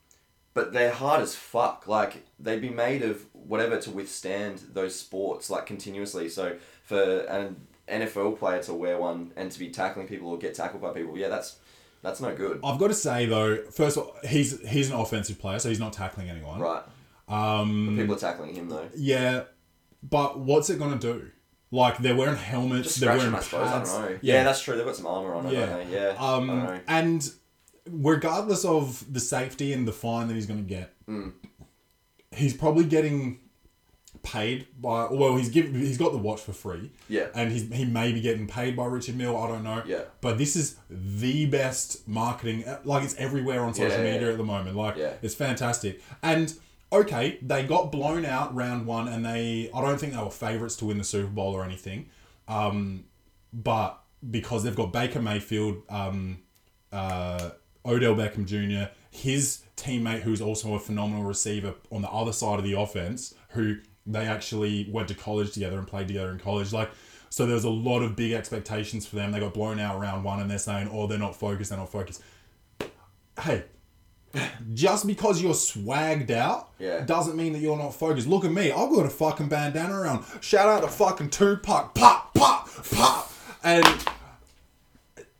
but 0.55 0.73
they're 0.73 0.93
hard 0.93 1.21
as 1.23 1.35
fuck. 1.35 1.87
Like 1.87 2.25
they'd 2.38 2.61
be 2.61 2.71
made 2.71 3.03
of 3.03 3.25
whatever 3.33 3.79
to 3.81 3.91
withstand 3.91 4.62
those 4.73 4.95
sports 4.99 5.51
like 5.51 5.67
continuously. 5.67 6.29
So 6.29 6.57
for 6.85 7.21
an 7.21 7.57
NFL 7.88 8.38
player 8.38 8.62
to 8.65 8.75
wear 8.75 8.99
one 8.99 9.33
and 9.37 9.51
to 9.51 9.59
be 9.59 9.71
tackling 9.71 10.07
people 10.07 10.29
or 10.29 10.38
get 10.38 10.55
tackled 10.55 10.83
by 10.83 10.91
people, 10.93 11.17
yeah, 11.19 11.29
that's 11.29 11.57
that's 12.03 12.21
no 12.21 12.35
good. 12.35 12.61
I've 12.65 12.79
got 12.79 12.88
to 12.88 12.95
say 12.95 13.27
though, 13.27 13.65
first 13.71 13.97
of 13.97 14.05
all, 14.05 14.17
he's 14.29 14.61
he's 14.69 14.91
an 14.91 14.97
offensive 14.99 15.38
player, 15.38 15.59
so 15.59 15.69
he's 15.69 15.81
not 15.81 15.93
tackling 15.93 16.29
anyone. 16.29 16.61
Right. 16.61 16.83
Um, 17.29 17.95
people 17.97 18.15
are 18.17 18.19
tackling 18.19 18.55
him 18.55 18.69
though. 18.69 18.88
yeah, 18.97 19.45
but 20.03 20.38
what's 20.41 20.69
it 20.69 20.79
gonna 20.79 20.99
do? 20.99 21.31
Like 21.71 21.97
they're 21.99 22.17
wearing 22.17 22.37
helmets, 22.37 22.97
they're 22.97 23.09
wearing 23.17 23.29
him, 23.29 23.33
pads. 23.33 23.55
I 23.55 23.79
don't 23.79 23.85
know. 23.87 24.19
Yeah. 24.21 24.45
that's 24.45 24.61
true. 24.61 24.77
They've 24.77 24.85
got 24.85 24.97
some 24.97 25.07
armor 25.07 25.33
on 25.35 25.47
it, 25.47 25.55
Yeah. 25.55 25.83
Yeah. 25.88 26.17
I 26.19 26.37
don't 26.38 26.47
know. 26.47 26.67
Um, 26.67 26.81
and 26.87 27.33
regardless 27.88 28.64
of 28.64 29.05
the 29.12 29.21
safety 29.21 29.73
and 29.73 29.87
the 29.87 29.92
fine 29.92 30.29
that 30.29 30.35
he's 30.35 30.47
going 30.47 30.62
to 30.62 30.68
get, 30.68 30.92
Mm. 31.09 31.33
he's 32.35 32.55
probably 32.55 32.85
getting 32.85 33.38
paid 34.23 34.66
by. 34.81 35.07
Well, 35.11 35.37
he's 35.37 35.49
given. 35.49 35.75
He's 35.75 35.99
got 35.99 36.12
the 36.12 36.18
watch 36.18 36.40
for 36.40 36.53
free. 36.53 36.92
Yeah. 37.09 37.27
and 37.35 37.51
he's 37.51 37.68
he 37.73 37.85
may 37.85 38.12
be 38.12 38.21
getting 38.21 38.47
paid 38.47 38.77
by 38.77 38.87
Richard 38.87 39.16
Mille. 39.16 39.37
I 39.37 39.49
don't 39.49 39.64
know. 39.64 39.83
Yeah. 39.87 40.03
but 40.21 40.38
this 40.38 40.55
is 40.55 40.77
the 40.88 41.47
best 41.47 42.07
marketing. 42.07 42.64
Like 42.85 43.03
it's 43.05 43.14
everywhere 43.16 43.62
on 43.62 43.75
social 43.75 43.99
Yeah, 43.99 44.12
media 44.12 44.27
yeah. 44.27 44.33
at 44.33 44.38
the 44.38 44.45
moment. 44.45 44.77
Like 44.77 44.97
Yeah. 44.97 45.14
it's 45.23 45.35
fantastic. 45.35 46.01
And 46.23 46.55
okay, 46.92 47.38
they 47.42 47.64
got 47.64 47.90
blown 47.90 48.25
out 48.25 48.55
round 48.55 48.87
one, 48.87 49.09
and 49.09 49.25
they. 49.25 49.71
I 49.75 49.81
don't 49.81 49.99
think 49.99 50.12
they 50.12 50.23
were 50.23 50.31
favorites 50.31 50.77
to 50.77 50.85
win 50.85 50.99
the 50.99 51.05
Super 51.05 51.29
Bowl 51.31 51.55
or 51.55 51.64
anything. 51.64 52.09
Um, 52.47 53.05
but 53.53 53.99
because 54.31 54.62
they've 54.62 54.77
got 54.77 54.92
Baker 54.92 55.21
Mayfield, 55.21 55.83
um, 55.88 56.38
uh, 56.92 57.51
Odell 57.85 58.14
Beckham 58.14 58.47
Jr., 58.47 58.90
his 59.11 59.62
teammate, 59.77 60.21
who's 60.21 60.40
also 60.40 60.75
a 60.75 60.79
phenomenal 60.79 61.25
receiver 61.25 61.75
on 61.90 62.03
the 62.03 62.11
other 62.11 62.33
side 62.33 62.59
of 62.59 62.64
the 62.64 62.73
offense, 62.79 63.35
who 63.51 63.77
they 64.07 64.26
actually 64.26 64.89
went 64.91 65.09
to 65.09 65.14
college 65.14 65.53
together 65.53 65.78
and 65.78 65.87
played 65.87 66.09
together 66.09 66.30
in 66.30 66.39
college. 66.39 66.72
Like, 66.72 66.91
so 67.30 67.47
there 67.47 67.55
was 67.55 67.64
a 67.64 67.70
lot 67.70 68.01
of 68.03 68.14
big 68.16 68.33
expectations 68.33 69.07
for 69.07 69.16
them. 69.16 69.33
They 69.33 69.41
got 69.41 69.55
blown 69.55 69.78
out 69.80 69.99
round 70.01 70.24
one, 70.24 70.41
and 70.41 70.51
they're 70.51 70.59
saying, 70.59 70.91
"Oh, 70.93 71.07
they're 71.07 71.18
not 71.18 71.35
focused. 71.37 71.70
They're 71.70 71.78
not 71.78 71.91
focused." 71.91 72.20
Hey. 73.41 73.64
Just 74.72 75.07
because 75.07 75.43
you're 75.43 75.53
swagged 75.53 76.30
out 76.30 76.70
Yeah. 76.78 77.05
doesn't 77.05 77.37
mean 77.37 77.53
that 77.53 77.59
you're 77.59 77.76
not 77.76 77.95
focused. 77.95 78.26
Look 78.26 78.47
at 78.47 78.51
me. 78.51 78.72
I've 78.72 78.89
got 78.91 79.05
a 79.05 79.11
fucking 79.11 79.49
bandana 79.49 79.95
around. 79.95 80.24
Shout 80.41 80.68
out 80.68 80.80
to 80.83 80.89
fucking 80.89 81.28
Tupac. 81.30 81.95
Pop, 81.95 82.33
pop, 82.33 82.70
pop. 82.91 83.30
And 83.62 83.85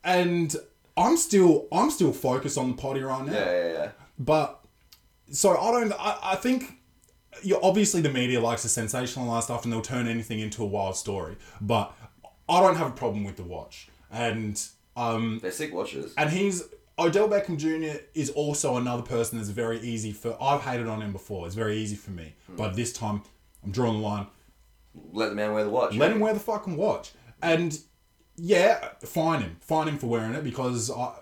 and 0.05 0.55
I'm 0.97 1.17
still 1.17 1.69
I'm 1.73 1.91
still 1.91 2.13
focused 2.13 2.59
on 2.59 2.71
the 2.73 2.77
potty 2.77 3.01
right 3.01 3.25
now. 3.25 3.33
Yeah, 3.33 3.51
yeah, 3.53 3.73
yeah. 3.73 3.91
But 4.19 4.65
so 5.31 5.57
I 5.57 5.71
don't. 5.71 5.93
I, 5.95 6.19
I 6.23 6.37
think 6.37 6.79
you 7.43 7.59
obviously 7.63 8.01
the 8.03 8.11
media 8.11 8.41
likes 8.41 8.63
to 8.63 8.69
sensationalize 8.69 9.45
stuff 9.45 9.65
and 9.65 9.73
they'll 9.73 9.81
turn 9.81 10.07
anything 10.07 10.41
into 10.41 10.63
a 10.63 10.67
wild 10.67 10.97
story. 10.97 11.37
But 11.61 11.95
I 12.49 12.61
don't 12.61 12.77
have 12.77 12.89
a 12.89 12.93
problem 12.93 13.25
with 13.25 13.37
the 13.37 13.45
watch. 13.45 13.89
And 14.11 14.63
um 14.97 15.39
They're 15.41 15.51
sick 15.51 15.73
watches. 15.73 16.13
and 16.19 16.29
he's 16.31 16.65
Odell 16.99 17.27
Beckham 17.29 17.57
Jr. 17.57 18.03
is 18.15 18.29
also 18.31 18.77
another 18.77 19.03
person 19.03 19.39
that's 19.39 19.49
very 19.51 19.81
easy 19.81 20.13
for. 20.13 20.37
I've 20.41 20.61
hated 20.61 20.87
on 20.87 21.01
him 21.01 21.13
before. 21.13 21.47
It's 21.47 21.55
very 21.55 21.79
easy 21.79 21.97
for 21.97 22.11
me, 22.11 22.35
but 22.51 22.77
this 22.77 22.93
time 22.93 23.23
I'm 23.65 23.71
drawing 23.73 24.01
the 24.03 24.07
line. 24.07 24.27
Let 25.13 25.31
the 25.31 25.35
man 25.35 25.55
wear 25.55 25.65
the 25.65 25.71
watch. 25.71 25.95
Let 25.95 26.13
him 26.13 26.21
wear 26.21 26.35
the 26.35 26.41
fucking 26.41 26.77
watch. 26.77 27.13
And 27.41 27.79
yeah, 28.45 28.89
fine 29.05 29.41
him. 29.41 29.57
Fine 29.61 29.87
him 29.87 29.99
for 29.99 30.09
wearing 30.09 30.35
it 30.35 30.43
because 30.43 30.91
I, 30.91 31.13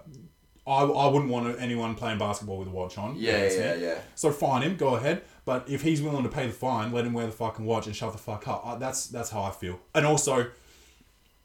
I, 0.66 0.84
I 0.84 1.06
wouldn't 1.08 1.30
want 1.30 1.60
anyone 1.60 1.94
playing 1.94 2.18
basketball 2.18 2.56
with 2.56 2.68
a 2.68 2.70
watch 2.70 2.96
on. 2.96 3.14
Yeah, 3.16 3.46
yeah, 3.46 3.74
yeah. 3.74 3.98
So 4.14 4.32
fine 4.32 4.62
him, 4.62 4.76
go 4.76 4.96
ahead. 4.96 5.20
But 5.44 5.68
if 5.68 5.82
he's 5.82 6.00
willing 6.00 6.22
to 6.22 6.30
pay 6.30 6.46
the 6.46 6.52
fine, 6.54 6.92
let 6.92 7.04
him 7.04 7.12
wear 7.12 7.26
the 7.26 7.32
fucking 7.32 7.66
watch 7.66 7.86
and 7.86 7.94
shut 7.94 8.12
the 8.12 8.18
fuck 8.18 8.48
up. 8.48 8.66
I, 8.66 8.76
that's 8.76 9.06
that's 9.08 9.28
how 9.28 9.42
I 9.42 9.50
feel. 9.50 9.78
And 9.94 10.06
also, 10.06 10.50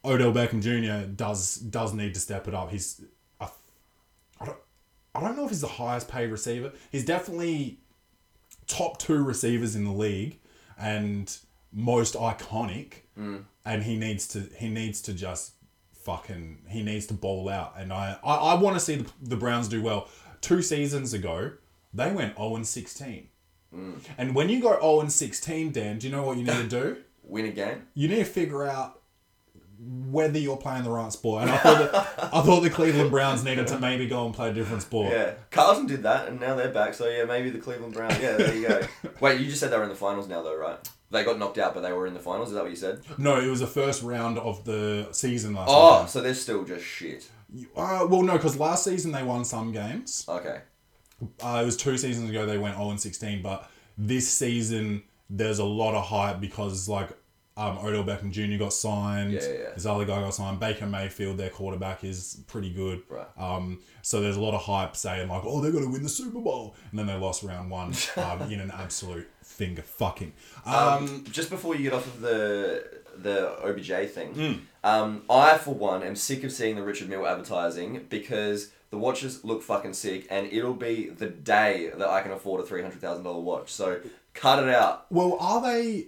Odell 0.06 0.32
Beckham 0.32 0.62
Jr. 0.62 1.12
does 1.12 1.58
does 1.58 1.94
need 1.94 2.14
to 2.14 2.22
step 2.22 2.48
it 2.48 2.54
up. 2.54 2.72
He's, 2.72 3.02
I, 3.42 3.50
I 4.40 4.46
don't, 4.46 4.58
I 5.14 5.20
don't 5.20 5.36
know 5.36 5.44
if 5.44 5.50
he's 5.50 5.60
the 5.60 5.68
highest 5.68 6.08
paid 6.08 6.32
receiver. 6.32 6.72
He's 6.90 7.04
definitely 7.04 7.80
top 8.66 8.98
two 8.98 9.22
receivers 9.22 9.76
in 9.76 9.84
the 9.84 9.92
league 9.92 10.40
and 10.80 11.38
most 11.74 12.16
iconic. 12.16 13.02
Mm. 13.20 13.44
And 13.66 13.84
he 13.84 13.98
needs 13.98 14.26
to 14.30 14.48
he 14.58 14.70
needs 14.70 15.02
to 15.02 15.14
just 15.14 15.55
fucking 16.06 16.60
he 16.70 16.84
needs 16.84 17.08
to 17.08 17.14
ball 17.14 17.50
out. 17.50 17.74
And 17.78 17.92
I 17.92 18.18
I, 18.24 18.36
I 18.36 18.54
want 18.56 18.76
to 18.76 18.80
see 18.80 18.96
the, 18.96 19.12
the 19.22 19.36
Browns 19.36 19.68
do 19.68 19.82
well. 19.82 20.08
Two 20.42 20.62
seasons 20.62 21.14
ago, 21.14 21.52
they 21.94 22.12
went 22.12 22.38
0 22.38 22.56
and 22.56 22.68
16. 22.68 23.28
Hmm. 23.74 23.94
And 24.18 24.36
when 24.36 24.48
you 24.50 24.62
go 24.62 24.80
0 24.80 25.02
and 25.02 25.12
16, 25.12 25.72
Dan, 25.72 25.98
do 25.98 26.08
you 26.08 26.16
know 26.16 26.24
what 26.24 26.38
you 26.38 26.44
need 26.44 26.58
to 26.58 26.68
do? 26.68 26.98
Win 27.24 27.46
a 27.46 27.50
game. 27.50 27.88
you 27.96 28.08
need 28.08 28.18
to 28.18 28.26
figure 28.26 28.64
out 28.64 29.02
whether 29.80 30.38
you're 30.38 30.58
playing 30.58 30.84
the 30.84 30.90
right 30.92 31.12
sport. 31.12 31.42
And 31.44 31.52
I 31.52 31.58
thought 31.58 31.92
that, 31.92 32.30
I 32.34 32.42
thought 32.42 32.62
the 32.62 32.70
Cleveland 32.70 33.10
Browns 33.12 33.44
needed 33.44 33.68
to 33.68 33.80
maybe 33.80 34.08
go 34.08 34.26
and 34.26 34.34
play 34.34 34.50
a 34.50 34.54
different 34.54 34.84
sport. 34.84 35.12
Yeah, 35.12 35.34
Carlton 35.52 35.88
did 35.88 36.04
that, 36.04 36.28
and 36.28 36.40
now 36.40 36.56
they're 36.56 36.72
back. 36.72 36.94
So 36.94 37.10
yeah, 37.10 37.26
maybe 37.26 37.50
the 37.50 37.60
Cleveland 37.60 37.94
Browns. 37.94 38.18
Yeah, 38.20 38.38
there 38.38 38.56
you 38.56 38.68
go. 38.68 38.88
Wait, 39.20 39.42
you 39.42 39.48
just 39.48 39.60
said 39.60 39.72
they 39.72 39.78
were 39.78 39.84
in 39.84 39.90
the 39.90 39.96
finals 39.96 40.28
now, 40.28 40.44
though, 40.44 40.56
right? 40.56 40.78
They 41.12 41.24
got 41.24 41.38
knocked 41.38 41.58
out, 41.58 41.74
but 41.74 41.82
they 41.82 41.94
were 41.94 42.08
in 42.08 42.14
the 42.14 42.20
finals. 42.20 42.50
Is 42.50 42.56
that 42.56 42.64
what 42.64 42.72
you 42.72 42.76
said? 42.76 43.02
No, 43.18 43.40
it 43.40 43.48
was 43.48 43.60
the 43.60 43.68
first 43.68 44.02
round 44.02 44.38
of 44.40 44.66
the 44.66 45.08
season 45.12 45.54
last 45.54 45.70
Oh, 45.72 46.06
so 46.08 46.22
they're 46.22 46.34
still 46.34 46.64
just 46.66 46.84
shit. 46.84 47.30
Uh, 47.76 48.08
well, 48.10 48.24
no, 48.24 48.34
because 48.34 48.58
last 48.58 48.84
season 48.84 49.12
they 49.12 49.24
won 49.24 49.46
some 49.46 49.72
games. 49.72 50.26
Okay. 50.28 50.62
Uh, 51.42 51.60
it 51.62 51.66
was 51.66 51.78
two 51.78 51.98
seasons 51.98 52.30
ago 52.30 52.46
they 52.46 52.58
went 52.58 52.76
0 52.76 52.90
and 52.90 53.00
16, 53.00 53.42
but 53.42 53.70
this 53.98 54.28
season 54.28 55.04
there's 55.30 55.60
a 55.60 55.66
lot 55.66 55.96
of 55.96 56.06
hype 56.06 56.40
because 56.40 56.90
like 56.90 57.10
um, 57.58 57.78
Odell 57.78 58.04
Beckham 58.04 58.32
Jr. 58.32 58.58
got 58.58 58.74
signed. 58.74 59.32
Yeah, 59.32 59.42
yeah. 59.48 59.70
This 59.74 59.86
other 59.86 60.04
guy 60.06 60.20
got 60.22 60.34
signed. 60.34 60.60
Baker 60.60 60.86
Mayfield, 60.86 61.38
their 61.38 61.50
quarterback, 61.50 62.04
is 62.04 62.42
pretty 62.48 62.70
good. 62.70 63.04
Right. 63.10 63.28
Um, 63.38 63.80
so 64.02 64.20
there's 64.22 64.36
a 64.36 64.42
lot 64.42 64.54
of 64.54 64.62
hype 64.62 64.96
saying 64.96 65.30
like, 65.30 65.44
oh, 65.46 65.62
they're 65.62 65.72
going 65.72 65.86
to 65.86 65.90
win 65.92 66.04
the 66.04 66.10
Super 66.10 66.40
Bowl, 66.40 66.76
and 66.90 67.00
then 67.00 67.06
they 67.08 67.16
lost 67.16 67.44
round 67.44 67.70
one 67.72 67.94
um, 68.18 68.42
in 68.52 68.60
an 68.60 68.72
absolute 68.72 69.28
finger 69.42 69.82
fucking. 69.84 70.34
Um, 70.66 70.76
Um, 70.76 71.24
just 71.32 71.50
before 71.50 71.76
you 71.76 71.84
get 71.84 71.94
off 71.94 72.06
of 72.08 72.22
the 72.22 72.84
the 73.18 73.58
OBJ 73.66 74.10
thing, 74.10 74.68
um, 74.84 75.24
I 75.30 75.58
for 75.58 75.74
one 75.74 76.04
am 76.04 76.18
sick 76.18 76.44
of 76.44 76.52
seeing 76.52 76.76
the 76.76 76.84
Richard 76.84 77.08
Mille 77.08 77.26
advertising 77.26 78.06
because 78.10 78.72
the 78.90 78.98
watches 78.98 79.46
look 79.46 79.64
fucking 79.64 79.94
sick, 79.94 80.28
and 80.30 80.52
it'll 80.52 80.74
be 80.74 81.08
the 81.10 81.28
day 81.28 81.92
that 81.98 82.10
I 82.10 82.22
can 82.22 82.32
afford 82.34 82.60
a 82.60 82.66
three 82.66 82.82
hundred 82.82 83.00
thousand 83.00 83.24
dollar 83.24 83.40
watch. 83.40 83.72
So 83.72 84.02
cut 84.34 84.62
it 84.62 84.68
out. 84.70 85.06
well, 85.10 85.38
are 85.40 85.62
they 85.62 86.08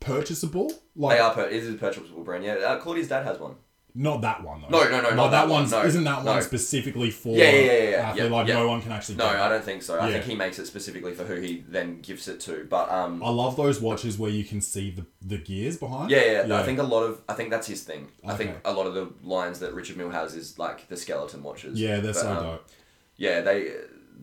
purchasable? 0.00 0.72
Like, 0.94 1.16
They 1.16 1.20
are. 1.22 1.34
Per- 1.34 1.46
it 1.48 1.52
is 1.52 1.70
a 1.70 1.74
purchasable 1.74 2.22
brand. 2.24 2.44
Yeah, 2.44 2.54
uh, 2.54 2.78
Claudia's 2.78 3.08
dad 3.08 3.24
has 3.24 3.38
one. 3.38 3.56
Not 3.98 4.20
that 4.20 4.44
one 4.44 4.60
though. 4.60 4.68
No, 4.68 4.84
no, 4.90 5.00
no, 5.00 5.14
not 5.14 5.30
that 5.30 5.44
one, 5.48 5.60
one's 5.62 5.70
no, 5.70 5.82
isn't 5.82 6.04
that 6.04 6.22
no. 6.22 6.32
one 6.32 6.42
specifically 6.42 7.10
for 7.10 7.34
Yeah, 7.34 7.50
yeah, 7.50 7.60
yeah, 7.60 7.72
yeah, 7.72 7.96
athlete, 8.10 8.24
yeah, 8.24 8.30
like 8.30 8.46
yeah. 8.46 8.54
no 8.54 8.68
one 8.68 8.82
can 8.82 8.92
actually 8.92 9.14
No. 9.16 9.24
I 9.26 9.48
don't 9.48 9.64
think 9.64 9.82
so. 9.82 9.98
I 9.98 10.08
Yeah. 10.08 10.12
think 10.12 10.24
he 10.26 10.34
makes 10.34 10.58
it 10.58 10.66
specifically 10.66 11.14
for 11.14 11.24
who 11.24 11.36
he 11.36 11.64
then 11.66 12.02
gives 12.02 12.28
it 12.28 12.38
to. 12.40 12.66
But 12.68 12.90
um, 12.90 13.22
I 13.22 13.30
love 13.30 13.56
those 13.56 13.80
watches 13.80 14.18
where 14.18 14.30
you 14.30 14.44
can 14.44 14.60
see 14.60 14.90
the, 14.90 15.06
the 15.22 15.38
gears 15.38 15.78
behind. 15.78 16.10
Yeah, 16.10 16.42
yeah, 16.46 16.58
I 16.58 16.62
think 16.62 16.78
a 16.78 16.82
lot 16.82 17.04
of 17.04 17.22
I 17.26 17.32
think 17.32 17.48
that's 17.48 17.68
his 17.68 17.84
thing. 17.84 18.08
I 18.22 18.34
think 18.34 18.56
a 18.66 18.72
lot 18.74 18.86
of 18.86 18.92
the 18.92 19.10
lines 19.24 19.60
that 19.60 19.72
Richard 19.72 19.96
Mille 19.96 20.10
has 20.10 20.34
is 20.34 20.58
like 20.58 20.88
the 20.88 20.96
skeleton 20.98 21.42
watches. 21.42 21.80
yeah, 21.80 21.94
they're 22.00 22.12
But, 22.12 22.20
so 22.20 22.30
um, 22.32 22.44
dope. 22.44 22.68
Yeah, 23.16 23.40
they 23.40 23.72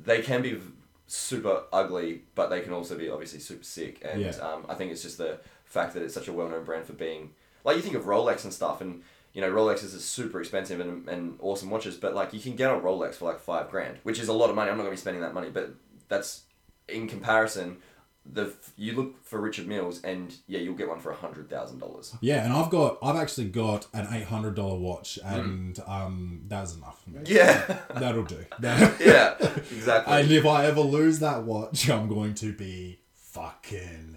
they 0.05 0.21
can 0.21 0.43
be 0.43 0.59
super 1.07 1.63
ugly, 1.74 2.21
but 2.36 2.49
they 2.51 2.61
can 2.61 2.74
also 2.74 2.95
be 2.95 3.09
obviously 3.09 3.39
super 3.39 3.63
sick. 3.63 4.01
And 4.05 4.21
Yeah. 4.21 4.30
um, 4.38 4.67
I 4.69 4.76
think 4.76 4.91
it's 4.91 5.01
just 5.01 5.17
the 5.17 5.39
fact 5.74 5.93
that 5.95 6.03
it's 6.03 6.13
such 6.13 6.28
a 6.28 6.34
well 6.34 6.47
known 6.49 6.63
brand 6.63 6.86
for 6.86 6.93
being 6.93 7.32
like 7.65 7.76
you 7.78 7.82
think 7.82 7.95
of 7.95 8.03
Rolex 8.05 8.43
and 8.43 8.53
stuff, 8.53 8.82
and 8.82 9.01
you 9.34 9.41
know 9.41 9.51
Rolexes 9.51 9.95
are 9.95 9.99
super 9.99 10.39
expensive 10.39 10.80
and, 10.80 11.07
and 11.09 11.38
awesome 11.41 11.69
watches, 11.69 11.95
but 11.95 12.13
like 12.13 12.34
you 12.34 12.39
can 12.39 12.55
get 12.55 12.69
a 12.71 12.76
Rolex 12.76 13.15
for 13.15 13.26
like 13.26 13.39
five 13.39 13.69
grand, 13.71 13.97
which 14.03 14.19
is 14.19 14.28
a 14.28 14.34
lot 14.34 14.49
of 14.49 14.55
money. 14.55 14.69
I'm 14.69 14.78
not 14.78 14.84
gonna 14.84 14.91
be 14.95 14.97
spending 15.05 15.21
that 15.21 15.34
money, 15.34 15.49
but 15.49 15.74
that's 16.07 16.43
in 16.88 17.07
comparison. 17.07 17.78
The 18.26 18.53
you 18.78 18.93
look 18.93 19.21
for 19.26 19.41
Richard 19.41 19.67
Milles, 19.67 20.01
and 20.05 20.34
yeah, 20.47 20.59
you'll 20.59 20.76
get 20.76 20.88
one 20.88 20.99
for 21.01 21.11
a 21.11 21.15
hundred 21.15 21.49
thousand 21.49 21.80
dollars. 21.80 22.15
Yeah, 22.21 22.45
and 22.45 22.53
I've 22.53 22.69
got 22.69 22.97
I've 23.03 23.17
actually 23.17 23.49
got 23.49 23.88
an 23.93 24.07
eight 24.13 24.24
hundred 24.28 24.55
dollar 24.55 24.78
watch, 24.80 25.19
Mm. 25.26 25.36
and 25.36 25.80
um, 25.88 26.41
that's 26.47 26.74
enough 26.76 27.03
for 27.03 27.09
me. 27.09 27.21
Yeah, 27.26 27.80
That'll 27.95 28.24
do. 28.24 28.45
Yeah, 28.61 29.36
exactly. 29.71 30.13
and 30.21 30.32
if 30.32 30.45
I 30.45 30.65
ever 30.67 30.80
lose 30.82 31.19
that 31.19 31.43
watch, 31.43 31.89
I'm 31.89 32.07
going 32.07 32.34
to 32.36 32.53
be 32.53 32.99
fucking 33.15 34.12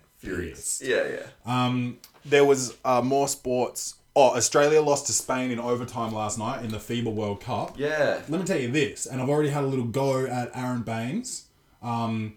yeah, 0.84 1.04
yeah. 1.08 1.26
Um, 1.44 1.98
there 2.24 2.44
was 2.44 2.74
uh, 2.84 3.02
more 3.02 3.28
sports. 3.28 3.94
Oh, 4.14 4.34
Australia 4.36 4.80
lost 4.80 5.06
to 5.08 5.12
Spain 5.12 5.50
in 5.50 5.58
overtime 5.60 6.12
last 6.12 6.38
night 6.38 6.64
in 6.64 6.70
the 6.70 6.78
FIBA 6.78 7.12
World 7.12 7.40
Cup. 7.42 7.78
Yeah. 7.78 8.20
Let 8.28 8.40
me 8.40 8.44
tell 8.44 8.58
you 8.58 8.70
this, 8.70 9.04
and 9.06 9.20
I've 9.20 9.28
already 9.28 9.50
had 9.50 9.62
a 9.62 9.66
little 9.66 9.84
go 9.84 10.24
at 10.24 10.50
Aron 10.54 10.82
Baynes. 10.82 11.46
Um, 11.82 12.34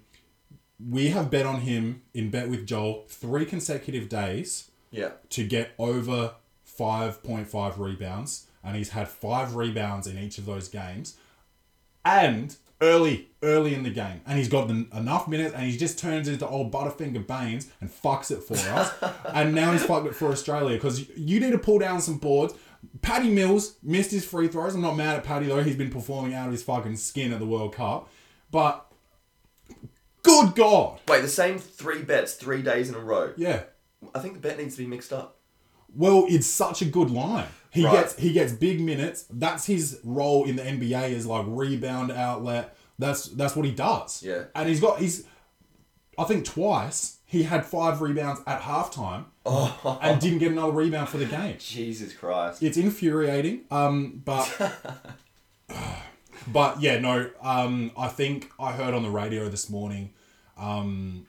we 0.90 1.10
have 1.10 1.32
bet 1.32 1.46
on 1.46 1.62
him 1.62 2.02
in 2.14 2.30
Bet 2.32 2.50
with 2.50 2.66
Joel 2.68 3.06
three 3.08 3.46
consecutive 3.46 4.10
days 4.10 4.70
Yeah. 4.92 5.12
to 5.32 5.46
get 5.46 5.72
over 5.80 6.34
5.5 6.66 7.78
rebounds, 7.80 8.48
and 8.64 8.76
he's 8.76 8.90
had 8.90 9.08
five 9.08 9.56
rebounds 9.56 10.08
in 10.08 10.18
each 10.18 10.38
of 10.38 10.46
those 10.46 10.68
games. 10.70 11.16
And 12.06 12.56
early, 12.82 13.30
early 13.44 13.74
in 13.74 13.84
the 13.84 13.90
game, 13.90 14.22
and 14.26 14.38
he's 14.38 14.50
got 14.50 14.70
en- 14.70 14.88
enough 14.94 15.28
minutes, 15.28 15.54
and 15.54 15.64
he 15.70 15.78
just 15.78 16.00
turns 16.00 16.28
into 16.28 16.48
old 16.48 16.72
Butterfinger 16.72 17.26
Baynes 17.26 17.68
and 17.82 17.90
fucks 17.90 18.32
it 18.32 18.44
for 18.44 18.56
us. 18.70 18.94
and 19.34 19.54
now 19.54 19.72
he's 19.72 19.84
fucked 19.84 20.08
it 20.08 20.16
for 20.16 20.30
Australia 20.32 20.76
because 20.76 21.10
you 21.18 21.40
need 21.40 21.52
to 21.52 21.58
pull 21.58 21.80
down 21.80 22.02
some 22.02 22.18
boards. 22.18 22.54
Patty 23.02 23.30
Mills 23.30 23.76
missed 23.84 24.12
his 24.12 24.26
free 24.26 24.48
throws. 24.48 24.74
I'm 24.76 24.82
not 24.82 24.96
mad 24.96 25.18
at 25.18 25.24
Paddy 25.24 25.48
though; 25.48 25.64
he's 25.64 25.76
been 25.76 25.90
performing 25.90 26.34
out 26.34 26.46
of 26.48 26.54
his 26.54 26.64
fucking 26.64 26.96
skin 26.96 27.34
at 27.34 27.40
the 27.40 27.46
World 27.46 27.76
Cup. 27.76 28.10
But 28.52 28.86
good 30.24 30.56
God, 30.56 31.00
Wait, 31.08 31.22
the 31.22 31.28
same 31.28 31.60
three 31.60 32.02
bets 32.04 32.34
three 32.36 32.62
days 32.62 32.90
in 32.90 32.96
a 32.96 33.00
row. 33.00 33.34
yeah. 33.38 33.64
I 34.16 34.20
think 34.20 34.36
the 34.36 34.40
bet 34.40 34.58
needs 34.58 34.76
to 34.78 34.82
be 34.84 34.88
mixed 34.88 35.12
up. 35.12 35.39
Well, 35.96 36.26
it's 36.30 36.48
such 36.48 36.82
a 36.82 36.86
good 36.86 37.10
line. 37.12 37.48
He 37.72 37.86
Right. 37.86 37.94
gets 37.94 38.18
he 38.18 38.34
gets 38.34 38.52
big 38.54 38.82
minutes. 38.82 39.26
That's 39.30 39.66
his 39.66 40.00
role 40.04 40.46
in 40.46 40.56
the 40.56 40.64
NBA 40.64 41.10
is 41.12 41.26
like 41.26 41.46
rebound 41.48 42.12
outlet. 42.12 42.76
That's 42.98 43.26
that's 43.26 43.56
what 43.56 43.66
he 43.66 43.72
does. 43.72 44.24
Yeah. 44.24 44.46
And 44.56 44.68
he's 44.68 44.80
got 44.82 45.00
he's 45.00 45.26
I 46.18 46.24
think 46.26 46.46
twice 46.46 47.18
he 47.26 47.44
had 47.44 47.66
five 47.66 48.02
rebounds 48.02 48.42
at 48.48 48.62
halftime 48.62 49.26
Oh, 49.46 50.00
and 50.02 50.20
didn't 50.20 50.40
get 50.40 50.52
another 50.52 50.72
rebound 50.74 51.10
for 51.10 51.18
the 51.18 51.26
game. 51.26 51.58
Jesus 51.60 52.14
Christ. 52.14 52.62
It's 52.64 52.76
infuriating. 52.78 53.62
Um 53.72 54.22
but 54.26 54.50
but 56.48 56.82
yeah, 56.82 57.00
no, 57.00 57.30
um 57.42 57.92
I 57.98 58.08
think 58.08 58.52
I 58.60 58.72
heard 58.72 58.94
on 58.94 59.04
the 59.04 59.10
radio 59.10 59.50
this 59.50 59.70
morning 59.70 60.14
um 60.58 61.26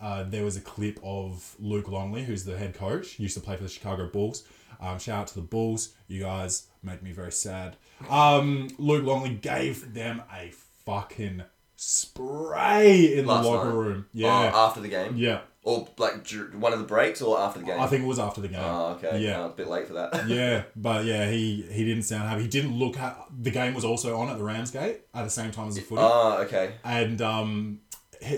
uh, 0.00 0.24
there 0.24 0.44
was 0.44 0.56
a 0.56 0.60
clip 0.60 0.98
of 1.02 1.54
Luke 1.58 1.88
Longley, 1.88 2.24
who's 2.24 2.44
the 2.44 2.56
head 2.58 2.74
coach, 2.74 3.18
used 3.18 3.34
to 3.34 3.40
play 3.40 3.56
for 3.56 3.62
the 3.62 3.68
Chicago 3.68 4.08
Bulls. 4.08 4.44
Um, 4.80 4.98
shout 4.98 5.20
out 5.22 5.26
to 5.28 5.34
the 5.36 5.40
Bulls. 5.40 5.94
You 6.08 6.20
guys 6.22 6.66
make 6.82 7.02
me 7.02 7.12
very 7.12 7.32
sad. 7.32 7.76
Um, 8.10 8.68
Luke 8.78 9.04
Longley 9.04 9.30
gave 9.34 9.94
them 9.94 10.22
a 10.32 10.50
fucking 10.84 11.42
spray 11.76 13.16
in 13.18 13.26
Last 13.26 13.44
the 13.44 13.50
locker 13.50 13.68
night? 13.68 13.74
room. 13.74 14.04
Oh, 14.08 14.08
Yeah. 14.12 14.52
after 14.54 14.80
the 14.80 14.88
game? 14.88 15.14
yeah. 15.16 15.40
Or 15.62 15.88
like 15.98 16.24
one 16.54 16.72
of 16.72 16.78
the 16.78 16.84
breaks 16.84 17.20
or 17.20 17.40
after 17.40 17.58
the 17.58 17.66
game? 17.66 17.80
I 17.80 17.88
think 17.88 18.04
it 18.04 18.06
was 18.06 18.20
after 18.20 18.40
the 18.40 18.46
game. 18.46 18.60
Oh, 18.62 18.96
okay. 19.02 19.18
Yeah. 19.18 19.40
Oh, 19.42 19.46
a 19.46 19.48
bit 19.48 19.66
late 19.66 19.88
for 19.88 19.94
that. 19.94 20.28
yeah, 20.28 20.62
but 20.76 21.04
yeah, 21.04 21.28
he 21.28 21.62
he 21.62 21.84
didn't 21.84 22.04
sound 22.04 22.28
happy. 22.28 22.42
He 22.42 22.48
didn't 22.48 22.78
look. 22.78 22.94
Ha- 22.94 23.26
the 23.36 23.50
game 23.50 23.74
was 23.74 23.84
also 23.84 24.16
on 24.16 24.28
at 24.28 24.38
the 24.38 24.44
Ramsgate 24.44 25.00
at 25.12 25.24
the 25.24 25.30
same 25.30 25.50
time 25.50 25.66
as 25.66 25.74
the 25.74 25.80
footy, 25.80 26.02
Oh, 26.04 26.38
okay. 26.42 26.74
and 26.84 27.20
um, 27.20 27.80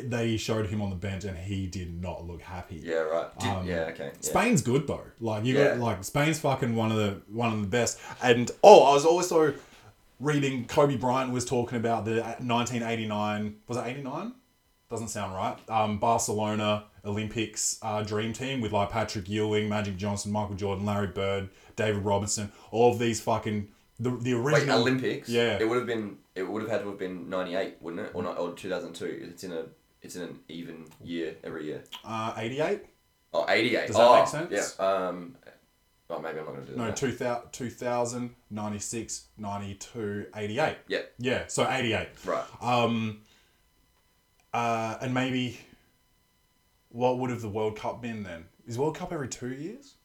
they 0.05 0.37
showed 0.37 0.67
him 0.67 0.81
on 0.83 0.91
the 0.91 0.97
bench, 0.97 1.25
and 1.25 1.37
he 1.37 1.67
did 1.67 2.01
not 2.01 2.27
look 2.27 2.43
happy. 2.43 2.81
Yeah, 2.85 2.97
right. 2.97 3.39
Did, 3.39 3.49
Um, 3.49 3.67
yeah, 3.67 3.91
okay. 3.93 4.07
Yeah. 4.07 4.21
Spain's 4.21 4.63
good 4.63 4.87
though. 4.87 5.03
Like 5.21 5.45
you 5.45 5.57
Yeah. 5.57 5.69
got 5.71 5.79
like 5.79 6.05
Spain's 6.05 6.39
fucking 6.39 6.75
one 6.75 6.91
of 6.91 6.97
the 6.97 7.21
one 7.33 7.53
of 7.53 7.61
the 7.61 7.67
best. 7.67 7.99
And 8.23 8.51
oh, 8.63 8.85
I 8.85 8.95
was 8.95 9.05
also 9.05 9.55
reading 10.21 10.65
Kobe 10.67 10.97
Bryant 10.97 11.33
was 11.33 11.45
talking 11.45 11.79
about 11.79 12.05
the 12.05 12.21
1989 12.41 13.57
was 13.69 13.79
it 13.79 13.85
89? 13.87 14.33
Doesn't 14.91 15.09
sound 15.09 15.35
right. 15.35 15.57
Um, 15.69 15.99
Barcelona 15.99 16.85
Olympics 17.05 17.79
uh, 17.83 18.03
dream 18.03 18.33
team 18.33 18.61
with 18.61 18.73
like 18.73 18.91
Patrick 18.91 19.29
Ewing, 19.29 19.69
Magic 19.69 19.97
Johnson, 19.97 20.33
Michael 20.33 20.55
Jordan, 20.57 20.87
Larry 20.87 21.09
Bird, 21.09 21.51
David 21.77 22.05
Robinson, 22.05 22.51
all 22.71 22.93
of 22.93 22.99
these 22.99 23.21
fucking 23.21 23.69
the 24.01 24.11
the 24.11 24.35
Wait, 24.35 24.55
original 24.55 24.81
Olympics. 24.81 25.29
Yeah. 25.29 25.59
It 25.61 25.69
would 25.69 25.77
have 25.79 25.87
been. 25.87 26.17
It 26.39 26.49
would 26.49 26.63
have 26.63 26.71
had 26.71 26.83
to 26.83 26.89
have 26.89 26.99
been 26.99 27.29
ninety 27.29 27.55
eight, 27.57 27.77
wouldn't 27.81 28.07
it? 28.07 28.11
Or 28.15 28.23
not? 28.23 28.39
Or 28.39 28.53
two 28.53 28.69
thousand 28.71 28.95
two. 28.95 29.29
It's 29.31 29.45
in 29.45 29.53
a. 29.53 29.65
It's 30.01 30.15
in 30.15 30.23
an 30.23 30.39
even 30.49 30.87
year 31.03 31.35
every 31.43 31.65
year. 31.67 31.83
uh, 32.05 32.33
88? 32.37 32.83
Oh, 33.35 33.45
88. 33.49 33.87
Does 33.89 33.97
that 33.97 34.03
oh, 34.03 34.17
make 34.21 34.29
sense? 34.29 34.75
Yeah. 34.79 34.87
Um. 34.87 35.37
Oh, 36.09 36.21
maybe 36.21 36.39
I'm 36.39 36.47
not 36.47 36.55
gonna 36.55 36.67
do 36.67 36.73
that. 36.73 36.79
No, 36.79 36.91
2000, 36.93 37.51
2000, 37.53 38.35
96, 38.51 39.25
92, 39.37 40.27
88. 40.35 40.77
Yeah. 40.87 40.99
Yeah, 41.19 41.45
so 41.49 41.69
88. 41.69 42.09
Right. 42.25 42.45
Um, 42.63 43.23
uh, 44.55 44.97
and 45.03 45.13
maybe 45.13 45.59
what 46.91 47.19
would 47.19 47.31
have 47.31 47.43
the 47.43 47.49
World 47.49 47.77
Cup 47.77 48.01
been 48.01 48.23
then? 48.23 48.47
Is 48.67 48.79
World 48.79 48.97
Cup 48.97 49.13
every 49.13 49.29
two 49.29 49.53
years? 49.53 49.97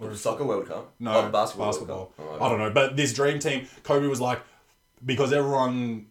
Or 0.00 0.14
Soccer 0.14 0.44
World 0.44 0.68
Cup. 0.68 0.92
No, 1.00 1.12
Oh, 1.12 1.28
basketball. 1.30 1.66
basketball. 1.72 2.12
Oh, 2.18 2.36
I 2.40 2.48
don't 2.48 2.58
know, 2.58 2.70
but 2.70 2.96
this 2.96 3.12
dream 3.12 3.40
team, 3.40 3.66
Kobe 3.82 4.06
was 4.06 4.20
like, 4.20 4.40
because 5.04 5.32
everyone, 5.32 6.06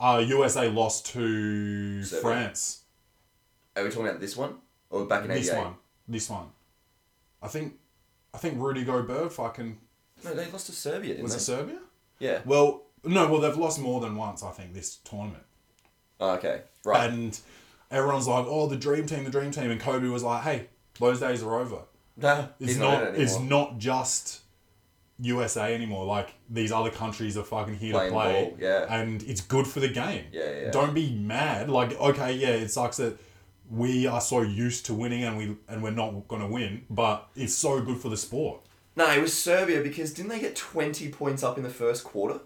uh, 0.00 0.22
USA 0.26 0.68
lost 0.68 1.06
to. 1.12 2.02
France. 2.04 2.82
Are 3.76 3.82
we 3.84 3.88
talking 3.90 4.06
about 4.08 4.20
this 4.20 4.36
one 4.36 4.56
or 4.90 5.06
back 5.06 5.24
in 5.24 5.30
This 5.30 5.48
'88? 5.48 5.62
one, 5.64 5.74
this 6.08 6.28
one. 6.30 6.46
I 7.42 7.48
think, 7.48 7.74
I 8.34 8.38
think 8.38 8.58
Rudy 8.60 8.84
Gobert 8.84 9.32
fucking 9.32 9.78
No, 10.24 10.34
they 10.34 10.50
lost 10.50 10.66
to 10.66 10.72
Serbia, 10.72 11.14
didn't 11.14 11.22
was 11.24 11.32
they? 11.32 11.38
it 11.38 11.40
Serbia? 11.58 11.78
yeah. 12.18 12.40
Well, 12.44 12.82
no, 13.04 13.28
well 13.28 13.40
they've 13.40 13.56
lost 13.56 13.80
more 13.80 14.00
than 14.00 14.14
once. 14.16 14.42
I 14.42 14.50
think 14.50 14.74
this 14.74 14.96
tournament. 14.96 15.42
Oh, 16.20 16.32
okay. 16.34 16.62
Right. 16.84 17.08
And 17.10 17.38
everyone's 17.90 18.28
like, 18.28 18.44
"Oh, 18.46 18.66
the 18.68 18.76
dream 18.76 19.06
team, 19.06 19.24
the 19.24 19.30
dream 19.30 19.50
team," 19.50 19.70
and 19.70 19.80
Kobe 19.80 20.06
was 20.08 20.22
like, 20.22 20.42
"Hey, 20.42 20.66
those 21.00 21.18
days 21.20 21.42
are 21.42 21.54
over. 21.58 21.78
no, 22.16 22.48
It's 22.60 22.72
he's 22.72 22.78
not. 22.78 22.92
not. 22.92 23.02
in 23.08 23.14
it 23.14 23.20
it's 23.22 23.36
anymore. 23.36 23.48
not 23.70 23.78
just 23.78 24.40
USA 25.22 25.74
anymore. 25.74 26.04
Like 26.04 26.34
these 26.50 26.70
other 26.72 26.90
countries 26.90 27.36
are 27.38 27.44
fucking 27.44 27.76
here 27.76 27.92
Playing 27.92 28.10
to 28.12 28.18
play. 28.18 28.32
ball, 28.50 28.56
yeah. 28.60 28.86
And 28.88 29.22
it's 29.22 29.40
good 29.40 29.66
for 29.66 29.80
the 29.80 29.88
game. 29.88 30.26
Yeah, 30.32 30.50
yeah. 30.62 30.70
Don't 30.70 30.92
be 30.94 31.14
mad. 31.14 31.70
Like, 31.70 31.98
okay, 32.00 32.34
yeah, 32.34 32.48
it 32.48 32.68
sucks 32.70 32.98
that 32.98 33.18
we 33.70 34.06
are 34.06 34.20
so 34.20 34.42
used 34.42 34.84
to 34.86 34.94
winning 34.94 35.24
and 35.24 35.38
we 35.38 35.56
and 35.68 35.82
we're 35.82 35.90
not 35.92 36.28
gonna 36.28 36.48
win, 36.48 36.84
but 36.90 37.28
it's 37.34 37.54
so 37.54 37.80
good 37.80 37.98
for 37.98 38.08
the 38.10 38.16
sport. 38.16 38.60
No, 38.96 39.10
it 39.10 39.20
was 39.22 39.32
Serbia 39.32 39.80
because 39.82 40.12
didn't 40.12 40.28
they 40.30 40.40
get 40.40 40.54
20 40.54 41.08
points 41.10 41.42
up 41.42 41.56
in 41.56 41.62
the 41.62 41.70
first 41.70 42.04
quarter? 42.04 42.40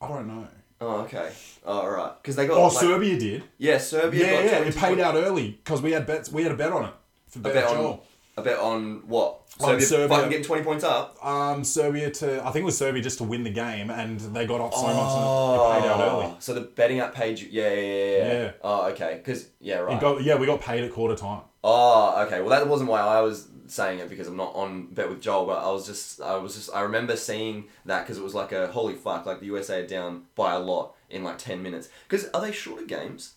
I 0.00 0.08
don't 0.08 0.26
know. 0.26 0.48
Oh, 0.80 1.00
okay. 1.02 1.30
Oh, 1.64 1.86
right. 1.86 2.12
Because 2.20 2.34
they 2.34 2.46
got. 2.46 2.56
Oh, 2.56 2.64
like- 2.68 2.72
Serbia 2.72 3.18
did. 3.18 3.44
Yeah, 3.58 3.78
Serbia 3.78 4.24
Yeah, 4.24 4.32
got 4.32 4.44
yeah, 4.44 4.58
it 4.68 4.74
paid 4.74 4.80
points. 4.88 5.02
out 5.02 5.14
early 5.14 5.50
because 5.50 5.80
we 5.80 5.92
had 5.92 6.06
bets. 6.06 6.32
We 6.32 6.42
had 6.42 6.52
a 6.52 6.56
bet 6.56 6.72
on 6.72 6.86
it 6.86 6.94
for 7.28 7.38
A 7.38 7.42
Bet, 7.42 7.54
bet 7.54 7.64
on. 7.66 7.74
Joel. 7.76 8.04
A 8.36 8.42
bet 8.42 8.58
on 8.58 9.06
what? 9.06 9.41
On 9.64 9.80
Serbia, 9.80 10.28
getting 10.28 10.44
20 10.44 10.62
points 10.62 10.84
up? 10.84 11.24
Um, 11.24 11.64
Serbia 11.64 12.10
to 12.10 12.40
I 12.40 12.50
think 12.50 12.62
it 12.62 12.66
was 12.66 12.78
Serbia 12.78 13.02
just 13.02 13.18
to 13.18 13.24
win 13.24 13.44
the 13.44 13.50
game, 13.50 13.90
and 13.90 14.20
they 14.20 14.46
got 14.46 14.60
up 14.60 14.74
so 14.74 14.82
much 14.82 14.92
and 14.94 15.54
it 15.54 15.82
paid 15.82 15.90
out 15.90 16.00
early. 16.00 16.34
So 16.40 16.54
the 16.54 16.62
betting 16.62 17.00
app 17.00 17.14
paid 17.14 17.38
you. 17.38 17.48
Yeah, 17.50 17.72
yeah, 17.72 17.80
yeah. 17.80 18.16
yeah. 18.16 18.42
Yeah. 18.42 18.50
Oh, 18.62 18.86
okay. 18.90 19.14
Because, 19.16 19.48
yeah, 19.60 19.78
right. 19.78 20.00
Got, 20.00 20.22
yeah, 20.22 20.36
we 20.36 20.46
got 20.46 20.60
paid 20.60 20.84
at 20.84 20.92
quarter 20.92 21.14
time. 21.14 21.42
Oh, 21.64 22.24
okay. 22.26 22.40
Well, 22.40 22.50
that 22.50 22.66
wasn't 22.66 22.90
why 22.90 23.00
I 23.00 23.20
was 23.20 23.48
saying 23.66 24.00
it 24.00 24.10
because 24.10 24.28
I'm 24.28 24.36
not 24.36 24.54
on 24.54 24.86
bet 24.88 25.08
with 25.08 25.20
Joel, 25.20 25.46
but 25.46 25.64
I 25.64 25.70
was 25.70 25.86
just, 25.86 26.20
I 26.20 26.36
was 26.36 26.54
just, 26.54 26.70
I 26.74 26.80
remember 26.82 27.16
seeing 27.16 27.68
that 27.86 28.02
because 28.02 28.18
it 28.18 28.24
was 28.24 28.34
like 28.34 28.52
a 28.52 28.66
holy 28.68 28.94
fuck, 28.94 29.24
like 29.26 29.40
the 29.40 29.46
USA 29.46 29.82
are 29.82 29.86
down 29.86 30.24
by 30.34 30.52
a 30.54 30.58
lot 30.58 30.94
in 31.08 31.24
like 31.24 31.38
ten 31.38 31.62
minutes. 31.62 31.88
Because 32.08 32.28
are 32.30 32.40
they 32.40 32.52
shorter 32.52 32.84
games? 32.84 33.34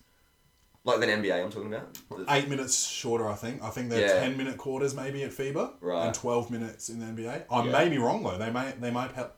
Like 0.85 0.99
than 0.99 1.09
NBA, 1.09 1.43
I'm 1.43 1.49
talking 1.51 1.73
about. 1.73 1.93
The- 2.09 2.25
Eight 2.29 2.47
minutes 2.47 2.87
shorter, 2.87 3.27
I 3.27 3.33
think. 3.33 3.61
I 3.63 3.69
think 3.71 3.89
they're 3.89 4.07
Yeah. 4.07 4.19
ten 4.21 4.37
minute 4.37 4.57
quarters 4.57 4.93
maybe 4.95 5.23
at 5.23 5.31
FIBA, 5.31 5.73
Right. 5.81 6.05
and 6.05 6.13
twelve 6.15 6.49
minutes 6.51 6.89
in 6.89 6.99
the 6.99 7.05
NBA. 7.07 7.43
I 7.51 7.63
Yeah. 7.65 7.71
may 7.71 7.89
be 7.89 7.97
wrong 7.97 8.23
though. 8.23 8.37
They 8.37 8.51
may 8.51 8.71
they 8.79 8.91
might 8.91 9.11
have, 9.13 9.31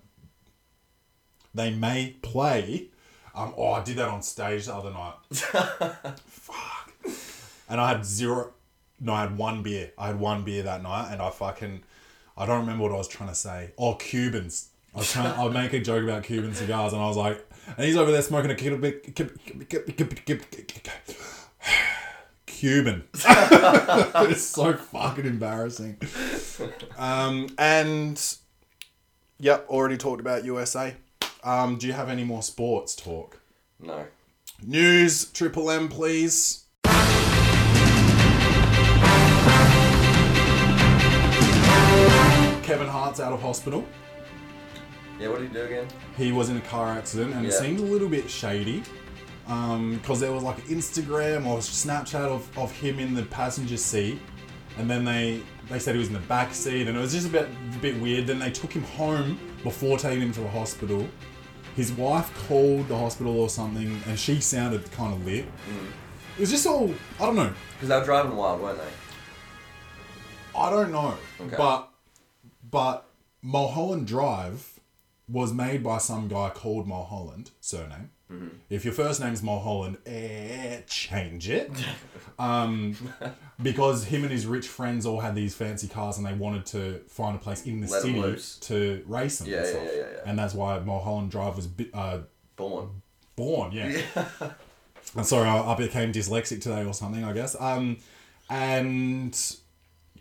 they 1.56 1.72
may 1.74 2.18
play. 2.22 2.90
Um, 3.34 3.54
oh, 3.58 3.72
I 3.74 3.84
did 3.84 3.98
that 3.98 4.10
on 4.10 4.22
stage 4.24 4.66
the 4.66 4.76
other 4.76 4.92
night. 4.92 5.14
Fuck. 6.26 6.92
And 7.70 7.80
I 7.80 7.90
had 7.90 8.06
zero. 8.06 8.54
No, 9.00 9.14
I 9.14 9.22
had 9.22 9.38
one 9.38 9.62
beer. 9.64 9.92
I 9.98 10.08
had 10.08 10.20
one 10.20 10.44
beer 10.44 10.64
that 10.64 10.82
night, 10.82 11.12
and 11.12 11.22
I 11.22 11.30
fucking. 11.30 11.84
I 12.36 12.46
don't 12.46 12.60
remember 12.62 12.84
what 12.84 12.92
I 12.92 12.96
was 12.98 13.08
trying 13.08 13.30
to 13.30 13.36
say. 13.36 13.72
Oh, 13.78 13.96
Cubans. 13.96 14.70
I 14.96 15.00
was 15.00 15.12
trying. 15.12 15.28
I'll 15.40 15.50
make 15.52 15.74
a 15.74 15.80
joke 15.80 16.04
about 16.04 16.24
Cuban 16.24 16.54
cigars, 16.56 16.94
and 16.94 17.02
I 17.02 17.08
was 17.08 17.18
like, 17.18 17.47
and 17.76 17.86
he's 17.86 17.98
over 17.98 18.12
there 18.12 18.22
smoking 18.22 18.52
a 18.52 18.56
Cuban. 22.46 23.04
It's 23.14 24.44
so 24.44 24.74
fucking 24.74 25.26
embarrassing. 25.26 25.98
Um, 26.98 27.50
and 27.58 28.38
yep, 29.40 29.68
already 29.70 29.98
talked 29.98 30.22
about 30.22 30.46
USA. 30.46 30.96
Um, 31.44 31.78
do 31.78 31.88
you 31.88 31.94
have 31.94 32.10
any 32.10 32.24
more 32.24 32.42
sports 32.42 32.96
talk? 32.96 33.40
no. 33.80 34.06
News, 34.66 35.26
Triple 35.26 35.70
M, 35.70 35.88
please. 35.88 36.66
Kevin 42.64 42.88
Hart's 42.88 43.20
out 43.20 43.34
of 43.34 43.42
hospital. 43.42 43.86
Yeah, 45.20 45.30
what 45.30 45.40
did 45.40 45.48
he 45.50 45.54
do 45.54 45.62
again? 45.64 45.88
He 46.16 46.32
was 46.32 46.50
in 46.50 46.58
a 46.58 46.62
car 46.62 46.90
accident, 46.90 47.34
and 47.34 47.46
it 47.46 47.52
Yeah. 47.52 47.60
seemed 47.60 47.80
a 47.80 47.84
little 47.84 48.10
bit 48.10 48.30
shady. 48.30 48.84
Um, 49.48 49.96
because 49.96 50.20
there 50.20 50.32
was 50.34 50.44
like 50.44 50.58
an 50.58 50.66
Instagram 50.76 51.46
or 51.46 51.60
Snapchat 51.60 52.16
of, 52.16 52.56
of 52.58 52.70
him 52.72 53.00
in 53.00 53.14
the 53.16 53.24
passenger 53.24 53.78
seat, 53.78 54.20
and 54.78 54.90
then 54.90 55.06
they 55.06 55.42
they 55.70 55.80
said 55.80 55.96
he 55.96 56.00
was 56.00 56.08
in 56.10 56.14
the 56.14 56.20
back 56.22 56.54
seat, 56.54 56.88
and 56.88 56.98
it 56.98 57.00
was 57.00 57.14
just 57.14 57.28
a 57.28 57.30
bit 57.30 57.48
a 57.74 57.78
bit 57.78 58.00
weird. 58.02 58.28
Then 58.28 58.40
they 58.40 58.52
took 58.52 58.74
him 58.74 58.84
home 58.84 59.40
before 59.64 59.98
taking 59.98 60.22
him 60.22 60.34
to 60.34 60.42
the 60.42 60.50
hospital. 60.50 61.08
His 61.78 61.94
wife 61.94 62.30
called 62.50 62.90
the 62.90 62.98
hospital 62.98 63.40
or 63.40 63.50
something, 63.50 64.02
and 64.08 64.20
she 64.20 64.42
sounded 64.42 64.92
kind 64.92 65.14
of 65.14 65.26
lit. 65.26 65.46
Mm. 65.46 65.88
It 66.36 66.42
was 66.42 66.52
just 66.52 66.68
all 66.68 66.94
I 67.20 67.26
don't 67.28 67.36
know. 67.38 67.54
Because 67.76 67.88
they 67.90 67.98
were 67.98 68.04
driving 68.06 68.36
wild, 68.36 68.60
weren't 68.62 68.80
they? 68.80 70.60
I 70.60 70.70
don't 70.70 70.92
know, 70.92 71.16
Okay. 71.40 71.56
but 71.56 71.90
but 72.70 73.06
Mulholland 73.42 74.08
Drive 74.08 74.77
was 75.30 75.54
made 75.54 75.84
by 75.84 75.98
some 75.98 76.28
guy 76.28 76.50
called 76.50 76.88
Mulholland 76.88 77.52
surname. 77.60 78.12
Mm-hmm. 78.32 78.48
If 78.70 78.84
your 78.84 78.94
first 78.94 79.20
name's 79.22 79.42
Mulholland, 79.42 79.98
eh, 80.06 80.82
change 80.88 81.50
it. 81.50 81.72
um, 82.40 82.96
because 83.62 84.06
him 84.06 84.24
and 84.24 84.32
his 84.32 84.46
rich 84.46 84.68
friends 84.68 85.06
all 85.06 85.20
had 85.22 85.34
these 85.36 85.56
fancy 85.56 85.88
cars, 85.88 86.18
and 86.18 86.26
they 86.26 86.34
wanted 86.34 86.66
to 86.68 87.02
find 87.08 87.36
a 87.36 87.40
place 87.40 87.66
in 87.66 87.80
the 87.82 87.88
Let 87.88 88.02
city 88.02 88.60
to 88.62 89.04
race 89.08 89.40
them. 89.40 89.48
Yeah, 89.50 89.58
and 89.58 89.66
yeah, 89.66 89.72
stuff. 89.72 89.84
yeah, 89.86 89.92
yeah, 89.92 90.06
yeah. 90.14 90.22
And 90.26 90.40
that's 90.40 90.54
why 90.54 90.80
Mulholland 90.80 91.32
Drive 91.32 91.56
was 91.56 91.68
bi- 91.68 91.90
uh, 91.94 92.20
Born. 92.56 93.02
born. 93.36 93.72
Yeah. 93.72 94.02
I'm 95.16 95.24
sorry, 95.24 95.48
I, 95.48 95.74
I 95.74 95.76
became 95.76 96.12
dyslexic 96.12 96.62
today 96.62 96.84
or 96.86 96.94
something. 96.94 97.24
I 97.24 97.32
guess. 97.34 97.56
Um, 97.60 97.98
and 98.50 99.38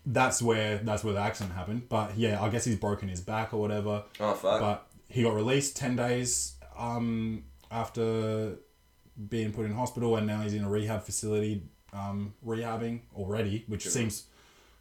that's 0.05 0.41
where 0.41 0.79
that's 0.79 1.03
where 1.03 1.15
the 1.15 1.21
accident 1.21 1.57
happened. 1.57 1.89
But 1.89 2.17
yeah, 2.17 2.41
I 2.43 2.49
guess 2.51 2.65
he's 2.65 2.77
broken 2.77 3.09
his 3.09 3.21
back 3.21 3.53
or 3.53 3.61
whatever. 3.61 4.05
Oh, 4.21 4.35
fuck. 4.35 4.61
But 4.61 4.87
he 5.09 5.23
got 5.23 5.35
released 5.35 5.77
ten 5.77 5.97
days 5.97 6.55
um, 6.79 7.45
after 7.71 8.57
being 9.29 9.53
put 9.53 9.65
in 9.67 9.73
hospital, 9.73 10.17
and 10.17 10.27
now 10.27 10.41
he's 10.43 10.55
in 10.55 10.65
a 10.65 10.69
rehab 10.69 11.03
facility 11.05 11.63
um, 11.93 12.35
rehabbing 12.45 13.01
already, 13.15 13.65
which 13.69 13.89
seems 13.89 14.25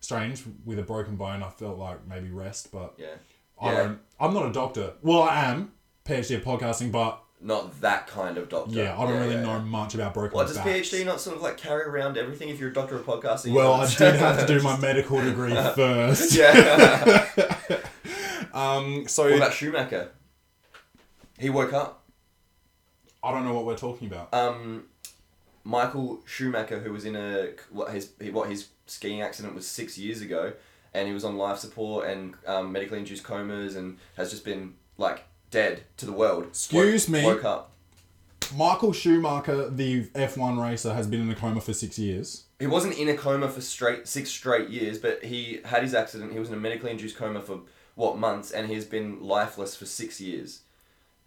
strange 0.02 0.44
with 0.66 0.78
a 0.80 0.84
broken 0.84 1.16
bone. 1.16 1.42
I 1.42 1.50
felt 1.50 1.78
like 1.78 2.06
maybe 2.08 2.30
rest, 2.30 2.72
but 2.72 2.96
yeah. 2.98 3.08
I 3.62 3.72
Yeah. 3.72 3.84
don't. 3.84 4.00
I'm 4.20 4.34
not 4.34 4.46
a 4.48 4.52
doctor. 4.52 4.94
Well, 5.02 5.22
I 5.24 5.46
am 5.46 5.72
PhD 6.06 6.36
of 6.36 6.44
podcasting, 6.44 6.92
but 6.92 7.22
Not 7.42 7.80
that 7.82 8.08
kind 8.08 8.38
of 8.38 8.50
doctor. 8.50 8.76
yeah, 8.76 8.98
I 9.00 9.06
don't 9.06 9.20
really 9.20 9.36
yeah, 9.36 9.42
know 9.44 9.60
much 9.60 9.96
about 9.96 10.14
broken 10.14 10.36
What, 10.36 10.48
does 10.48 10.58
backs. 10.58 10.90
PhD 10.90 11.06
not 11.06 11.22
sort 11.22 11.38
of 11.38 11.42
like 11.42 11.58
carry 11.58 11.84
around 11.86 12.18
everything 12.18 12.50
if 12.50 12.60
you're 12.60 12.70
a 12.70 12.74
doctor 12.74 12.96
of 12.98 13.06
podcasting? 13.06 13.54
Well, 13.54 13.74
I 13.74 13.88
did 13.88 14.16
have 14.16 14.46
to 14.46 14.46
do 14.46 14.62
my 14.64 14.78
medical 14.78 15.22
degree 15.22 15.54
first. 15.76 16.36
yeah. 16.36 17.26
Um, 18.56 19.08
so 19.08 19.24
what 19.26 19.36
about 19.36 19.54
Schumacher? 19.54 20.12
He 21.38 21.50
woke 21.50 21.74
up. 21.74 22.04
I 23.22 23.32
don't 23.32 23.44
know 23.44 23.54
what 23.54 23.66
we're 23.66 23.78
talking 23.78 24.08
about. 24.08 24.34
Um, 24.34 24.86
Michael 25.64 26.22
Schumacher, 26.26 26.80
who 26.80 26.94
was 26.94 27.06
in 27.06 27.16
a 27.16 27.50
what 27.70 27.92
his 27.92 28.12
what 28.32 28.50
his 28.50 28.70
skiing 28.86 29.22
accident 29.22 29.54
was 29.54 29.68
six 29.68 29.98
years 29.98 30.22
ago, 30.22 30.54
and 30.94 31.08
he 31.08 31.14
was 31.14 31.26
on 31.26 31.38
life 31.38 31.58
support 31.60 32.08
and 32.08 32.36
um, 32.48 32.72
medically 32.72 33.00
induced 33.00 33.24
comas 33.24 33.76
and 33.76 33.98
has 34.16 34.32
just 34.32 34.46
been 34.46 34.76
like 34.98 35.26
dead 35.52 35.84
to 35.98 36.06
the 36.06 36.14
world. 36.14 36.46
Excuse 36.46 37.10
Woke- 37.10 37.14
me? 37.14 37.26
Woke 37.26 37.44
up. 37.44 37.72
Michael 38.56 38.94
Schumacher, 38.94 39.72
the 39.72 40.04
F1 40.10 40.62
racer, 40.62 40.94
has 40.94 41.08
been 41.08 41.22
in 41.22 41.30
a 41.32 41.36
coma 41.36 41.60
for 41.60 41.74
six 41.74 41.98
years. 41.98 42.44
He 42.60 42.68
wasn't 42.68 42.96
in 42.98 43.10
a 43.10 43.18
coma 43.18 43.50
for 43.50 43.60
straight 43.60 44.08
six 44.08 44.30
straight 44.30 44.70
years, 44.70 45.00
but 45.00 45.26
he 45.26 45.62
had 45.66 45.82
his 45.82 45.94
accident. 45.94 46.32
He 46.32 46.40
was 46.40 46.50
in 46.50 46.54
a 46.54 46.60
medically 46.60 46.92
induced 46.92 47.18
coma 47.18 47.42
for 47.42 47.62
what 47.96 48.18
months, 48.18 48.52
and 48.52 48.68
he's 48.70 48.86
been 48.86 49.22
lifeless 49.24 49.76
for 49.76 49.86
six 49.86 50.22
years. 50.22 50.62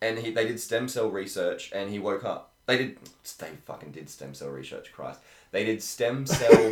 And 0.00 0.18
he 0.18 0.30
they 0.30 0.46
did 0.46 0.60
stem 0.60 0.86
cell 0.88 1.10
research, 1.10 1.72
and 1.74 1.90
he 1.90 1.98
woke 1.98 2.24
up. 2.24 2.52
They 2.66 2.76
did. 2.78 2.98
They 3.38 3.50
fucking 3.64 3.92
did 3.92 4.08
stem 4.10 4.34
cell 4.34 4.48
research. 4.50 4.92
Christ, 4.92 5.20
they 5.50 5.64
did 5.64 5.82
stem 5.82 6.26
cell. 6.38 6.70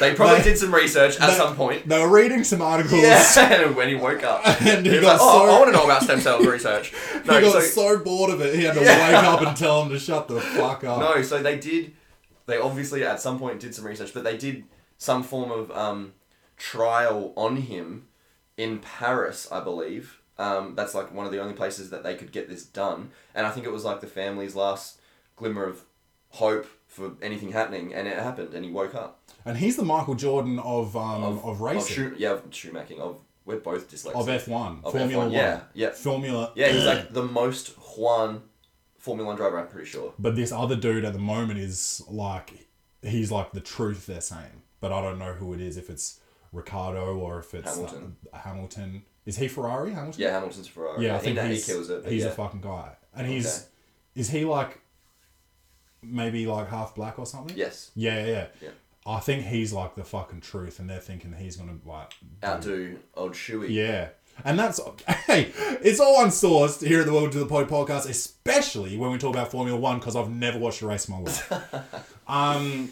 they 0.00 0.14
probably 0.14 0.38
They- 0.38 0.42
did 0.50 0.58
some 0.58 0.74
research 0.74 1.18
at 1.20 1.30
They- 1.30 1.36
some 1.36 1.56
point. 1.56 1.88
They 1.88 1.98
were 2.00 2.08
reading 2.10 2.44
some 2.44 2.60
articles. 2.60 3.00
Yeah, 3.02 3.68
when 3.76 3.88
he 3.88 3.94
woke 3.94 4.22
up, 4.24 4.42
And 4.62 4.84
he 4.84 4.92
he 4.92 5.00
got 5.00 5.12
like, 5.12 5.18
"Oh, 5.22 5.46
so- 5.46 5.54
I 5.54 5.58
want 5.60 5.72
to 5.72 5.78
know 5.78 5.84
about 5.84 6.02
stem 6.02 6.20
cell 6.20 6.40
research." 6.40 6.92
No, 7.24 7.34
he 7.36 7.40
got 7.42 7.52
so, 7.52 7.60
so, 7.60 7.98
bored 8.04 8.30
of 8.32 8.40
it, 8.40 8.54
he 8.56 8.64
had 8.64 8.74
to 8.74 8.82
Yeah. 8.82 9.06
wake 9.06 9.24
up 9.24 9.40
and 9.42 9.56
tell 9.56 9.82
him 9.82 9.90
to 9.90 9.98
shut 9.98 10.28
the 10.28 10.40
fuck 10.40 10.84
up. 10.84 10.98
no, 10.98 11.22
so 11.22 11.42
they 11.42 11.58
did. 11.58 11.92
They 12.46 12.58
obviously 12.58 13.04
at 13.04 13.20
some 13.20 13.38
point 13.38 13.60
did 13.60 13.74
some 13.74 13.86
research, 13.86 14.12
but 14.12 14.24
they 14.24 14.36
did 14.36 14.64
some 14.98 15.22
form 15.22 15.50
of 15.52 15.70
um, 15.70 16.12
trial 16.56 17.32
on 17.36 17.56
him 17.56 18.08
in 18.56 18.78
Paris, 18.78 19.50
I 19.50 19.60
believe. 19.60 20.18
Um, 20.38 20.74
that's 20.74 20.94
like 20.94 21.12
one 21.12 21.26
of 21.26 21.32
the 21.32 21.40
only 21.40 21.54
places 21.54 21.90
that 21.90 22.02
they 22.02 22.14
could 22.14 22.32
get 22.32 22.48
this 22.48 22.64
done, 22.64 23.10
and 23.34 23.46
I 23.46 23.50
think 23.50 23.66
it 23.66 23.72
was 23.72 23.84
like 23.84 24.00
the 24.00 24.06
family's 24.06 24.56
last 24.56 24.98
glimmer 25.36 25.64
of 25.64 25.84
hope 26.30 26.66
for 26.86 27.12
anything 27.22 27.52
happening, 27.52 27.94
and 27.94 28.08
it 28.08 28.18
happened, 28.18 28.54
and 28.54 28.64
he 28.64 28.70
woke 28.70 28.94
up. 28.94 29.20
And 29.44 29.56
he's 29.56 29.76
the 29.76 29.84
Michael 29.84 30.14
Jordan 30.14 30.58
of 30.58 30.96
um, 30.96 31.40
of, 31.44 31.60
racing. 31.60 31.94
shoe, 31.94 32.14
yeah, 32.18 32.32
of 32.32 32.50
shoemacking. 32.50 32.98
Of 32.98 33.20
we're 33.44 33.58
both 33.58 33.90
dyslexic. 33.90 34.14
Of 34.14 34.26
F1. 34.26 34.84
Of 34.84 34.92
Formula 34.92 35.24
F1, 35.24 35.26
1. 35.26 35.32
yeah, 35.32 35.60
yeah. 35.74 35.90
Formula. 35.90 36.52
Yeah, 36.54 36.68
he's 36.68 36.84
like 36.84 37.12
the 37.12 37.24
most 37.24 37.68
Juan 37.96 38.42
Formula 38.98 39.26
One 39.26 39.36
driver. 39.36 39.58
I'm 39.58 39.68
pretty 39.68 39.88
sure. 39.88 40.14
But 40.18 40.36
this 40.36 40.52
other 40.52 40.76
dude 40.76 41.04
at 41.04 41.12
the 41.12 41.18
moment 41.18 41.58
is 41.58 42.02
like, 42.08 42.68
he's 43.02 43.32
like 43.32 43.52
the 43.52 43.60
truth 43.60 44.06
they're 44.06 44.20
saying. 44.20 44.62
But 44.80 44.92
I 44.92 45.00
don't 45.00 45.18
know 45.18 45.32
who 45.32 45.54
it 45.54 45.60
is, 45.60 45.76
if 45.76 45.90
it's 45.90 46.20
Ricardo 46.52 47.16
or 47.16 47.38
if 47.40 47.54
it's 47.54 47.74
Hamilton. 47.74 48.16
uh, 48.32 48.38
Hamilton. 48.38 49.02
Is 49.24 49.36
he 49.36 49.48
Ferrari? 49.48 49.92
Hamilton? 49.92 50.20
Yeah, 50.20 50.30
Hamilton's 50.32 50.66
Ferrari. 50.68 51.06
Yeah, 51.06 51.14
I 51.14 51.18
he, 51.18 51.24
think 51.24 51.38
he 51.40 51.46
he's, 51.48 51.66
kills 51.66 51.90
it. 51.90 52.04
he's 52.06 52.22
yeah. 52.24 52.28
a 52.28 52.32
fucking 52.32 52.60
guy. 52.60 52.96
And 53.14 53.26
he's, 53.26 53.46
Okay. 53.46 53.66
is 54.16 54.30
he 54.30 54.44
like, 54.44 54.80
maybe 56.02 56.46
like 56.46 56.68
half 56.68 56.94
black 56.94 57.18
or 57.18 57.26
something? 57.26 57.56
Yes, 57.56 57.90
Yeah, 57.94 58.18
yeah, 58.24 58.26
yeah. 58.26 58.46
Yeah. 58.60 58.68
I 59.04 59.18
think 59.18 59.44
he's 59.46 59.72
like 59.72 59.96
the 59.96 60.04
fucking 60.04 60.40
truth, 60.42 60.78
and 60.78 60.88
they're 60.88 61.00
thinking 61.00 61.32
he's 61.32 61.56
gonna 61.56 61.78
like 61.84 62.12
outdo 62.44 62.98
old 63.14 63.32
Shuey. 63.32 63.68
Yeah. 63.70 64.10
And 64.44 64.56
that's 64.58 64.80
hey, 65.26 65.52
it's 65.82 65.98
all 66.00 66.24
unsourced 66.24 66.86
here 66.86 67.00
at 67.00 67.06
the 67.06 67.12
World 67.12 67.32
to 67.32 67.38
the 67.40 67.46
Pod 67.46 67.68
podcast, 67.68 68.08
especially 68.08 68.96
when 68.96 69.10
we 69.10 69.18
talk 69.18 69.30
about 69.34 69.50
Formula 69.50 69.78
One, 69.78 69.98
because 69.98 70.14
I've 70.14 70.30
never 70.30 70.58
watched 70.58 70.82
a 70.82 70.86
race 70.86 71.08
in 71.08 71.14
my 71.14 71.20
life. 71.20 71.52
um, 72.28 72.90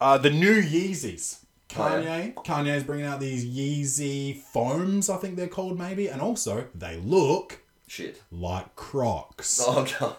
uh, 0.00 0.16
the 0.18 0.30
new 0.30 0.62
Yeezys. 0.62 1.40
Oh, 1.78 1.82
Kanye, 1.82 2.34
Kanye's 2.34 2.84
bringing 2.84 3.06
out 3.06 3.20
these 3.20 3.44
Yeezy 3.44 4.36
foams, 4.40 5.08
I 5.10 5.16
think 5.16 5.36
they're 5.36 5.48
called, 5.48 5.78
maybe, 5.78 6.08
and 6.08 6.20
also 6.20 6.66
they 6.74 6.96
look 6.98 7.60
Shit. 7.86 8.22
like 8.30 8.74
Crocs, 8.76 9.60
Oh 9.66 9.86
god. 9.98 10.16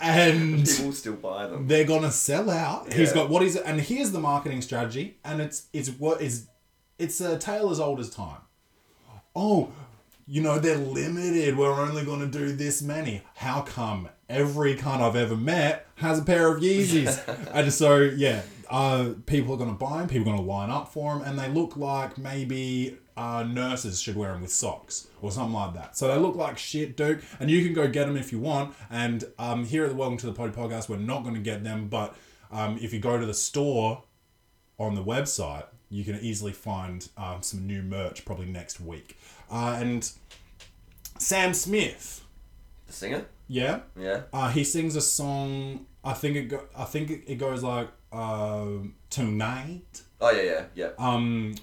and 0.00 0.66
People 0.66 0.92
still 0.92 1.14
buy 1.14 1.46
them. 1.46 1.66
they're 1.66 1.84
gonna 1.84 2.12
sell 2.12 2.50
out. 2.50 2.92
He's 2.92 3.12
got 3.12 3.28
what 3.28 3.42
is? 3.42 3.56
and 3.56 3.80
here's 3.80 4.12
the 4.12 4.20
marketing 4.20 4.62
strategy, 4.62 5.18
and 5.24 5.40
it's 5.40 5.66
it's 5.72 5.88
what 5.90 6.20
is 6.22 6.46
it's 6.98 7.20
a 7.20 7.38
tale 7.38 7.70
as 7.70 7.80
old 7.80 8.00
as 8.00 8.10
time. 8.10 8.38
Oh, 9.34 9.70
you 10.26 10.40
know 10.42 10.58
they're 10.58 10.76
limited. 10.76 11.56
We're 11.56 11.72
only 11.80 12.04
gonna 12.04 12.26
do 12.26 12.52
this 12.52 12.82
many. 12.82 13.22
How 13.34 13.62
come 13.62 14.08
every 14.28 14.76
cunt 14.76 15.00
I've 15.00 15.16
ever 15.16 15.36
met 15.36 15.86
has 15.96 16.18
a 16.20 16.22
pair 16.22 16.48
of 16.54 16.62
Yeezys? 16.62 17.50
and 17.52 17.72
so 17.72 17.96
yeah, 17.98 18.42
uh, 18.70 19.10
people 19.26 19.54
are 19.54 19.58
gonna 19.58 19.72
buy 19.72 19.98
them. 19.98 20.08
People 20.08 20.32
are 20.32 20.36
gonna 20.36 20.46
line 20.48 20.70
up 20.70 20.92
for 20.92 21.12
them, 21.18 21.22
and 21.26 21.38
they 21.38 21.48
look 21.48 21.76
like 21.76 22.16
maybe. 22.18 22.96
Uh, 23.16 23.42
nurses 23.42 24.00
should 24.00 24.16
wear 24.16 24.32
them 24.32 24.40
with 24.40 24.50
socks 24.50 25.08
or 25.20 25.30
something 25.30 25.52
like 25.52 25.74
that. 25.74 25.94
So 25.94 26.08
they 26.08 26.16
look 26.16 26.36
like 26.36 26.56
shit, 26.56 26.96
dude. 26.96 27.22
And 27.38 27.50
you 27.50 27.62
can 27.62 27.74
go 27.74 27.86
get 27.86 28.06
them 28.06 28.16
if 28.16 28.32
you 28.32 28.38
want. 28.38 28.74
And 28.88 29.24
um, 29.38 29.66
here 29.66 29.84
at 29.84 29.90
the 29.90 29.94
Welcome 29.96 30.16
to 30.18 30.26
the 30.26 30.32
Pod 30.32 30.54
podcast, 30.54 30.88
we're 30.88 30.96
not 30.96 31.22
going 31.22 31.34
to 31.34 31.40
get 31.40 31.62
them. 31.62 31.88
But 31.88 32.16
um, 32.50 32.78
if 32.80 32.94
you 32.94 32.98
go 32.98 33.18
to 33.18 33.26
the 33.26 33.34
store 33.34 34.04
on 34.78 34.94
the 34.94 35.04
website, 35.04 35.66
you 35.90 36.02
can 36.02 36.18
easily 36.20 36.52
find 36.52 37.06
um, 37.18 37.42
some 37.42 37.66
new 37.66 37.82
merch 37.82 38.24
probably 38.24 38.46
next 38.46 38.80
week. 38.80 39.18
Uh, 39.50 39.76
and 39.78 40.10
Sam 41.18 41.52
Smith, 41.52 42.24
The 42.86 42.92
singer? 42.94 43.26
yeah, 43.48 43.80
Yeah. 43.98 44.22
uh, 44.32 44.48
he 44.50 44.64
sings 44.64 44.96
a 44.96 45.02
song. 45.02 45.84
I 46.02 46.14
think 46.14 46.36
it. 46.36 46.42
Go, 46.44 46.62
I 46.74 46.84
think 46.84 47.10
it 47.26 47.34
goes 47.36 47.62
like 47.62 47.88
um, 48.12 48.94
tonight. 49.10 50.02
Oh 50.20 50.30
yeah, 50.30 50.42
yeah, 50.42 50.64
yeah. 50.74 50.88
Um, 50.98 51.54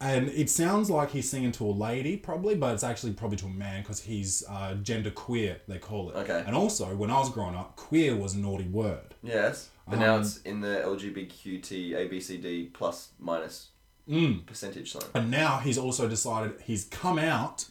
and 0.00 0.28
it 0.28 0.50
sounds 0.50 0.90
like 0.90 1.10
he's 1.12 1.30
singing 1.30 1.52
to 1.52 1.64
a 1.64 1.72
lady, 1.72 2.16
probably, 2.18 2.54
but 2.54 2.74
it's 2.74 2.84
actually 2.84 3.12
probably 3.14 3.38
to 3.38 3.46
a 3.46 3.50
man 3.50 3.80
because 3.82 4.02
he's 4.02 4.44
uh, 4.48 4.74
gender 4.74 5.10
queer, 5.10 5.58
they 5.68 5.78
call 5.78 6.10
it. 6.10 6.16
Okay. 6.16 6.42
And 6.46 6.54
also, 6.54 6.94
when 6.94 7.10
I 7.10 7.18
was 7.18 7.30
growing 7.30 7.54
up, 7.54 7.76
queer 7.76 8.14
was 8.14 8.34
a 8.34 8.38
naughty 8.38 8.68
word. 8.68 9.14
yes. 9.22 9.70
But 9.88 10.00
now 10.00 10.16
um, 10.16 10.22
it's 10.22 10.38
in 10.42 10.60
the 10.60 10.82
LGBTQT 10.84 11.92
ABCD 11.92 12.72
plus 12.74 13.10
minus 13.18 13.68
Mm. 14.08 14.46
percentage 14.46 14.92
sign. 14.92 15.02
And 15.14 15.30
now 15.32 15.58
he's 15.58 15.76
also 15.78 16.08
decided 16.08 16.60
he's 16.62 16.84
come 16.84 17.18
out 17.18 17.66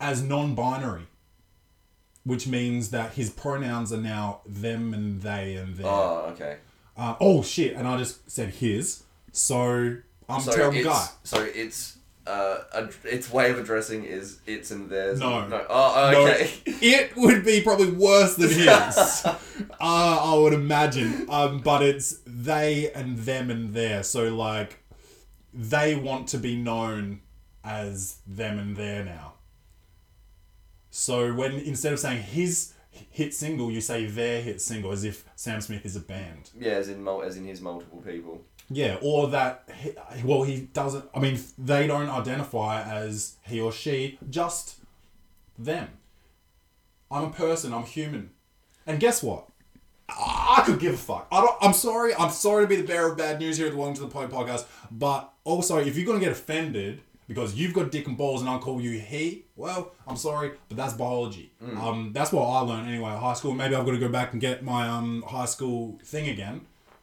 as 0.00 0.22
non 0.22 0.54
binary, 0.54 1.08
which 2.24 2.46
means 2.46 2.90
that 2.90 3.12
his 3.14 3.28
pronouns 3.30 3.92
are 3.92 3.98
now 3.98 4.40
them 4.46 4.94
and 4.94 5.20
they 5.20 5.56
and 5.56 5.76
their. 5.76 5.86
Oh, 5.86 6.28
okay. 6.32 6.56
Uh, 6.96 7.16
oh, 7.20 7.42
shit. 7.42 7.74
And 7.74 7.86
I 7.88 7.96
just 7.98 8.30
said 8.30 8.50
his. 8.50 9.02
So 9.32 9.96
I'm 10.28 10.40
So 10.40 10.52
a 10.52 10.54
terrible 10.54 10.78
it's 10.78 10.86
guy. 10.86 11.06
so 11.24 11.42
it's 11.42 11.98
uh 12.26 12.58
ad- 12.72 12.94
its 13.04 13.30
way 13.30 13.50
of 13.50 13.58
addressing 13.58 14.04
is 14.04 14.38
it's 14.46 14.70
and 14.70 14.88
theirs. 14.88 15.18
No. 15.18 15.46
No. 15.48 15.66
Oh, 15.68 16.10
No, 16.12 16.26
okay. 16.26 16.50
it 16.66 17.16
would 17.16 17.44
be 17.44 17.60
probably 17.62 17.90
worse 17.90 18.36
than 18.36 18.48
his. 18.48 18.66
uh, 18.68 19.34
I 19.80 20.34
would 20.38 20.52
imagine. 20.52 21.26
Um, 21.28 21.58
but 21.60 21.82
it's 21.82 22.20
they 22.26 22.90
and 22.92 23.18
them 23.18 23.50
and 23.50 23.74
their. 23.74 24.02
So 24.04 24.34
like, 24.34 24.78
they 25.52 25.96
want 25.96 26.28
to 26.28 26.38
be 26.38 26.56
known 26.56 27.20
as 27.64 28.18
them 28.26 28.58
and 28.58 28.76
their 28.76 29.04
now. 29.04 29.32
So 30.90 31.34
when 31.34 31.52
instead 31.54 31.92
of 31.92 31.98
saying 31.98 32.22
his 32.22 32.72
hit 33.10 33.34
single, 33.34 33.70
you 33.70 33.80
say 33.80 34.06
their 34.06 34.40
hit 34.42 34.60
single, 34.60 34.92
as 34.92 35.04
if 35.04 35.24
Sam 35.36 35.60
Smith 35.60 35.84
is 35.84 35.96
a 35.96 36.00
band. 36.00 36.50
yeah, 36.58 36.72
as 36.72 36.88
in 36.88 37.02
mul- 37.02 37.22
as 37.22 37.36
in 37.36 37.44
his 37.46 37.60
multiple 37.60 37.98
people. 38.00 38.42
Yeah, 38.70 38.96
or 39.02 39.28
that, 39.28 39.68
he, 39.82 39.92
well, 40.24 40.42
he 40.42 40.62
doesn't, 40.72 41.04
I 41.14 41.18
mean, 41.20 41.38
they 41.58 41.86
don't 41.86 42.08
identify 42.08 42.82
as 42.82 43.36
he 43.42 43.60
or 43.60 43.70
she, 43.72 44.18
just 44.30 44.76
them. 45.58 45.88
I'm 47.10 47.24
a 47.24 47.30
person, 47.30 47.74
I'm 47.74 47.84
human. 47.84 48.30
And 48.86 48.98
guess 48.98 49.22
what? 49.22 49.48
I 50.08 50.62
could 50.66 50.78
give 50.80 50.94
a 50.94 50.96
fuck. 50.96 51.26
I 51.30 51.40
don't, 51.40 51.56
I'm 51.60 51.72
sorry, 51.74 52.14
I'm 52.14 52.30
sorry 52.30 52.64
to 52.64 52.68
be 52.68 52.76
the 52.76 52.86
bearer 52.86 53.12
of 53.12 53.18
bad 53.18 53.38
news 53.38 53.56
here 53.58 53.66
at 53.66 53.72
the 53.72 53.78
Welcome 53.78 53.96
to 53.96 54.00
the 54.02 54.08
Pod 54.08 54.30
podcast, 54.30 54.64
but 54.90 55.32
also, 55.44 55.78
if 55.78 55.96
you're 55.96 56.06
going 56.06 56.18
to 56.18 56.24
get 56.24 56.32
offended 56.32 57.02
because 57.26 57.54
you've 57.54 57.72
got 57.72 57.90
dick 57.90 58.06
and 58.06 58.16
balls 58.16 58.40
and 58.40 58.50
I 58.50 58.58
call 58.58 58.80
you 58.80 58.98
he, 58.98 59.44
well, 59.56 59.92
I'm 60.06 60.16
sorry, 60.16 60.52
but 60.68 60.76
that's 60.76 60.92
biology. 60.94 61.52
Um, 61.62 62.10
that's 62.12 62.32
what 62.32 62.44
I 62.46 62.60
learned 62.60 62.88
anyway 62.88 63.10
at 63.10 63.18
high 63.18 63.34
school. 63.34 63.52
Maybe 63.54 63.74
I've 63.74 63.84
got 63.86 63.92
to 63.92 63.98
go 63.98 64.08
back 64.08 64.32
and 64.32 64.40
get 64.40 64.62
my 64.62 64.88
um, 64.88 65.22
high 65.26 65.46
school 65.46 65.98
thing 66.04 66.28
again, 66.28 66.62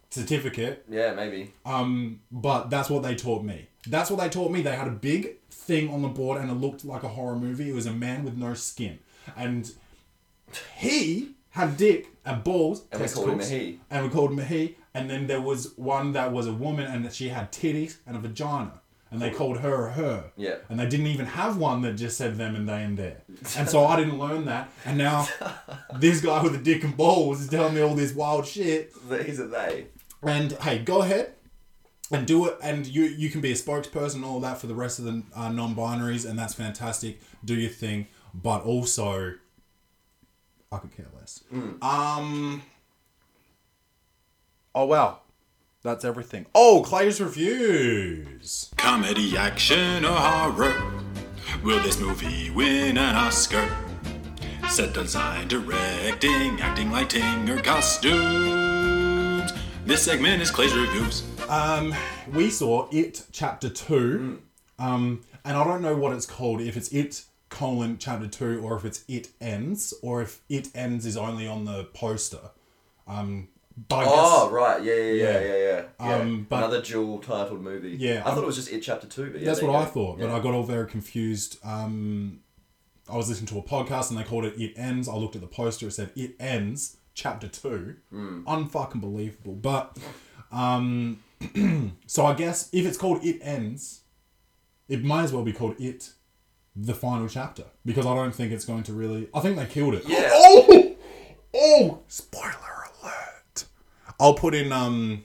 certificate. 0.10 0.86
Yeah, 0.90 1.14
maybe. 1.14 1.54
Um, 1.66 2.22
but 2.32 2.70
that's 2.70 2.90
what 2.90 3.04
they 3.04 3.16
taught 3.16 3.44
me. 3.44 3.68
That's 3.88 4.12
what 4.12 4.20
they 4.20 4.30
taught 4.30 4.52
me. 4.52 4.62
They 4.62 4.76
had 4.76 4.88
a 4.88 4.92
big 4.92 5.38
thing 5.50 5.90
on 5.90 6.02
the 6.02 6.08
board 6.08 6.40
and 6.40 6.52
it 6.52 6.56
looked 6.56 6.86
like 6.86 7.04
a 7.04 7.08
horror 7.08 7.36
movie. 7.36 7.70
It 7.70 7.76
was 7.76 7.88
a 7.88 7.94
man 7.94 8.24
with 8.24 8.38
no 8.38 8.54
skin. 8.54 9.00
And 9.36 9.72
he 10.78 11.32
had 11.52 11.78
dick 11.78 12.08
and 12.26 12.44
balls. 12.44 12.84
And 12.92 13.02
we 13.02 13.08
called 13.08 13.30
him 13.30 13.40
a 13.40 13.46
he. 13.46 13.80
And 13.90 14.06
we 14.06 14.12
called 14.12 14.32
him 14.32 14.40
a 14.40 14.44
he. 14.44 14.78
And 14.94 15.10
then 15.10 15.28
there 15.28 15.42
was 15.42 15.74
one 15.78 16.14
that 16.14 16.32
was 16.32 16.48
a 16.48 16.54
woman 16.54 16.86
and 16.86 17.12
she 17.14 17.30
had 17.30 17.52
titties 17.52 17.98
and 18.06 18.16
a 18.16 18.20
vagina. 18.20 18.82
And 19.12 19.22
they 19.22 19.30
called 19.30 19.58
her 19.58 19.88
a 19.88 19.92
her. 19.92 20.32
Yeah. 20.38 20.56
And 20.70 20.80
they 20.80 20.88
didn't 20.88 21.08
even 21.08 21.26
have 21.26 21.58
one 21.58 21.82
that 21.82 21.94
just 21.94 22.18
said 22.18 22.38
them 22.38 22.56
and 22.56 22.68
they 22.68 22.82
and 22.82 22.98
there. 22.98 23.24
And 23.58 23.68
so 23.68 23.86
I 23.86 23.98
didn't 23.98 24.18
learn 24.18 24.46
that. 24.46 24.72
And 24.86 24.98
now 24.98 25.28
this 26.00 26.22
guy 26.22 26.42
with 26.42 26.56
a 26.56 26.58
dick 26.58 26.86
and 26.86 26.96
balls 26.96 27.42
is 27.42 27.50
telling 27.50 27.76
me 27.76 27.82
all 27.82 27.94
this 27.94 28.14
wild 28.14 28.48
shit. 28.48 28.94
These 29.10 29.42
are 29.42 29.48
they. 29.48 29.88
And 30.24 30.54
hey, 30.54 30.80
go 30.80 31.02
ahead 31.02 31.34
and 32.12 32.28
do 32.28 32.46
it. 32.46 32.58
And 32.62 32.86
you 32.86 33.04
you 33.04 33.30
can 33.30 33.42
be 33.42 33.52
a 33.52 33.56
spokesperson 33.56 34.16
and 34.16 34.26
all 34.26 34.40
that 34.42 34.60
for 34.60 34.68
the 34.68 34.76
rest 34.76 35.00
of 35.00 35.06
the 35.06 35.24
uh, 35.36 35.50
non-binaries, 35.50 36.30
and 36.30 36.38
that's 36.38 36.54
fantastic. 36.54 37.20
Do 37.44 37.56
your 37.56 37.70
thing, 37.70 38.08
but 38.34 38.64
also, 38.64 39.34
I 40.72 40.78
could 40.78 40.96
care 40.96 41.08
less. 41.18 41.44
Um. 41.82 42.62
Oh 44.76 44.86
wow, 44.86 45.20
that's 45.84 46.06
everything. 46.06 46.46
Oh, 46.54 46.84
Clay's 46.86 47.20
reviews. 47.20 48.72
Comedy, 48.78 49.38
action, 49.38 50.06
or 50.06 50.16
horror? 50.16 51.02
Will 51.64 51.82
this 51.82 52.00
movie 52.00 52.50
win 52.50 52.98
an 52.98 53.16
Oscar? 53.16 53.70
Set 54.70 54.94
design, 54.94 55.48
directing, 55.48 56.62
acting, 56.62 56.92
lighting, 56.92 57.50
or 57.50 57.62
costumes? 57.62 59.52
This 59.86 60.04
segment 60.04 60.42
is 60.42 60.52
Clay's 60.52 60.76
Reviews. 60.76 61.24
Um, 61.50 61.94
we 62.32 62.50
saw 62.50 62.88
it 62.92 63.26
chapter 63.32 63.70
two, 63.70 64.42
um, 64.80 65.22
and 65.44 65.58
I 65.58 65.64
don't 65.64 65.82
know 65.82 65.96
what 65.96 66.14
it's 66.14 66.26
called. 66.26 66.62
If 66.62 66.78
it's 66.78 66.94
it 66.94 67.26
colon 67.50 67.98
chapter 68.00 68.28
two 68.28 68.62
or 68.64 68.78
if 68.78 68.86
it's 68.86 69.04
it 69.08 69.30
ends 69.42 69.94
or 70.02 70.22
if 70.22 70.42
it 70.48 70.70
ends 70.74 71.06
is 71.06 71.18
only 71.18 71.48
on 71.48 71.66
the 71.66 71.84
poster. 71.94 72.52
Um, 73.08 73.50
but 73.90 74.06
Oh 74.08 74.50
right, 74.52 74.84
yeah, 74.84 74.94
yeah, 74.94 75.12
yeah, 75.12 75.40
Yeah. 75.40 75.40
yeah, 75.56 75.84
yeah. 76.00 76.16
Um, 76.16 76.46
but- 76.50 76.58
Another 76.58 76.82
dual 76.82 77.20
titled 77.20 77.62
movie. 77.62 77.96
Yeah, 78.00 78.22
I 78.26 78.32
thought 78.34 78.44
it 78.44 78.48
was 78.48 78.56
just 78.56 78.72
It 78.72 78.82
Chapter 78.82 79.08
Two. 79.08 79.32
But 79.32 79.42
yeah, 79.42 79.48
that's 79.48 79.62
what 79.62 79.76
I 79.76 79.86
thought, 79.86 80.20
but. 80.20 80.30
I 80.30 80.40
got 80.40 80.54
all 80.54 80.64
very 80.64 80.88
confused. 80.88 81.58
Um, 81.64 82.42
I 83.10 83.16
was 83.18 83.28
listening 83.30 83.48
to 83.48 83.58
a 83.58 83.64
podcast 83.64 84.10
and 84.10 84.20
they 84.20 84.24
called 84.24 84.46
it 84.46 84.60
"It 84.62 84.74
Ends." 84.78 85.08
I 85.10 85.16
looked 85.16 85.36
at 85.36 85.42
the 85.42 85.48
poster; 85.48 85.88
it 85.88 85.92
said 85.92 86.12
"It 86.16 86.36
Ends." 86.40 86.98
Chapter 87.14 87.50
two, 87.50 87.96
Hmm. 88.10 88.44
unfucking 88.48 89.02
believable. 89.02 89.54
But 89.54 89.98
um, 90.52 91.20
so 92.08 92.26
I 92.26 92.34
guess 92.34 92.70
if 92.72 92.86
it's 92.86 92.98
called 92.98 93.24
"It 93.24 93.40
Ends," 93.42 94.02
it 94.88 95.04
might 95.04 95.24
as 95.24 95.34
well 95.34 95.44
be 95.44 95.52
called 95.52 95.76
"It," 95.80 96.12
the 96.74 96.94
final 96.94 97.28
chapter, 97.28 97.66
because 97.86 98.06
I 98.06 98.16
don't 98.16 98.34
think 98.34 98.54
it's 98.54 98.64
going 98.66 98.84
to 98.84 98.94
really. 98.94 99.28
I 99.34 99.42
think 99.42 99.58
they 99.58 99.66
killed 99.66 99.96
it. 99.96 100.04
Yeah. 100.08 100.30
Oh, 100.32 100.96
oh! 101.54 102.00
Spoiler! 102.08 102.56
I'll 104.22 104.36
put 104.36 104.54
in 104.54 104.72
um. 104.72 105.24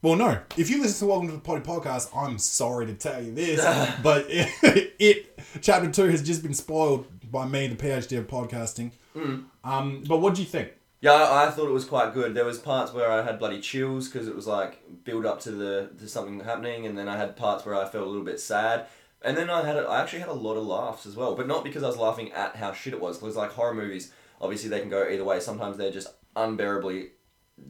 Well, 0.00 0.16
no. 0.16 0.38
If 0.56 0.70
you 0.70 0.80
listen 0.80 1.06
to 1.06 1.10
Welcome 1.10 1.28
to 1.28 1.34
the 1.34 1.40
Potty 1.40 1.60
podcast, 1.60 2.08
I'm 2.16 2.38
sorry 2.38 2.86
to 2.86 2.94
tell 2.94 3.22
you 3.22 3.30
this, 3.30 3.62
but 4.02 4.24
it, 4.30 4.94
it 4.98 5.38
chapter 5.60 5.90
two 5.92 6.06
has 6.08 6.22
just 6.22 6.42
been 6.42 6.54
spoiled 6.54 7.06
by 7.30 7.46
me, 7.46 7.66
the 7.66 7.76
PhD 7.76 8.16
of 8.16 8.26
podcasting. 8.28 8.92
Um, 9.62 10.02
but 10.08 10.22
what 10.22 10.34
do 10.34 10.40
you 10.40 10.48
think? 10.48 10.72
Yeah, 11.02 11.12
I, 11.12 11.46
I 11.46 11.50
thought 11.50 11.68
it 11.68 11.72
was 11.72 11.84
quite 11.84 12.14
good. 12.14 12.32
There 12.32 12.46
was 12.46 12.58
parts 12.58 12.94
where 12.94 13.12
I 13.12 13.22
had 13.22 13.38
bloody 13.38 13.60
chills 13.60 14.08
because 14.08 14.26
it 14.26 14.34
was 14.34 14.46
like 14.46 15.04
build 15.04 15.26
up 15.26 15.40
to 15.42 15.50
the 15.50 15.90
to 15.98 16.08
something 16.08 16.40
happening, 16.40 16.86
and 16.86 16.96
then 16.96 17.10
I 17.10 17.18
had 17.18 17.36
parts 17.36 17.66
where 17.66 17.74
I 17.74 17.86
felt 17.86 18.06
a 18.06 18.08
little 18.08 18.24
bit 18.24 18.40
sad, 18.40 18.86
and 19.20 19.36
then 19.36 19.50
I 19.50 19.62
had 19.62 19.76
a, 19.76 19.82
I 19.82 20.00
actually 20.00 20.20
had 20.20 20.30
a 20.30 20.32
lot 20.32 20.54
of 20.54 20.64
laughs 20.64 21.04
as 21.04 21.16
well, 21.16 21.34
but 21.34 21.46
not 21.46 21.64
because 21.64 21.82
I 21.82 21.88
was 21.88 21.98
laughing 21.98 22.32
at 22.32 22.56
how 22.56 22.72
shit 22.72 22.94
it 22.94 23.00
was. 23.00 23.18
Because 23.18 23.36
like 23.36 23.52
horror 23.52 23.74
movies, 23.74 24.10
obviously 24.40 24.70
they 24.70 24.80
can 24.80 24.88
go 24.88 25.06
either 25.06 25.22
way. 25.22 25.38
Sometimes 25.38 25.76
they're 25.76 25.92
just 25.92 26.08
unbearably 26.34 27.10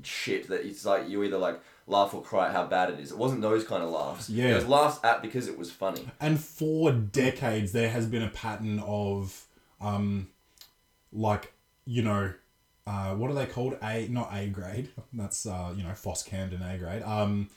shit 0.02 0.48
that 0.48 0.64
it's 0.66 0.84
like 0.84 1.08
you 1.08 1.22
either 1.22 1.38
like 1.38 1.60
laugh 1.86 2.14
or 2.14 2.22
cry 2.22 2.48
at 2.48 2.52
how 2.52 2.66
bad 2.66 2.90
it 2.90 3.00
is. 3.00 3.10
It 3.12 3.18
wasn't 3.18 3.42
those 3.42 3.64
kind 3.64 3.82
of 3.82 3.90
laughs. 3.90 4.30
Yeah. 4.30 4.52
it 4.52 4.54
was 4.54 4.66
laughs 4.66 5.00
at 5.04 5.22
because 5.22 5.48
it 5.48 5.58
was 5.58 5.70
funny. 5.70 6.08
And 6.20 6.40
for 6.40 6.92
decades, 6.92 7.72
there 7.72 7.90
has 7.90 8.06
been 8.06 8.22
a 8.22 8.28
pattern 8.28 8.80
of, 8.80 9.46
um, 9.80 10.28
like 11.12 11.52
you 11.84 12.02
know, 12.02 12.32
uh, 12.86 13.14
what 13.14 13.30
are 13.30 13.34
they 13.34 13.46
called? 13.46 13.76
A 13.82 14.08
not 14.08 14.30
A 14.32 14.46
grade. 14.48 14.90
That's 15.12 15.46
uh, 15.46 15.72
you 15.76 15.82
know, 15.82 15.94
Foss 15.94 16.22
Camden 16.22 16.62
A 16.62 16.78
grade. 16.78 17.02
Um, 17.02 17.50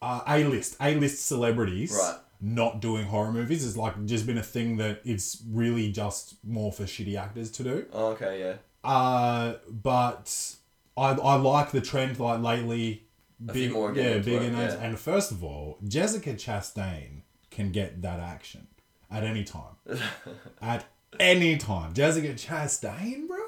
uh, 0.00 0.22
A 0.26 0.44
list, 0.44 0.76
A 0.80 0.94
list 0.94 1.26
celebrities. 1.26 1.92
Right. 1.92 2.18
Not 2.44 2.80
doing 2.80 3.06
horror 3.06 3.30
movies 3.30 3.62
is 3.62 3.76
like 3.76 4.04
just 4.04 4.26
been 4.26 4.36
a 4.36 4.42
thing 4.42 4.76
that 4.78 5.00
it's 5.04 5.40
really 5.48 5.92
just 5.92 6.44
more 6.44 6.72
for 6.72 6.82
shitty 6.82 7.16
actors 7.16 7.52
to 7.52 7.62
do. 7.62 7.86
Oh, 7.92 8.08
okay, 8.08 8.40
yeah. 8.40 8.54
Uh, 8.82 9.58
but 9.70 10.56
I 10.96 11.10
I 11.12 11.34
like 11.36 11.70
the 11.70 11.80
trend 11.80 12.18
like 12.18 12.40
lately. 12.40 13.04
A 13.48 13.52
few 13.52 13.70
more 13.70 13.92
yeah, 13.92 14.10
into 14.12 14.24
big 14.30 14.42
it, 14.42 14.52
names. 14.52 14.74
yeah. 14.74 14.84
And 14.84 14.96
first 14.98 15.32
of 15.32 15.42
all, 15.42 15.78
Jessica 15.88 16.34
Chastain 16.34 17.22
can 17.50 17.72
get 17.72 18.00
that 18.02 18.20
action 18.20 18.68
at 19.10 19.24
any 19.24 19.42
time. 19.42 19.74
at 20.62 20.84
any 21.18 21.56
time, 21.56 21.92
Jessica 21.92 22.34
Chastain, 22.34 23.26
bro, 23.26 23.38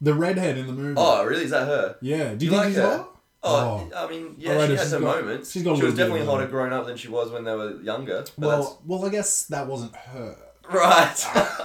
the 0.00 0.14
redhead 0.14 0.56
in 0.56 0.66
the 0.66 0.72
movie. 0.72 0.94
Oh, 0.96 1.22
really? 1.26 1.44
Is 1.44 1.50
that 1.50 1.66
her? 1.66 1.96
yeah. 2.00 2.32
Do 2.34 2.46
you, 2.46 2.50
you 2.50 2.56
think 2.56 2.62
like 2.62 2.68
she's 2.68 2.76
her? 2.76 2.96
hot? 2.96 3.20
Oh, 3.42 3.90
oh. 3.94 4.06
I 4.06 4.10
mean, 4.10 4.34
yeah, 4.38 4.52
Alright, 4.52 4.70
she 4.70 4.76
has 4.76 4.92
her 4.92 5.00
got- 5.00 5.20
moments. 5.22 5.50
she's 5.50 5.62
got 5.64 5.74
a 5.74 5.76
she 5.76 5.84
was 5.84 5.94
definitely 5.94 6.24
hotter 6.26 6.46
growing 6.46 6.72
up 6.72 6.86
than 6.86 6.96
she 6.96 7.08
was 7.08 7.30
when 7.30 7.44
they 7.44 7.54
were 7.54 7.78
younger. 7.82 8.24
But 8.38 8.46
Well, 8.48 8.82
well, 8.86 9.04
I 9.04 9.10
guess 9.10 9.44
that 9.46 9.66
wasn't 9.66 9.94
her. 9.96 10.36
right. 10.72 11.16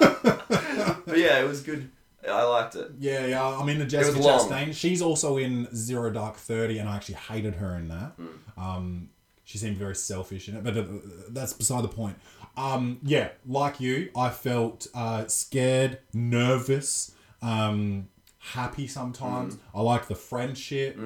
but 1.06 1.16
yeah, 1.18 1.40
it 1.40 1.48
was 1.48 1.62
good. 1.62 1.90
I 2.28 2.42
liked 2.44 2.74
it. 2.74 2.92
Yeah, 2.98 3.26
yeah. 3.26 3.46
I 3.46 3.64
mean, 3.64 3.78
the 3.78 3.86
Jessica. 3.86 4.18
Chastain. 4.18 4.74
She's 4.74 5.02
also 5.02 5.36
in 5.36 5.68
Zero 5.74 6.10
Dark 6.10 6.36
Thirty, 6.36 6.78
and 6.78 6.88
I 6.88 6.96
actually 6.96 7.16
hated 7.16 7.56
her 7.56 7.76
in 7.76 7.88
that. 7.88 8.12
Hmm. 8.16 8.60
Um, 8.60 9.08
she 9.44 9.58
seemed 9.58 9.76
very 9.76 9.94
selfish 9.94 10.48
in 10.48 10.56
it, 10.56 10.64
but 10.64 10.76
uh, 10.76 10.84
that's 11.30 11.52
beside 11.52 11.84
the 11.84 11.88
point. 11.88 12.16
Um, 12.56 12.98
yeah, 13.02 13.28
like 13.46 13.80
you, 13.80 14.10
I 14.16 14.30
felt 14.30 14.86
uh, 14.94 15.26
scared, 15.28 15.98
nervous, 16.12 17.14
um, 17.42 18.08
happy 18.52 18.86
sometimes. 18.86 19.54
Hmm. 19.54 19.78
I 19.78 19.82
like 19.82 20.06
the 20.08 20.14
friendship. 20.14 20.96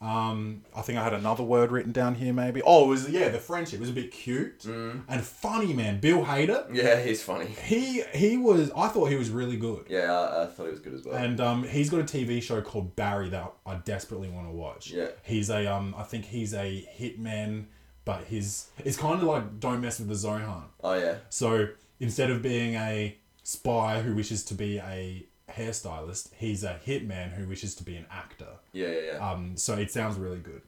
Um, 0.00 0.62
I 0.74 0.82
think 0.82 0.98
I 0.98 1.04
had 1.04 1.14
another 1.14 1.42
word 1.44 1.70
written 1.70 1.92
down 1.92 2.14
here, 2.16 2.32
maybe. 2.32 2.60
Oh, 2.64 2.84
it 2.84 2.88
was 2.88 3.08
yeah, 3.08 3.28
the 3.28 3.38
friendship 3.38 3.78
it 3.78 3.80
was 3.80 3.90
a 3.90 3.92
bit 3.92 4.10
cute 4.10 4.62
Hmm. 4.64 5.00
and 5.08 5.22
funny, 5.22 5.72
man. 5.72 6.00
Bill 6.00 6.24
Hader. 6.24 6.66
Yeah, 6.74 7.00
he's 7.00 7.22
funny. 7.22 7.46
He 7.46 8.02
he 8.14 8.36
was. 8.36 8.70
I 8.76 8.88
thought 8.88 9.06
he 9.06 9.16
was 9.16 9.30
really 9.30 9.56
good. 9.56 9.86
Yeah, 9.88 10.12
I, 10.12 10.42
I 10.42 10.46
thought 10.46 10.64
he 10.64 10.70
was 10.70 10.80
good 10.80 10.94
as 10.94 11.04
well. 11.04 11.14
And 11.16 11.40
um, 11.40 11.62
he's 11.64 11.90
got 11.90 12.00
a 12.00 12.04
TV 12.04 12.42
show 12.42 12.60
called 12.60 12.96
Barry 12.96 13.28
that 13.30 13.52
I 13.66 13.76
desperately 13.76 14.28
want 14.28 14.48
to 14.48 14.52
watch. 14.52 14.90
Yeah. 14.90 15.08
He's 15.22 15.50
a 15.50 15.66
um, 15.72 15.94
I 15.96 16.02
think 16.02 16.24
he's 16.24 16.52
a 16.54 16.88
hitman, 16.98 17.66
but 18.04 18.24
his 18.24 18.68
it's 18.84 18.96
kind 18.96 19.14
of 19.20 19.22
like 19.22 19.60
Don't 19.60 19.80
Mess 19.80 19.98
with 20.00 20.08
the 20.08 20.14
Zohan. 20.14 20.64
oh 20.82 20.94
yeah, 20.94 21.16
So 21.30 21.68
instead 22.00 22.30
of 22.30 22.42
being 22.42 22.74
a 22.74 23.16
spy 23.42 24.00
who 24.02 24.14
wishes 24.14 24.44
to 24.44 24.54
be 24.54 24.78
a 24.78 25.24
hairstylist, 25.58 26.30
he's 26.36 26.62
a 26.64 26.78
hitman 26.86 27.32
who 27.32 27.46
wishes 27.48 27.74
to 27.76 27.84
be 27.84 27.96
an 27.96 28.06
actor. 28.10 28.52
yeah, 28.72 28.88
yeah, 28.88 29.00
yeah. 29.14 29.30
Um, 29.30 29.56
so 29.56 29.74
it 29.74 29.90
sounds 29.90 30.16
really 30.16 30.38
good. 30.38 30.62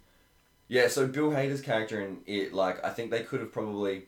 yeah. 0.68 0.88
So 0.88 1.06
Bill 1.06 1.30
Hader's 1.30 1.60
character 1.60 2.00
in 2.00 2.18
it, 2.26 2.52
like, 2.52 2.84
I 2.84 2.90
think 2.90 3.10
they 3.10 3.22
could 3.22 3.40
have 3.40 3.52
probably 3.52 4.04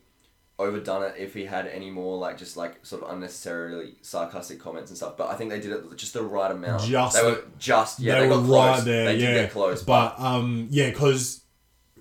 overdone 0.58 1.02
it 1.02 1.14
if 1.18 1.34
he 1.34 1.44
had 1.44 1.66
any 1.66 1.90
more 1.90 2.18
like 2.18 2.38
just 2.38 2.56
like 2.56 2.84
sort 2.84 3.02
of 3.02 3.10
unnecessarily 3.10 3.94
sarcastic 4.02 4.60
comments 4.60 4.90
and 4.90 4.96
stuff. 4.96 5.16
But 5.16 5.28
I 5.30 5.34
think 5.34 5.50
they 5.50 5.58
did 5.60 5.72
it 5.72 5.96
just 5.96 6.12
the 6.12 6.22
right 6.22 6.50
amount. 6.52 6.82
Just 6.82 7.16
they 7.16 7.22
were 7.24 7.42
just 7.58 7.98
yeah. 7.98 8.14
they, 8.14 8.20
They, 8.20 8.28
were 8.28 8.36
got 8.36 8.44
close. 8.46 8.76
right 8.76 8.84
there. 8.84 9.04
They 9.06 9.16
yeah, 9.16 9.26
did 9.32 9.34
get 9.44 9.50
close, 9.52 9.82
But 9.82 10.20
um, 10.20 10.68
yeah, 10.70 10.90
because 10.90 11.42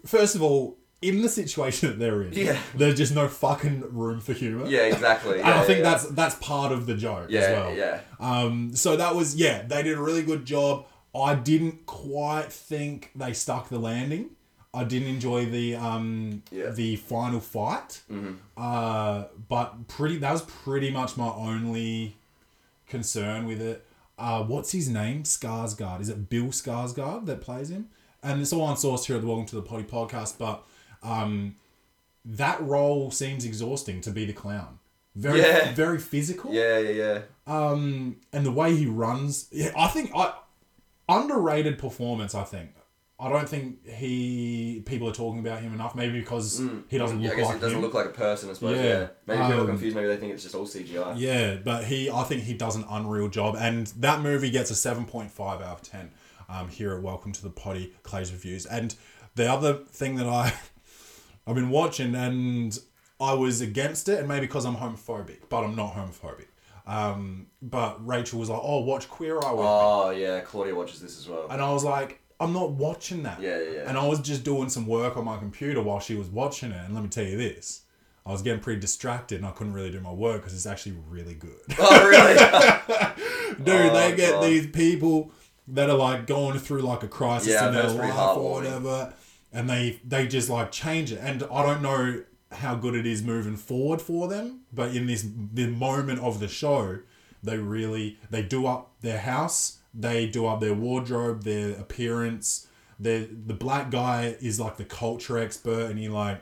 first 0.05 0.35
of 0.35 0.43
all, 0.43 0.77
in 1.01 1.21
the 1.21 1.29
situation 1.29 1.89
that 1.89 1.99
they're 1.99 2.21
in, 2.23 2.33
Yeah. 2.33 2.59
there's 2.75 2.95
just 2.95 3.13
no 3.15 3.27
fucking 3.27 3.83
room 3.91 4.19
for 4.19 4.33
humor. 4.33 4.67
yeah, 4.67 4.81
exactly. 4.81 5.39
And 5.45 5.49
I 5.49 5.63
think 5.63 5.79
yeah, 5.79 5.89
that's 5.91 6.05
that's 6.09 6.35
part 6.35 6.71
of 6.71 6.85
the 6.85 6.93
joke 6.95 7.27
yeah, 7.29 7.39
as 7.41 7.49
well. 7.57 7.75
yeah. 7.75 7.99
Um, 8.19 8.75
so 8.75 8.95
that 8.97 9.15
was 9.15 9.35
yeah, 9.35 9.63
they 9.63 9.81
did 9.83 9.97
a 9.97 10.01
really 10.01 10.23
good 10.23 10.45
job. 10.45 10.85
I 11.15 11.35
didn't 11.35 11.85
quite 11.87 12.51
think 12.53 13.11
they 13.15 13.33
stuck 13.33 13.69
the 13.69 13.79
landing. 13.79 14.29
I 14.73 14.85
didn't 14.85 15.09
enjoy 15.09 15.45
the 15.47 15.75
um 15.75 16.43
Yeah. 16.51 16.69
the 16.69 16.95
final 16.97 17.39
fight. 17.41 18.01
Mm-hmm. 18.09 18.33
Uh, 18.55 19.23
but 19.49 19.87
pretty 19.87 20.17
that 20.19 20.31
was 20.31 20.43
pretty 20.43 20.91
much 20.91 21.17
my 21.17 21.27
only 21.29 22.15
concern 22.87 23.45
with 23.47 23.61
it. 23.61 23.85
Uh, 24.17 24.43
what's 24.43 24.71
his 24.71 24.87
name? 24.87 25.23
Skarsgård. 25.23 25.99
Is 26.01 26.09
it 26.09 26.29
Bill 26.29 26.45
Skarsgård 26.47 27.25
that 27.25 27.41
plays 27.41 27.69
him? 27.69 27.89
And 28.23 28.39
it's 28.39 28.53
all 28.53 28.61
on 28.61 28.77
source 28.77 29.07
here 29.07 29.15
at 29.15 29.21
the 29.23 29.27
Welcome 29.27 29.47
to 29.47 29.55
the 29.55 29.63
Potty 29.63 29.83
podcast. 29.83 30.37
But 30.37 30.63
um, 31.03 31.55
that 32.25 32.61
role 32.61 33.11
seems 33.11 33.45
exhausting 33.45 34.01
to 34.01 34.11
be 34.11 34.25
the 34.25 34.33
clown. 34.33 34.79
Very 35.15 35.39
Yeah. 35.41 35.73
very 35.73 35.99
physical 35.99 36.53
Yeah, 36.53 36.77
yeah, 36.79 36.89
yeah. 36.91 37.21
um, 37.47 38.17
and 38.31 38.45
the 38.45 38.51
way 38.51 38.75
he 38.75 38.85
runs, 38.85 39.47
yeah, 39.51 39.71
I 39.77 39.87
think 39.87 40.11
I 40.15 40.33
underrated 41.09 41.77
performance. 41.77 42.33
I 42.35 42.43
think 42.43 42.69
I 43.19 43.29
don't 43.29 43.47
think 43.47 43.85
he 43.87 44.81
people 44.85 45.07
are 45.07 45.13
talking 45.13 45.39
about 45.41 45.61
him 45.61 45.73
enough. 45.73 45.93
Maybe 45.95 46.19
because 46.19 46.59
he 46.87 46.97
doesn't 46.97 47.19
Mm. 47.19 47.23
Yeah, 47.23 47.29
look 47.29 47.33
I 47.33 47.39
guess 47.39 47.47
like 47.47 47.57
it 47.57 47.61
doesn't 47.61 47.77
him. 47.77 47.81
look 47.83 47.93
like 47.93 48.05
a 48.07 48.09
person, 48.09 48.49
I 48.49 48.53
suppose. 48.53 48.77
Yeah. 48.77 48.83
Yeah. 48.83 49.07
Maybe 49.27 49.41
people 49.41 49.53
Um, 49.53 49.61
are 49.61 49.67
confused. 49.67 49.95
Maybe 49.95 50.07
they 50.07 50.17
think 50.17 50.33
it's 50.33 50.43
just 50.43 50.55
all 50.55 50.65
CGI. 50.65 51.13
yeah, 51.17 51.55
but 51.63 51.83
he, 51.83 52.09
I 52.09 52.23
think 52.23 52.43
he 52.43 52.53
does 52.55 52.75
an 52.75 52.85
unreal 52.89 53.27
job, 53.27 53.55
and 53.59 53.87
that 53.97 54.21
movie 54.21 54.49
gets 54.49 54.71
a 54.71 54.75
seven 54.75 55.05
point 55.05 55.31
five 55.31 55.61
out 55.61 55.73
of 55.73 55.81
ten. 55.83 56.11
Um, 56.49 56.67
here 56.69 56.93
at 56.93 57.01
Welcome 57.01 57.31
to 57.33 57.41
the 57.43 57.49
Potty 57.49 57.93
Clay's 58.03 58.31
reviews, 58.31 58.65
and 58.65 58.95
the 59.35 59.49
other 59.51 59.73
thing 59.73 60.15
that 60.15 60.25
I, 60.27 60.53
I've 61.51 61.55
been 61.55 61.69
watching, 61.69 62.15
and 62.15 62.77
I 63.19 63.33
was 63.33 63.59
against 63.61 64.07
it, 64.09 64.19
and 64.19 64.27
maybe 64.27 64.47
because 64.47 64.65
I'm 64.65 64.75
homophobic, 64.77 65.41
but 65.49 65.63
I'm 65.63 65.75
not 65.75 65.93
homophobic. 65.93 66.45
Um, 66.87 67.47
but 67.61 68.05
Rachel 68.05 68.39
was 68.39 68.49
like, 68.49 68.61
"Oh, 68.63 68.79
watch 68.81 69.09
Queer 69.09 69.35
Eye 69.37 69.51
with 69.51 69.59
me." 69.59 69.65
Oh 69.67 70.09
yeah, 70.11 70.39
Claudia 70.39 70.73
watches 70.73 71.01
this 71.01 71.19
as 71.19 71.27
well. 71.27 71.47
And 71.49 71.61
I 71.61 71.71
was 71.71 71.83
like, 71.83 72.19
I'm 72.39 72.53
not 72.53 72.71
watching 72.71 73.23
that. 73.23 73.39
Yeah, 73.41 73.59
yeah, 73.61 73.69
yeah. 73.71 73.83
And 73.89 73.97
I 73.97 74.07
was 74.07 74.19
just 74.21 74.43
doing 74.43 74.69
some 74.69 74.87
work 74.87 75.15
on 75.17 75.25
my 75.25 75.37
computer 75.37 75.81
while 75.81 75.99
she 75.99 76.15
was 76.15 76.27
watching 76.29 76.71
it. 76.71 76.81
And 76.85 76.95
let 76.95 77.03
me 77.03 77.09
tell 77.09 77.23
you 77.25 77.37
this 77.37 77.81
I 78.25 78.31
was 78.31 78.41
getting 78.41 78.61
pretty 78.61 78.79
distracted 78.79 79.35
and 79.37 79.45
I 79.45 79.51
couldn't 79.51 79.73
really 79.73 79.91
do 79.91 79.99
my 79.99 80.11
work 80.11 80.37
because 80.41 80.53
it's 80.55 80.65
actually 80.65 80.95
really 81.07 81.35
good. 81.35 81.59
oh 81.79 82.07
really? 82.07 82.33
Dude, 83.63 83.91
Oh, 83.91 83.93
they 83.93 84.15
get 84.15 84.31
God. 84.33 84.43
these 84.45 84.67
people 84.67 85.31
that 85.67 85.89
are 85.89 85.97
like 85.97 86.25
going 86.25 86.57
through 86.57 86.81
like 86.81 87.03
a 87.03 87.07
crisis 87.07 87.49
Yeah, 87.53 87.67
in 87.67 87.73
their 87.75 87.89
life 87.89 88.37
or 88.37 88.53
whatever. 88.53 89.13
And 89.53 89.69
they, 89.69 89.99
they 90.05 90.27
just 90.27 90.49
like 90.49 90.71
change 90.71 91.11
it. 91.11 91.19
And 91.21 91.43
I 91.43 91.63
don't 91.63 91.81
know 91.81 92.23
how 92.51 92.75
good 92.75 92.95
it 92.95 93.05
is 93.05 93.23
moving 93.23 93.55
forward 93.55 94.01
for 94.01 94.27
them. 94.27 94.61
But 94.73 94.95
in 94.95 95.07
this 95.07 95.25
the 95.53 95.67
moment 95.67 96.19
of 96.19 96.39
the 96.39 96.47
show, 96.47 96.99
they 97.43 97.57
really 97.57 98.19
they 98.29 98.41
do 98.41 98.65
up 98.67 98.91
their 99.01 99.19
house, 99.19 99.79
they 99.93 100.27
do 100.27 100.45
up 100.45 100.59
their 100.59 100.73
wardrobe, 100.73 101.43
their 101.43 101.71
appearance. 101.71 102.67
The 102.99 103.27
the 103.45 103.53
black 103.53 103.89
guy 103.89 104.35
is 104.41 104.59
like 104.59 104.77
the 104.77 104.85
culture 104.85 105.37
expert, 105.37 105.89
and 105.89 105.97
he 105.99 106.07
like 106.07 106.41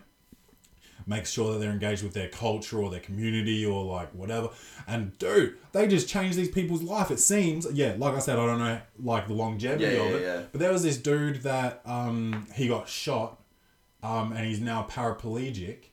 makes 1.10 1.32
sure 1.32 1.52
that 1.54 1.60
they're 1.60 1.72
engaged 1.72 2.04
with 2.04 2.14
their 2.14 2.30
culture 2.30 2.78
or 2.82 2.90
their 2.92 3.00
community 3.00 3.66
or 3.66 3.84
like 3.84 4.14
whatever. 4.14 4.50
And 4.88 5.18
dude, 5.18 5.58
they 5.72 5.88
just 5.88 6.08
change 6.08 6.36
these 6.36 6.50
people's 6.50 6.84
life. 6.84 7.10
It 7.12 7.20
seems, 7.20 7.66
yeah, 7.74 7.96
like 7.98 8.14
I 8.14 8.20
said, 8.20 8.38
I 8.38 8.46
don't 8.46 8.60
know 8.60 8.80
like 9.04 9.28
the 9.28 9.34
longevity 9.34 9.84
Yeah, 9.96 10.02
of 10.04 10.16
it, 10.16 10.22
yeah. 10.22 10.42
but 10.52 10.60
there 10.60 10.72
was 10.72 10.84
this 10.84 10.98
dude 10.98 11.42
that 11.44 11.82
um, 11.86 12.48
he 12.54 12.68
got 12.68 12.88
shot, 12.88 13.40
um, 14.04 14.32
and 14.34 14.46
he's 14.46 14.62
now 14.62 14.88
paraplegic, 14.90 15.86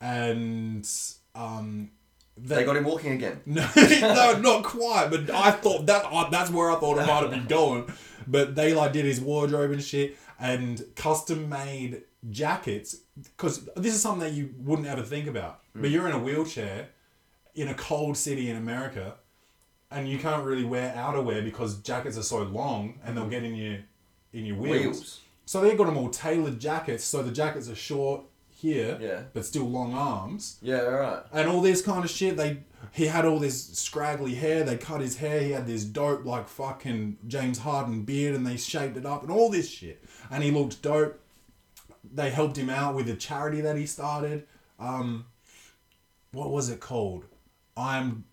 and 0.00 0.88
um, 1.34 1.90
They 2.36 2.64
got 2.64 2.76
him 2.76 2.84
walking 2.84 3.12
again. 3.12 3.40
no, 3.46 3.66
no, 3.76 4.38
not 4.40 4.64
quite. 4.64 5.08
But 5.10 5.30
I 5.30 5.50
thought 5.52 5.86
that 5.86 6.04
uh, 6.10 6.28
that's 6.30 6.50
where 6.50 6.70
I 6.70 6.76
thought 6.76 6.98
it 6.98 7.06
might 7.06 7.22
have 7.22 7.30
been 7.30 7.46
going. 7.46 7.90
But 8.26 8.54
they 8.54 8.74
like 8.74 8.92
did 8.92 9.04
his 9.04 9.20
wardrobe 9.20 9.70
and 9.70 9.82
shit, 9.82 10.16
and 10.38 10.82
custom 10.96 11.48
made 11.48 12.02
jackets. 12.28 12.96
Because 13.16 13.64
this 13.76 13.94
is 13.94 14.02
something 14.02 14.20
that 14.20 14.34
you 14.34 14.54
wouldn't 14.58 14.88
ever 14.88 15.02
think 15.02 15.26
about. 15.26 15.60
But 15.74 15.84
mm. 15.84 15.92
you're 15.92 16.08
in 16.08 16.14
a 16.14 16.18
wheelchair 16.18 16.88
in 17.54 17.68
a 17.68 17.74
cold 17.74 18.16
city 18.16 18.48
in 18.48 18.56
America, 18.56 19.16
and 19.90 20.08
you 20.08 20.18
can't 20.18 20.44
really 20.44 20.64
wear 20.64 20.94
outerwear 20.96 21.44
because 21.44 21.78
jackets 21.78 22.16
are 22.16 22.22
so 22.22 22.42
long 22.42 22.98
and 23.04 23.16
they'll 23.16 23.28
get 23.28 23.42
in 23.42 23.54
your 23.54 23.78
in 24.32 24.46
your 24.46 24.56
wheels. 24.56 24.82
Wheels. 24.82 25.20
So 25.46 25.60
they've 25.60 25.76
got 25.76 25.86
them 25.86 25.96
all 25.96 26.10
tailored 26.10 26.60
jackets. 26.60 27.02
So 27.04 27.22
the 27.22 27.32
jackets 27.32 27.68
are 27.68 27.74
short 27.74 28.22
here, 28.48 28.98
Yeah. 29.00 29.22
but 29.32 29.44
still 29.44 29.68
long 29.68 29.94
arms 29.94 30.58
Yeah, 30.62 30.82
right. 30.82 31.22
and 31.32 31.48
all 31.48 31.60
this 31.60 31.82
kind 31.82 32.04
of 32.04 32.10
shit. 32.10 32.36
They 32.36 32.58
he 32.92 33.06
had 33.06 33.24
all 33.24 33.38
this 33.38 33.76
scraggly 33.78 34.34
hair. 34.34 34.64
They 34.64 34.76
cut 34.76 35.00
his 35.00 35.16
hair. 35.18 35.40
He 35.40 35.50
had 35.50 35.66
this 35.66 35.84
dope 35.84 36.24
like 36.24 36.48
fucking 36.48 37.18
James 37.26 37.58
Harden 37.58 38.02
beard, 38.02 38.34
and 38.34 38.46
they 38.46 38.56
shaped 38.56 38.96
it 38.96 39.04
up 39.04 39.22
and 39.22 39.30
all 39.30 39.50
this 39.50 39.68
shit. 39.68 40.04
And 40.30 40.42
he 40.44 40.50
looked 40.50 40.82
dope. 40.82 41.20
They 42.04 42.30
helped 42.30 42.56
him 42.56 42.70
out 42.70 42.94
with 42.94 43.08
a 43.08 43.14
charity 43.14 43.60
that 43.60 43.76
he 43.76 43.86
started. 43.86 44.46
Um, 44.78 45.26
what 46.32 46.50
was 46.50 46.68
it 46.70 46.80
called? 46.80 47.24
I'm 47.76 48.24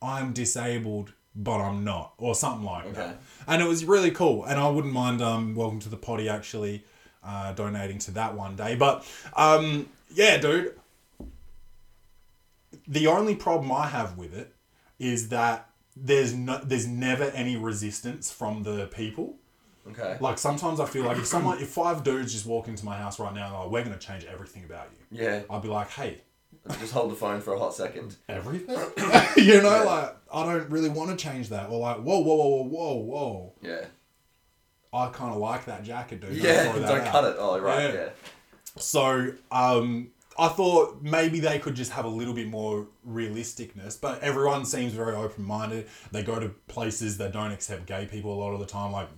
I'm 0.00 0.32
disabled, 0.32 1.12
but 1.34 1.60
I'm 1.60 1.84
not, 1.84 2.14
or 2.18 2.34
something 2.34 2.64
like 2.64 2.84
Okay. 2.86 2.94
that. 2.94 3.20
And 3.46 3.60
it 3.62 3.66
was 3.66 3.84
really 3.84 4.10
cool. 4.10 4.44
And 4.44 4.58
I 4.60 4.68
wouldn't 4.68 4.92
mind 4.92 5.20
um, 5.20 5.54
welcome 5.54 5.80
to 5.80 5.88
the 5.88 5.96
potty 5.96 6.28
actually 6.28 6.84
uh, 7.24 7.52
donating 7.52 7.98
to 8.00 8.10
that 8.12 8.34
one 8.34 8.54
day. 8.56 8.76
But 8.76 9.04
um, 9.36 9.88
yeah, 10.10 10.36
dude, 10.38 10.74
the 12.86 13.06
only 13.06 13.34
problem 13.34 13.72
I 13.72 13.88
have 13.88 14.16
with 14.16 14.34
it 14.34 14.54
is 14.98 15.28
that 15.30 15.68
there's 15.96 16.32
no, 16.34 16.60
there's 16.64 16.86
never 16.86 17.24
any 17.24 17.56
resistance 17.56 18.30
from 18.30 18.62
the 18.62 18.86
people. 18.86 19.36
Okay. 19.90 20.16
Like 20.20 20.38
sometimes 20.38 20.80
I 20.80 20.86
feel 20.86 21.04
like 21.04 21.18
if 21.18 21.26
someone, 21.26 21.58
if 21.60 21.68
five 21.68 22.04
dudes 22.04 22.32
just 22.32 22.46
walk 22.46 22.68
into 22.68 22.84
my 22.84 22.96
house 22.96 23.18
right 23.18 23.34
now, 23.34 23.46
and 23.46 23.54
like, 23.54 23.70
we're 23.70 23.84
gonna 23.84 23.98
change 23.98 24.24
everything 24.24 24.64
about 24.64 24.88
you. 24.92 25.18
Yeah. 25.24 25.42
I'd 25.50 25.62
be 25.62 25.68
like, 25.68 25.88
hey, 25.90 26.20
Just 26.80 26.92
hold 26.92 27.10
the 27.10 27.16
phone 27.16 27.40
for 27.40 27.54
a 27.54 27.58
hot 27.58 27.74
second. 27.74 28.16
everything. 28.28 28.76
you 29.36 29.62
know, 29.62 29.84
like 29.84 30.16
I 30.32 30.44
don't 30.44 30.70
really 30.70 30.88
want 30.90 31.10
to 31.10 31.16
change 31.16 31.48
that. 31.50 31.70
Or 31.70 31.78
like, 31.78 31.98
whoa, 31.98 32.18
whoa, 32.20 32.34
whoa, 32.36 32.62
whoa, 32.64 32.94
whoa, 32.94 32.94
whoa. 32.94 33.52
Yeah. 33.62 33.84
I 34.92 35.08
kind 35.08 35.32
of 35.34 35.38
like 35.38 35.66
that 35.66 35.82
jacket, 35.84 36.20
dude. 36.20 36.30
Don't 36.30 36.44
Yeah. 36.44 36.72
Don't 36.78 37.00
out. 37.02 37.12
cut 37.12 37.24
it. 37.24 37.36
Oh, 37.38 37.58
right. 37.58 37.82
Yeah. 37.82 38.00
Yeah. 38.00 38.08
So 38.76 39.32
um, 39.50 40.12
I 40.38 40.48
thought 40.48 41.02
maybe 41.02 41.40
they 41.40 41.58
could 41.58 41.74
just 41.74 41.90
have 41.92 42.04
a 42.04 42.08
little 42.08 42.32
bit 42.32 42.48
more 42.48 42.86
realisticness, 43.06 44.00
but 44.00 44.20
everyone 44.22 44.64
seems 44.64 44.92
very 44.92 45.14
open 45.14 45.44
minded. 45.44 45.88
They 46.12 46.22
go 46.22 46.38
to 46.38 46.50
places 46.68 47.18
that 47.18 47.32
don't 47.32 47.50
accept 47.52 47.86
gay 47.86 48.06
people 48.06 48.32
a 48.32 48.38
lot 48.38 48.52
of 48.54 48.60
the 48.60 48.66
time, 48.66 48.92
like 48.92 49.08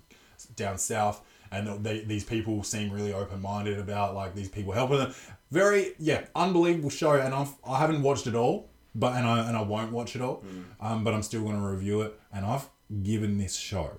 down 0.44 0.78
south, 0.78 1.22
and 1.50 1.84
they, 1.84 2.00
these 2.00 2.24
people 2.24 2.62
seem 2.62 2.90
really 2.92 3.12
open 3.12 3.40
minded 3.42 3.78
about 3.78 4.14
like 4.14 4.34
these 4.34 4.48
people 4.48 4.72
helping 4.72 4.98
them. 4.98 5.14
Very 5.50 5.92
yeah, 5.98 6.24
unbelievable 6.34 6.90
show, 6.90 7.12
and 7.12 7.34
I've 7.34 7.52
I 7.66 7.78
haven't 7.78 8.02
watched 8.02 8.26
it 8.26 8.34
all, 8.34 8.68
but 8.94 9.14
and 9.16 9.26
I 9.26 9.46
and 9.48 9.56
I 9.56 9.62
won't 9.62 9.92
watch 9.92 10.14
it 10.16 10.22
all, 10.22 10.44
um, 10.80 11.02
but 11.04 11.12
I'm 11.14 11.22
still 11.22 11.42
going 11.42 11.56
to 11.56 11.66
review 11.66 12.02
it, 12.02 12.18
and 12.32 12.44
I've 12.44 12.68
given 13.02 13.38
this 13.38 13.56
show 13.56 13.90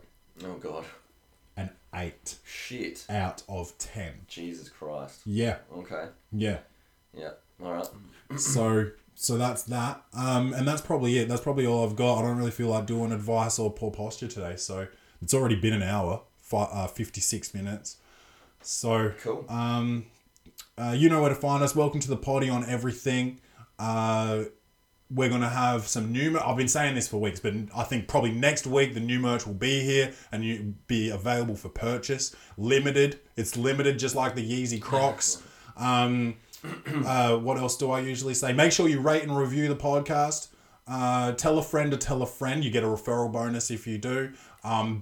Oh 0.43 0.53
God. 0.55 0.85
an 1.57 1.69
eight 1.95 2.37
Shit. 2.45 3.05
out 3.09 3.43
of 3.49 3.77
ten. 3.77 4.13
Jesus 4.27 4.69
Christ. 4.69 5.21
Yeah, 5.25 5.57
Okay. 5.75 6.05
yeah. 6.31 6.59
Yeah. 7.13 7.31
All 7.63 7.73
right. 7.73 7.87
so 8.39 8.91
so 9.13 9.37
that's 9.37 9.63
that 9.63 10.01
um 10.13 10.53
and 10.53 10.65
that's 10.67 10.81
probably 10.81 11.17
it 11.19 11.27
that's 11.27 11.41
probably 11.41 11.65
all 11.67 11.85
i've 11.85 11.95
got 11.97 12.17
i 12.19 12.21
don't 12.23 12.37
really 12.37 12.49
feel 12.49 12.69
like 12.69 12.85
doing 12.87 13.11
advice 13.11 13.59
or 13.59 13.69
poor 13.71 13.91
posture 13.91 14.27
today 14.27 14.55
so 14.55 14.87
it's 15.21 15.33
already 15.33 15.55
been 15.55 15.73
an 15.73 15.83
hour 15.83 16.21
fi- 16.51 16.69
uh, 16.71 16.87
56 16.87 17.53
minutes 17.53 17.97
so 18.61 19.13
Cool. 19.23 19.45
um 19.49 20.05
uh, 20.77 20.93
you 20.97 21.09
know 21.09 21.21
where 21.21 21.29
to 21.29 21.35
find 21.35 21.63
us 21.63 21.75
welcome 21.75 21.99
to 22.01 22.07
the 22.09 22.17
potty 22.17 22.49
on 22.49 22.63
everything 22.69 23.39
uh 23.79 24.43
we're 25.13 25.27
gonna 25.27 25.49
have 25.49 25.87
some 25.89 26.13
new. 26.13 26.39
I've 26.39 26.55
been 26.55 26.69
saying 26.69 26.95
this 26.95 27.09
for 27.09 27.17
weeks, 27.17 27.41
but 27.41 27.53
I 27.75 27.83
think 27.83 28.07
probably 28.07 28.31
next 28.31 28.65
week 28.65 28.93
the 28.93 29.01
new 29.01 29.19
merch 29.19 29.45
will 29.45 29.53
be 29.53 29.81
here 29.81 30.13
and 30.31 30.41
you 30.41 30.73
be 30.87 31.09
available 31.09 31.55
for 31.55 31.67
purchase. 31.67 32.33
Limited. 32.57 33.19
It's 33.35 33.57
limited, 33.57 33.99
just 33.99 34.15
like 34.15 34.35
the 34.35 34.41
Yeezy 34.49 34.81
Crocs. 34.81 35.43
Um, 35.77 36.35
uh, 37.05 37.35
what 37.37 37.57
else 37.57 37.75
do 37.77 37.91
I 37.91 37.99
usually 37.99 38.33
say? 38.35 38.53
Make 38.53 38.71
sure 38.71 38.87
you 38.87 39.01
rate 39.01 39.23
and 39.23 39.35
review 39.37 39.67
the 39.67 39.75
podcast. 39.75 40.47
Uh, 40.87 41.31
tell 41.33 41.57
a 41.57 41.63
friend 41.63 41.91
to 41.91 41.97
tell 41.97 42.21
a 42.21 42.25
friend. 42.27 42.63
You 42.63 42.71
get 42.71 42.83
a 42.83 42.87
referral 42.87 43.31
bonus 43.31 43.69
if 43.71 43.85
you 43.87 43.97
do. 43.97 44.31
Um, 44.63 45.01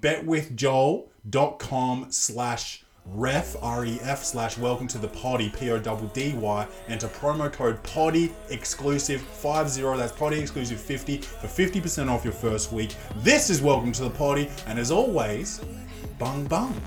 dot 1.30 1.60
com 1.60 2.08
slash 2.10 2.84
ref 3.06 3.56
ref 3.62 4.24
slash 4.24 4.58
welcome 4.58 4.88
to 4.88 4.98
the 4.98 5.08
potty 5.08 5.50
p-o-d-d-y 5.50 6.68
and 6.88 7.00
to 7.00 7.08
promo 7.08 7.52
code 7.52 7.82
potty 7.82 8.32
exclusive 8.50 9.20
50 9.22 9.82
that's 9.98 10.12
potty 10.12 10.40
exclusive 10.40 10.80
50 10.80 11.18
for 11.18 11.48
50% 11.48 12.10
off 12.10 12.24
your 12.24 12.34
first 12.34 12.72
week 12.72 12.96
this 13.18 13.50
is 13.50 13.62
welcome 13.62 13.92
to 13.92 14.04
the 14.04 14.10
potty 14.12 14.50
and 14.68 14.78
as 14.78 14.92
always 14.92 15.60
bung 16.20 16.46
bung 16.46 16.80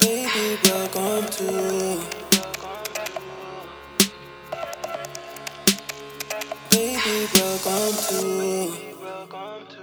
Baby, 0.00 0.58
welcome 0.62 1.28
to. 1.30 2.00
Baby, 6.70 7.28
welcome 7.34 7.94
to 8.08 8.87
come 9.30 9.66
to 9.68 9.77